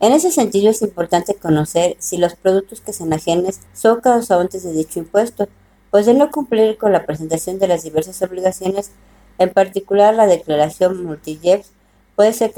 En 0.00 0.14
ese 0.14 0.30
sentido 0.30 0.70
es 0.70 0.80
importante 0.80 1.34
conocer 1.34 1.96
si 1.98 2.16
los 2.16 2.34
productos 2.34 2.80
que 2.80 2.94
se 2.94 3.02
enajenes 3.02 3.60
son 3.74 4.00
causantes 4.00 4.62
de 4.62 4.72
dicho 4.72 4.98
impuesto, 4.98 5.46
pues 5.90 6.06
de 6.06 6.14
no 6.14 6.30
cumplir 6.30 6.78
con 6.78 6.90
la 6.90 7.04
presentación 7.04 7.58
de 7.58 7.68
las 7.68 7.82
diversas 7.82 8.22
obligaciones, 8.22 8.92
en 9.36 9.50
particular 9.50 10.14
la 10.14 10.26
declaración 10.26 11.04
multijeps, 11.04 11.70
puede 12.16 12.32
ser 12.32 12.54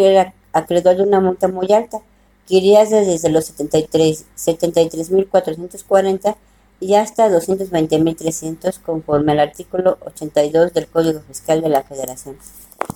acreedor 0.52 0.98
de 0.98 1.02
una 1.02 1.18
multa 1.18 1.48
muy 1.48 1.72
alta, 1.72 1.98
que 2.46 2.58
iría 2.58 2.84
desde 2.84 3.28
los 3.28 3.46
73 3.46 4.24
73.440 4.36 6.36
y 6.84 6.96
hasta 6.96 7.30
220.300 7.30 8.78
conforme 8.80 9.32
al 9.32 9.40
artículo 9.40 9.96
82 10.04 10.74
del 10.74 10.86
Código 10.86 11.20
Fiscal 11.20 11.62
de 11.62 11.70
la 11.70 11.82
Federación. 11.82 12.36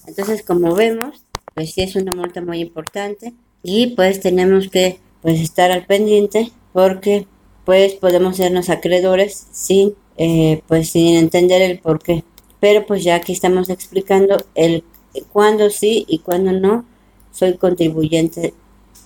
Entonces, 0.07 0.43
como 0.43 0.74
vemos, 0.74 1.24
pues 1.55 1.72
sí 1.72 1.80
es 1.80 1.97
una 1.97 2.12
multa 2.12 2.43
muy 2.43 2.61
importante 2.61 3.32
y 3.62 3.95
pues 3.97 4.20
tenemos 4.20 4.68
que 4.68 5.01
pues 5.22 5.41
estar 5.41 5.70
al 5.70 5.86
pendiente 5.86 6.53
porque 6.74 7.26
pues 7.64 7.95
podemos 7.95 8.36
sernos 8.36 8.68
acreedores 8.68 9.47
sin 9.53 9.95
eh, 10.18 10.62
pues 10.68 10.91
sin 10.91 11.16
entender 11.16 11.62
el 11.62 11.78
por 11.78 12.03
qué. 12.03 12.24
Pero 12.61 12.84
pues 12.84 13.05
ya 13.05 13.14
aquí 13.14 13.32
estamos 13.32 13.70
explicando 13.70 14.36
el 14.55 14.84
cuándo 15.32 15.70
sí 15.70 16.05
y 16.09 16.18
cuándo 16.18 16.53
no 16.53 16.84
soy 17.32 17.57
contribuyente 17.57 18.53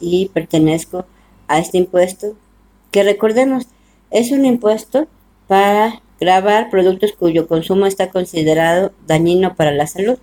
y 0.00 0.26
pertenezco 0.30 1.04
a 1.46 1.60
este 1.60 1.78
impuesto 1.78 2.34
que 2.90 3.04
recordemos 3.04 3.68
es 4.12 4.30
un 4.30 4.44
impuesto 4.44 5.08
para 5.48 6.00
grabar 6.20 6.70
productos 6.70 7.10
cuyo 7.12 7.48
consumo 7.48 7.86
está 7.86 8.10
considerado 8.10 8.92
dañino 9.06 9.56
para 9.56 9.72
la 9.72 9.88
salud. 9.88 10.18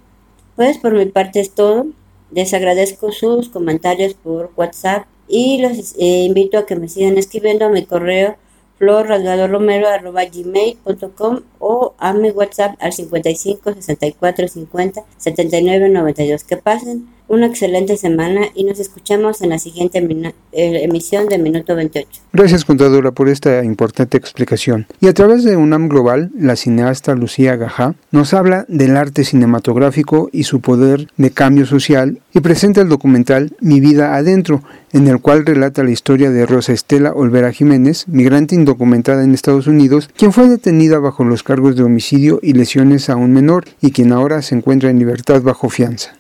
Pues 0.56 0.78
por 0.78 0.94
mi 0.94 1.08
parte 1.08 1.42
es 1.42 1.52
todo. 1.52 1.88
Les 2.32 2.54
agradezco 2.54 3.12
sus 3.12 3.50
comentarios 3.50 4.14
por 4.14 4.52
WhatsApp 4.56 5.08
y 5.28 5.60
los 5.62 5.96
eh, 5.98 6.24
invito 6.24 6.58
a 6.58 6.66
que 6.66 6.76
me 6.76 6.88
sigan 6.88 7.18
escribiendo 7.18 7.66
a 7.66 7.70
mi 7.70 7.86
correo 7.86 8.38
florrasgadoromero.gmail.com 8.78 11.40
o 11.60 11.94
a 11.98 12.14
mi 12.14 12.30
WhatsApp 12.30 12.78
al 12.80 12.94
55 12.94 13.74
64 13.74 14.48
50 14.48 15.04
79 15.18 15.90
92. 15.90 16.46
Que 16.46 16.56
pasen 16.58 17.10
una 17.30 17.46
excelente 17.46 17.96
semana 17.96 18.42
y 18.56 18.64
nos 18.64 18.80
escuchamos 18.80 19.42
en 19.42 19.50
la 19.50 19.60
siguiente 19.60 20.00
eh, 20.00 20.84
emisión 20.84 21.30
de 21.30 21.38
Minuto 21.38 21.76
28. 21.76 22.08
Gracias, 22.34 22.66
contadora, 22.66 23.12
por 23.12 23.30
esta 23.30 23.64
importante 23.64 24.18
explicación. 24.18 24.88
Y 25.00 25.08
a 25.08 25.14
través 25.14 25.44
de 25.44 25.56
UNAM 25.56 25.88
Global, 25.88 26.32
la 26.36 26.56
cineasta 26.56 27.14
Lucía 27.14 27.56
Gajá 27.56 27.94
nos 28.12 28.34
habla 28.34 28.66
del 28.68 28.98
arte 28.98 29.24
cinematográfico 29.24 30.30
y 30.34 30.44
su 30.44 30.60
poder 30.60 31.08
de 31.18 31.30
cambio 31.30 31.68
social 31.68 32.20
y 32.34 32.40
presenta 32.40 32.82
el 32.82 32.90
documental 32.90 33.54
Mi 33.62 33.80
vida 33.80 34.16
adentro, 34.16 34.64
en 34.92 35.08
el 35.08 35.22
cual 35.22 35.46
relata 35.46 35.84
la 35.84 35.92
historia 35.92 36.32
de 36.32 36.48
Rosa 36.48 36.74
Estela 36.74 37.14
Olvera 37.14 37.52
Jiménez, 37.52 38.08
migrante 38.08 38.56
indocumentada 38.56 39.24
en 39.24 39.36
Estados 39.36 39.68
Unidos, 39.68 40.10
quien 40.18 40.34
fue 40.34 40.50
detenida 40.50 40.98
bajo 40.98 41.24
los 41.24 41.44
cargos 41.44 41.76
de 41.76 41.84
homicidio 41.84 42.40
y 42.42 42.54
lesiones 42.54 43.10
a 43.10 43.16
un 43.16 43.34
menor 43.34 43.66
y 43.82 43.92
quien 43.92 44.12
ahora 44.12 44.42
se 44.42 44.56
encuentra 44.56 44.90
en 44.90 44.98
libertad 44.98 45.44
bajo 45.44 45.70
fianza 45.70 46.20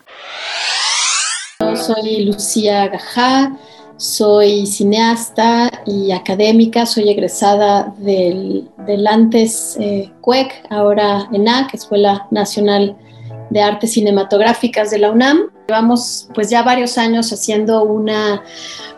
soy 1.75 2.23
Lucía 2.23 2.87
Gajá, 2.87 3.57
soy 3.97 4.65
cineasta 4.65 5.69
y 5.85 6.13
académica, 6.13 6.85
soy 6.85 7.09
egresada 7.09 7.93
del, 7.97 8.69
antes 9.05 9.75
eh, 9.77 10.09
CUEC, 10.21 10.67
ahora 10.69 11.27
ENAC, 11.33 11.73
Escuela 11.73 12.27
Nacional 12.31 12.95
de 13.49 13.61
Artes 13.61 13.91
Cinematográficas 13.91 14.89
de 14.89 14.99
la 14.99 15.11
UNAM. 15.11 15.49
Llevamos 15.67 16.29
pues 16.33 16.49
ya 16.49 16.63
varios 16.63 16.97
años 16.97 17.33
haciendo 17.33 17.83
una, 17.83 18.41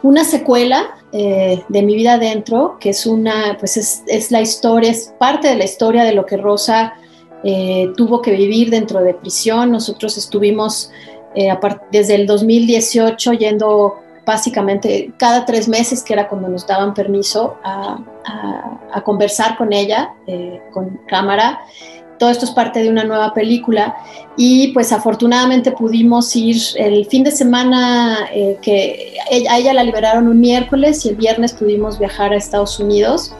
una 0.03 0.23
secuela 0.23 0.95
eh, 1.13 1.63
de 1.67 1.81
Mi 1.81 1.95
Vida 1.95 2.13
Adentro, 2.13 2.77
que 2.79 2.91
es 2.91 3.07
una, 3.07 3.57
pues 3.59 3.77
es, 3.77 4.31
la 4.31 4.41
historia, 4.41 4.91
es 4.91 5.15
parte 5.17 5.47
de 5.47 5.55
la 5.55 5.65
historia 5.65 6.03
de 6.03 6.13
lo 6.13 6.27
que 6.27 6.37
Rosa 6.37 6.93
eh, 7.43 7.91
tuvo 7.97 8.21
que 8.21 8.31
vivir 8.33 8.69
dentro 8.69 9.01
de 9.01 9.15
prisión. 9.15 9.71
Nosotros 9.71 10.15
estuvimos 10.17 10.91
eh, 11.35 11.49
desde 11.91 12.15
el 12.15 12.27
2018 12.27 13.33
yendo 13.33 14.01
básicamente 14.25 15.11
cada 15.17 15.45
tres 15.45 15.67
meses, 15.67 16.03
que 16.03 16.13
era 16.13 16.27
cuando 16.27 16.47
nos 16.47 16.67
daban 16.67 16.93
permiso 16.93 17.57
a, 17.63 17.99
conversar 19.05 19.57
con 19.57 19.73
ella, 19.73 20.13
eh, 20.27 20.61
con 20.71 20.99
cámara. 21.07 21.61
Todo 22.19 22.29
esto 22.29 22.45
es 22.45 22.51
parte 22.51 22.83
de 22.83 22.89
una 22.89 23.03
nueva 23.03 23.33
película 23.33 23.95
y 24.37 24.67
pues 24.73 24.91
afortunadamente 24.91 25.71
pudimos 25.71 26.35
ir 26.35 26.57
el 26.75 27.05
fin 27.07 27.23
de 27.23 27.31
semana 27.31 28.29
eh, 28.31 28.59
que 28.61 29.15
a 29.49 29.57
ella 29.57 29.73
la 29.73 29.83
liberaron 29.83 30.27
un 30.27 30.39
miércoles 30.39 31.03
y 31.05 31.09
el 31.09 31.15
viernes 31.15 31.53
pudimos 31.53 31.97
viajar 31.97 32.31
a 32.31 32.35
Estados 32.35 32.79
Unidos 32.79 33.33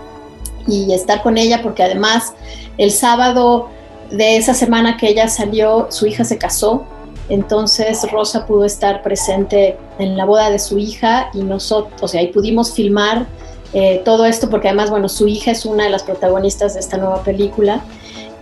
y 0.68 0.94
estar 0.94 1.22
con 1.22 1.38
ella 1.38 1.62
porque 1.62 1.84
además 1.84 2.34
el 2.80 2.90
sábado 2.90 3.70
de 4.10 4.38
esa 4.38 4.56
semana 4.56 4.98
que 4.98 5.10
ella 5.10 5.28
salió, 5.28 5.88
su 5.92 6.08
hija 6.08 6.24
se 6.24 6.40
casó 6.40 6.86
entonces 7.32 8.06
Rosa 8.12 8.46
pudo 8.46 8.66
estar 8.66 9.02
presente 9.04 9.78
en 10.00 10.18
la 10.18 10.26
boda 10.26 10.50
de 10.50 10.60
su 10.60 10.78
hija 10.78 11.30
y 11.34 11.44
nosotros, 11.44 11.94
o 12.04 12.08
sea, 12.10 12.20
ahí 12.20 12.28
pudimos 12.28 12.74
filmar 12.74 13.26
eh, 13.74 14.02
todo 14.04 14.26
esto 14.26 14.50
porque 14.50 14.68
además, 14.68 14.90
bueno, 14.90 15.08
su 15.08 15.30
hija 15.30 15.52
es 15.52 15.66
una 15.66 15.86
de 15.86 15.92
las 15.92 16.04
protagonistas 16.04 16.74
de 16.74 16.82
esta 16.82 16.98
nueva 16.98 17.24
película 17.24 17.82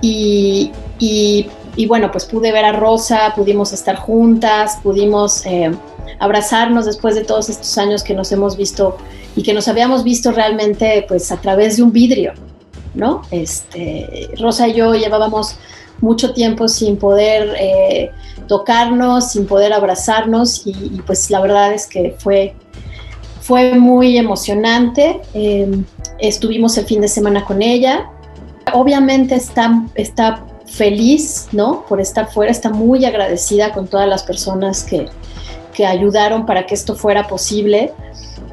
y, 0.01 0.71
bueno, 1.87 2.11
pues 2.11 2.25
pude 2.25 2.51
ver 2.51 2.65
a 2.65 2.71
Rosa, 2.71 3.33
pudimos 3.35 3.73
estar 3.73 3.95
juntas, 3.95 4.79
pudimos 4.81 5.45
eh, 5.45 5.69
abrazarnos 6.17 6.87
después 6.87 7.13
de 7.13 7.23
todos 7.23 7.47
estos 7.47 7.77
años 7.77 8.01
que 8.01 8.15
nos 8.15 8.31
hemos 8.31 8.57
visto 8.57 8.97
y 9.35 9.43
que 9.43 9.53
nos 9.53 9.67
habíamos 9.67 10.03
visto 10.03 10.31
realmente 10.31 11.05
pues 11.07 11.31
a 11.31 11.37
través 11.37 11.77
de 11.77 11.83
un 11.83 11.91
vidrio, 11.91 12.33
¿no? 12.95 13.21
Este, 13.29 14.31
Rosa 14.39 14.67
y 14.67 14.73
yo 14.73 14.95
llevábamos 14.95 15.57
mucho 16.01 16.33
tiempo 16.33 16.67
sin 16.67 16.97
poder 16.97 17.55
eh, 17.59 18.11
tocarnos, 18.47 19.31
sin 19.31 19.45
poder 19.45 19.73
abrazarnos 19.73 20.65
y, 20.65 21.01
pues 21.05 21.29
la 21.29 21.39
verdad 21.41 21.73
es 21.73 21.87
que 21.87 22.15
fue, 22.17 22.55
fue 23.41 23.75
muy 23.75 24.17
emocionante. 24.17 25.21
Em, 25.33 25.85
estuvimos 26.17 26.77
el 26.77 26.85
fin 26.85 27.01
de 27.01 27.07
semana 27.07 27.45
con 27.45 27.61
ella. 27.61 28.09
Obviamente 28.73 29.35
está, 29.35 29.83
está 29.95 30.45
feliz, 30.65 31.47
¿no? 31.51 31.85
Por 31.87 31.99
estar 32.01 32.31
fuera, 32.31 32.51
está 32.51 32.69
muy 32.69 33.05
agradecida 33.05 33.71
con 33.71 33.87
todas 33.87 34.07
las 34.07 34.23
personas 34.23 34.83
que, 34.83 35.07
que 35.73 35.85
ayudaron 35.85 36.45
para 36.45 36.65
que 36.65 36.75
esto 36.75 36.95
fuera 36.95 37.27
posible. 37.27 37.91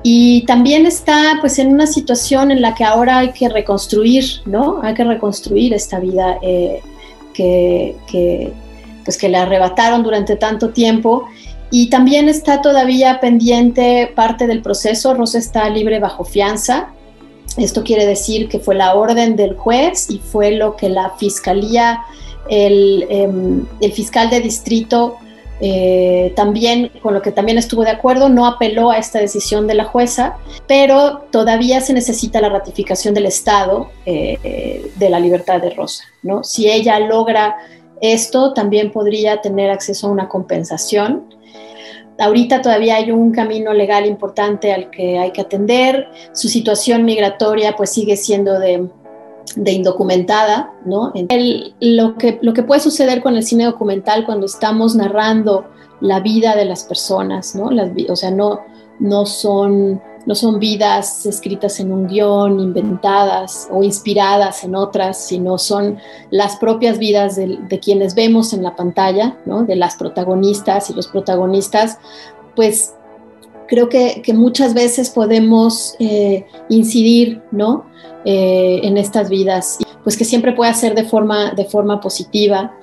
Y 0.03 0.45
también 0.47 0.87
está 0.87 1.39
pues 1.41 1.59
en 1.59 1.73
una 1.73 1.87
situación 1.87 2.51
en 2.51 2.63
la 2.63 2.75
que 2.75 2.85
ahora 2.85 3.19
hay 3.19 3.33
que 3.33 3.49
reconstruir, 3.49 4.25
¿no? 4.45 4.81
Hay 4.83 4.95
que 4.95 5.05
reconstruir 5.05 5.75
esta 5.75 5.99
vida. 5.99 6.39
Eh, 6.43 6.81
que, 7.37 8.53
pues 9.05 9.19
que 9.19 9.29
le 9.29 9.37
arrebataron 9.37 10.03
durante 10.03 10.37
tanto 10.37 10.71
tiempo. 10.71 11.25
Y 11.71 11.91
también 11.91 12.29
está 12.29 12.63
todavía 12.63 13.21
pendiente 13.21 14.13
parte 14.15 14.47
del 14.47 14.63
proceso. 14.63 15.15
Rosa 15.15 15.39
está 15.39 15.69
libre 15.69 15.99
bajo 15.99 16.25
fianza. 16.25 16.91
Esto 17.57 17.83
quiere 17.83 18.07
decir 18.07 18.49
que 18.49 18.59
fue 18.59 18.75
la 18.75 18.95
orden 18.95 19.37
del 19.37 19.55
juez 19.55 20.11
y 20.11 20.19
fue 20.19 20.53
lo 20.53 20.77
que 20.77 20.89
la 20.89 21.11
fiscalía, 21.11 22.01
el, 22.49 23.07
em, 23.09 23.67
el 23.81 23.93
fiscal 23.93 24.31
de 24.31 24.41
distrito 24.41 25.17
eh, 25.61 26.33
también, 26.37 26.91
con 27.03 27.15
lo 27.15 27.23
que 27.23 27.33
también 27.33 27.57
estuvo 27.57 27.83
de 27.83 27.91
acuerdo, 27.91 28.29
no 28.29 28.47
apeló 28.47 28.91
a 28.91 28.99
esta 28.99 29.19
decisión 29.19 29.67
de 29.67 29.75
la 29.75 29.85
jueza, 29.85 30.37
pero 30.67 31.25
todavía 31.31 31.81
se 31.81 31.93
necesita 31.93 32.41
la 32.41 32.49
ratificación 32.49 33.15
del 33.15 33.27
Estado 33.27 33.91
eh, 34.05 34.91
de 34.97 35.11
la 35.11 35.19
libertad 35.19 35.61
de 35.61 35.71
Rosa. 35.71 36.05
¿no? 36.23 36.45
Si 36.45 36.69
ella 36.69 36.99
logra 36.99 37.57
esto, 38.01 38.53
también 38.53 38.93
podría 38.93 39.41
tener 39.41 39.71
acceso 39.71 40.09
a 40.09 40.11
una 40.11 40.29
compensación. 40.29 41.35
Ahorita 42.19 42.63
todavía 42.63 42.97
hay 42.97 43.11
un 43.11 43.33
camino 43.33 43.73
legal 43.73 44.07
importante 44.07 44.73
al 44.73 44.91
que 44.91 45.19
hay 45.19 45.33
que 45.33 45.43
atender. 45.43 46.09
Su 46.33 46.49
situación 46.49 47.05
migratoria 47.05 47.77
pues 47.77 47.91
sigue 47.91 48.17
siendo 48.17 48.59
de 48.59 48.89
de 49.57 49.73
indocumentada, 49.73 50.73
¿no? 50.85 51.13
lo, 51.81 52.17
que, 52.17 52.39
lo 52.43 52.53
que 52.53 52.63
puede 52.63 52.81
suceder 52.81 53.23
con 53.23 53.37
el 53.37 53.43
cine 53.43 53.65
documental 53.65 54.25
cuando 54.25 54.47
estamos 54.47 54.95
narrando 54.95 55.65
la 56.01 56.21
vida 56.21 56.55
de 56.55 56.67
las 56.67 56.85
personas, 56.85 57.55
¿no? 57.55 57.71
Las, 57.71 57.91
o 58.09 58.17
sea, 58.17 58.31
no, 58.31 58.61
no, 58.99 59.25
son, 59.25 60.03
no 60.27 60.35
son 60.35 60.59
vidas 60.59 61.25
escritas 61.25 61.81
en 61.81 61.91
un 61.91 62.07
guion, 62.07 62.61
inventadas 62.61 63.67
o 63.71 63.83
inspiradas 63.83 64.63
en 64.63 64.75
otras, 64.75 65.19
sino 65.19 65.57
son 65.57 65.99
las 66.31 66.57
propias 66.57 66.99
vidas 66.99 67.37
de, 67.37 67.81
quienes 67.83 68.15
vemos 68.15 68.53
en 68.53 68.63
la 68.63 68.77
pantalla, 68.77 69.39
¿no? 69.47 69.65
De 69.65 69.77
las 69.77 69.97
protagonistas 69.97 70.91
y 70.91 70.95
los 70.95 71.07
protagonistas, 71.07 71.99
pues 72.55 72.93
creo 73.67 73.89
que, 73.89 74.23
muchas 74.35 74.75
veces 74.75 75.11
podemos 75.11 75.95
eh, 75.99 76.47
incidir, 76.69 77.43
¿no? 77.51 77.87
Eh, 78.25 78.81
en 78.83 78.97
estas 78.97 79.29
vidas, 79.29 79.79
pues 80.03 80.17
que 80.17 80.25
siempre 80.25 80.53
puede 80.53 80.75
ser 80.75 80.95
de 80.95 81.05
forma, 81.05 81.53
de 81.53 81.65
forma 81.65 82.01
positiva. 82.01 82.75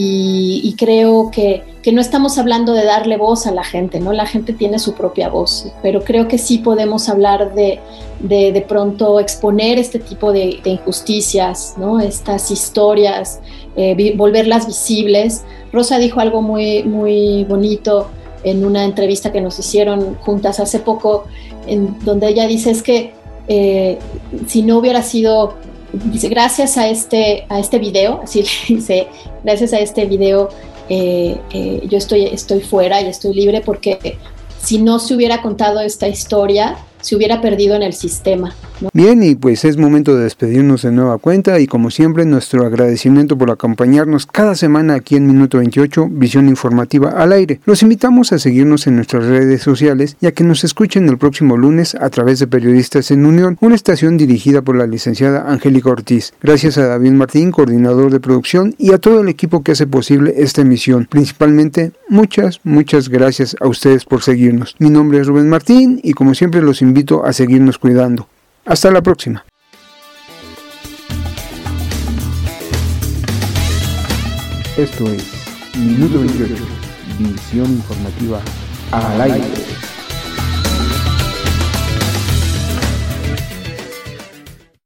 Y, 0.00 0.76
creo 0.78 1.28
que, 1.32 1.64
que, 1.82 1.90
no 1.90 2.00
estamos 2.00 2.38
hablando 2.38 2.72
de 2.72 2.84
darle 2.84 3.16
voz 3.16 3.48
a 3.48 3.50
la 3.50 3.64
gente, 3.64 3.98
¿no? 3.98 4.12
La 4.12 4.26
gente 4.26 4.52
tiene 4.52 4.78
su 4.78 4.94
propia 4.94 5.28
voz, 5.28 5.72
pero 5.82 6.04
creo 6.04 6.28
que 6.28 6.38
sí 6.38 6.58
podemos 6.58 7.08
hablar 7.08 7.52
de 7.54 7.80
de, 8.20 8.52
de 8.52 8.60
pronto 8.62 9.20
exponer 9.20 9.78
este 9.78 9.98
tipo 9.98 10.32
de, 10.32 10.60
injusticias, 10.64 11.74
¿no? 11.78 12.00
Estas 12.00 12.50
historias, 12.50 13.40
eh, 13.76 14.14
volverlas 14.16 14.66
visibles. 14.66 15.44
Rosa 15.72 15.98
dijo 15.98 16.20
algo 16.20 16.42
muy, 16.42 16.82
muy 16.82 17.44
bonito 17.44 18.08
en 18.44 18.64
una 18.64 18.84
entrevista 18.84 19.32
que 19.32 19.40
nos 19.40 19.58
hicieron 19.58 20.14
juntas 20.16 20.60
hace 20.60 20.78
poco, 20.78 21.24
en 21.66 21.98
donde 22.04 22.28
ella 22.28 22.46
dice 22.46 22.70
es 22.70 22.82
que 22.82 23.12
eh, 23.48 23.98
si 24.46 24.62
no 24.62 24.78
hubiera 24.78 25.02
sido, 25.02 25.54
dice, 25.92 26.28
gracias 26.28 26.76
a 26.76 26.88
este, 26.88 27.46
a 27.48 27.58
este 27.58 27.78
video, 27.78 28.20
así 28.24 28.44
dice, 28.68 29.08
gracias 29.42 29.72
a 29.72 29.78
este 29.80 30.06
video 30.06 30.48
eh, 30.88 31.38
eh, 31.52 31.82
yo 31.86 31.98
estoy, 31.98 32.24
estoy 32.24 32.60
fuera 32.60 33.00
y 33.02 33.06
estoy 33.06 33.34
libre 33.34 33.60
porque 33.60 34.16
si 34.62 34.78
no 34.78 34.98
se 34.98 35.14
hubiera 35.14 35.42
contado 35.42 35.80
esta 35.80 36.08
historia, 36.08 36.78
se 37.08 37.16
hubiera 37.16 37.40
perdido 37.40 37.74
en 37.74 37.82
el 37.82 37.94
sistema. 37.94 38.54
Bien, 38.92 39.22
y 39.22 39.34
pues 39.34 39.64
es 39.64 39.78
momento 39.78 40.14
de 40.14 40.24
despedirnos 40.24 40.82
de 40.82 40.92
nueva 40.92 41.16
cuenta 41.16 41.58
y 41.58 41.66
como 41.66 41.90
siempre 41.90 42.26
nuestro 42.26 42.66
agradecimiento 42.66 43.38
por 43.38 43.50
acompañarnos 43.50 44.26
cada 44.26 44.54
semana 44.54 44.94
aquí 44.94 45.16
en 45.16 45.26
Minuto 45.26 45.56
28, 45.58 46.08
Visión 46.10 46.48
Informativa 46.48 47.10
al 47.10 47.32
aire. 47.32 47.60
Los 47.64 47.82
invitamos 47.82 48.32
a 48.32 48.38
seguirnos 48.38 48.86
en 48.86 48.96
nuestras 48.96 49.24
redes 49.24 49.62
sociales 49.62 50.16
y 50.20 50.26
a 50.26 50.32
que 50.32 50.44
nos 50.44 50.64
escuchen 50.64 51.08
el 51.08 51.16
próximo 51.16 51.56
lunes 51.56 51.94
a 51.94 52.10
través 52.10 52.40
de 52.40 52.46
Periodistas 52.46 53.10
en 53.10 53.24
Unión, 53.24 53.56
una 53.62 53.74
estación 53.74 54.18
dirigida 54.18 54.60
por 54.60 54.76
la 54.76 54.86
licenciada 54.86 55.50
Angélica 55.50 55.88
Ortiz. 55.88 56.34
Gracias 56.42 56.76
a 56.76 56.88
David 56.88 57.12
Martín, 57.12 57.52
coordinador 57.52 58.12
de 58.12 58.20
producción, 58.20 58.74
y 58.76 58.92
a 58.92 58.98
todo 58.98 59.22
el 59.22 59.30
equipo 59.30 59.62
que 59.62 59.72
hace 59.72 59.86
posible 59.86 60.34
esta 60.36 60.60
emisión. 60.60 61.06
Principalmente, 61.10 61.92
muchas, 62.10 62.60
muchas 62.64 63.08
gracias 63.08 63.56
a 63.60 63.66
ustedes 63.66 64.04
por 64.04 64.22
seguirnos. 64.22 64.76
Mi 64.78 64.90
nombre 64.90 65.20
es 65.20 65.26
Rubén 65.26 65.48
Martín 65.48 66.00
y 66.02 66.12
como 66.12 66.34
siempre 66.34 66.60
los 66.60 66.82
a 67.24 67.32
seguirnos 67.32 67.78
cuidando. 67.78 68.28
Hasta 68.64 68.90
la 68.90 69.00
próxima. 69.02 69.44
Esto 74.76 75.10
es 75.10 75.38
Minuto 75.76 76.18
28, 76.20 76.54
visión 77.18 77.70
informativa 77.70 78.40
al 78.90 79.20
aire. 79.20 79.44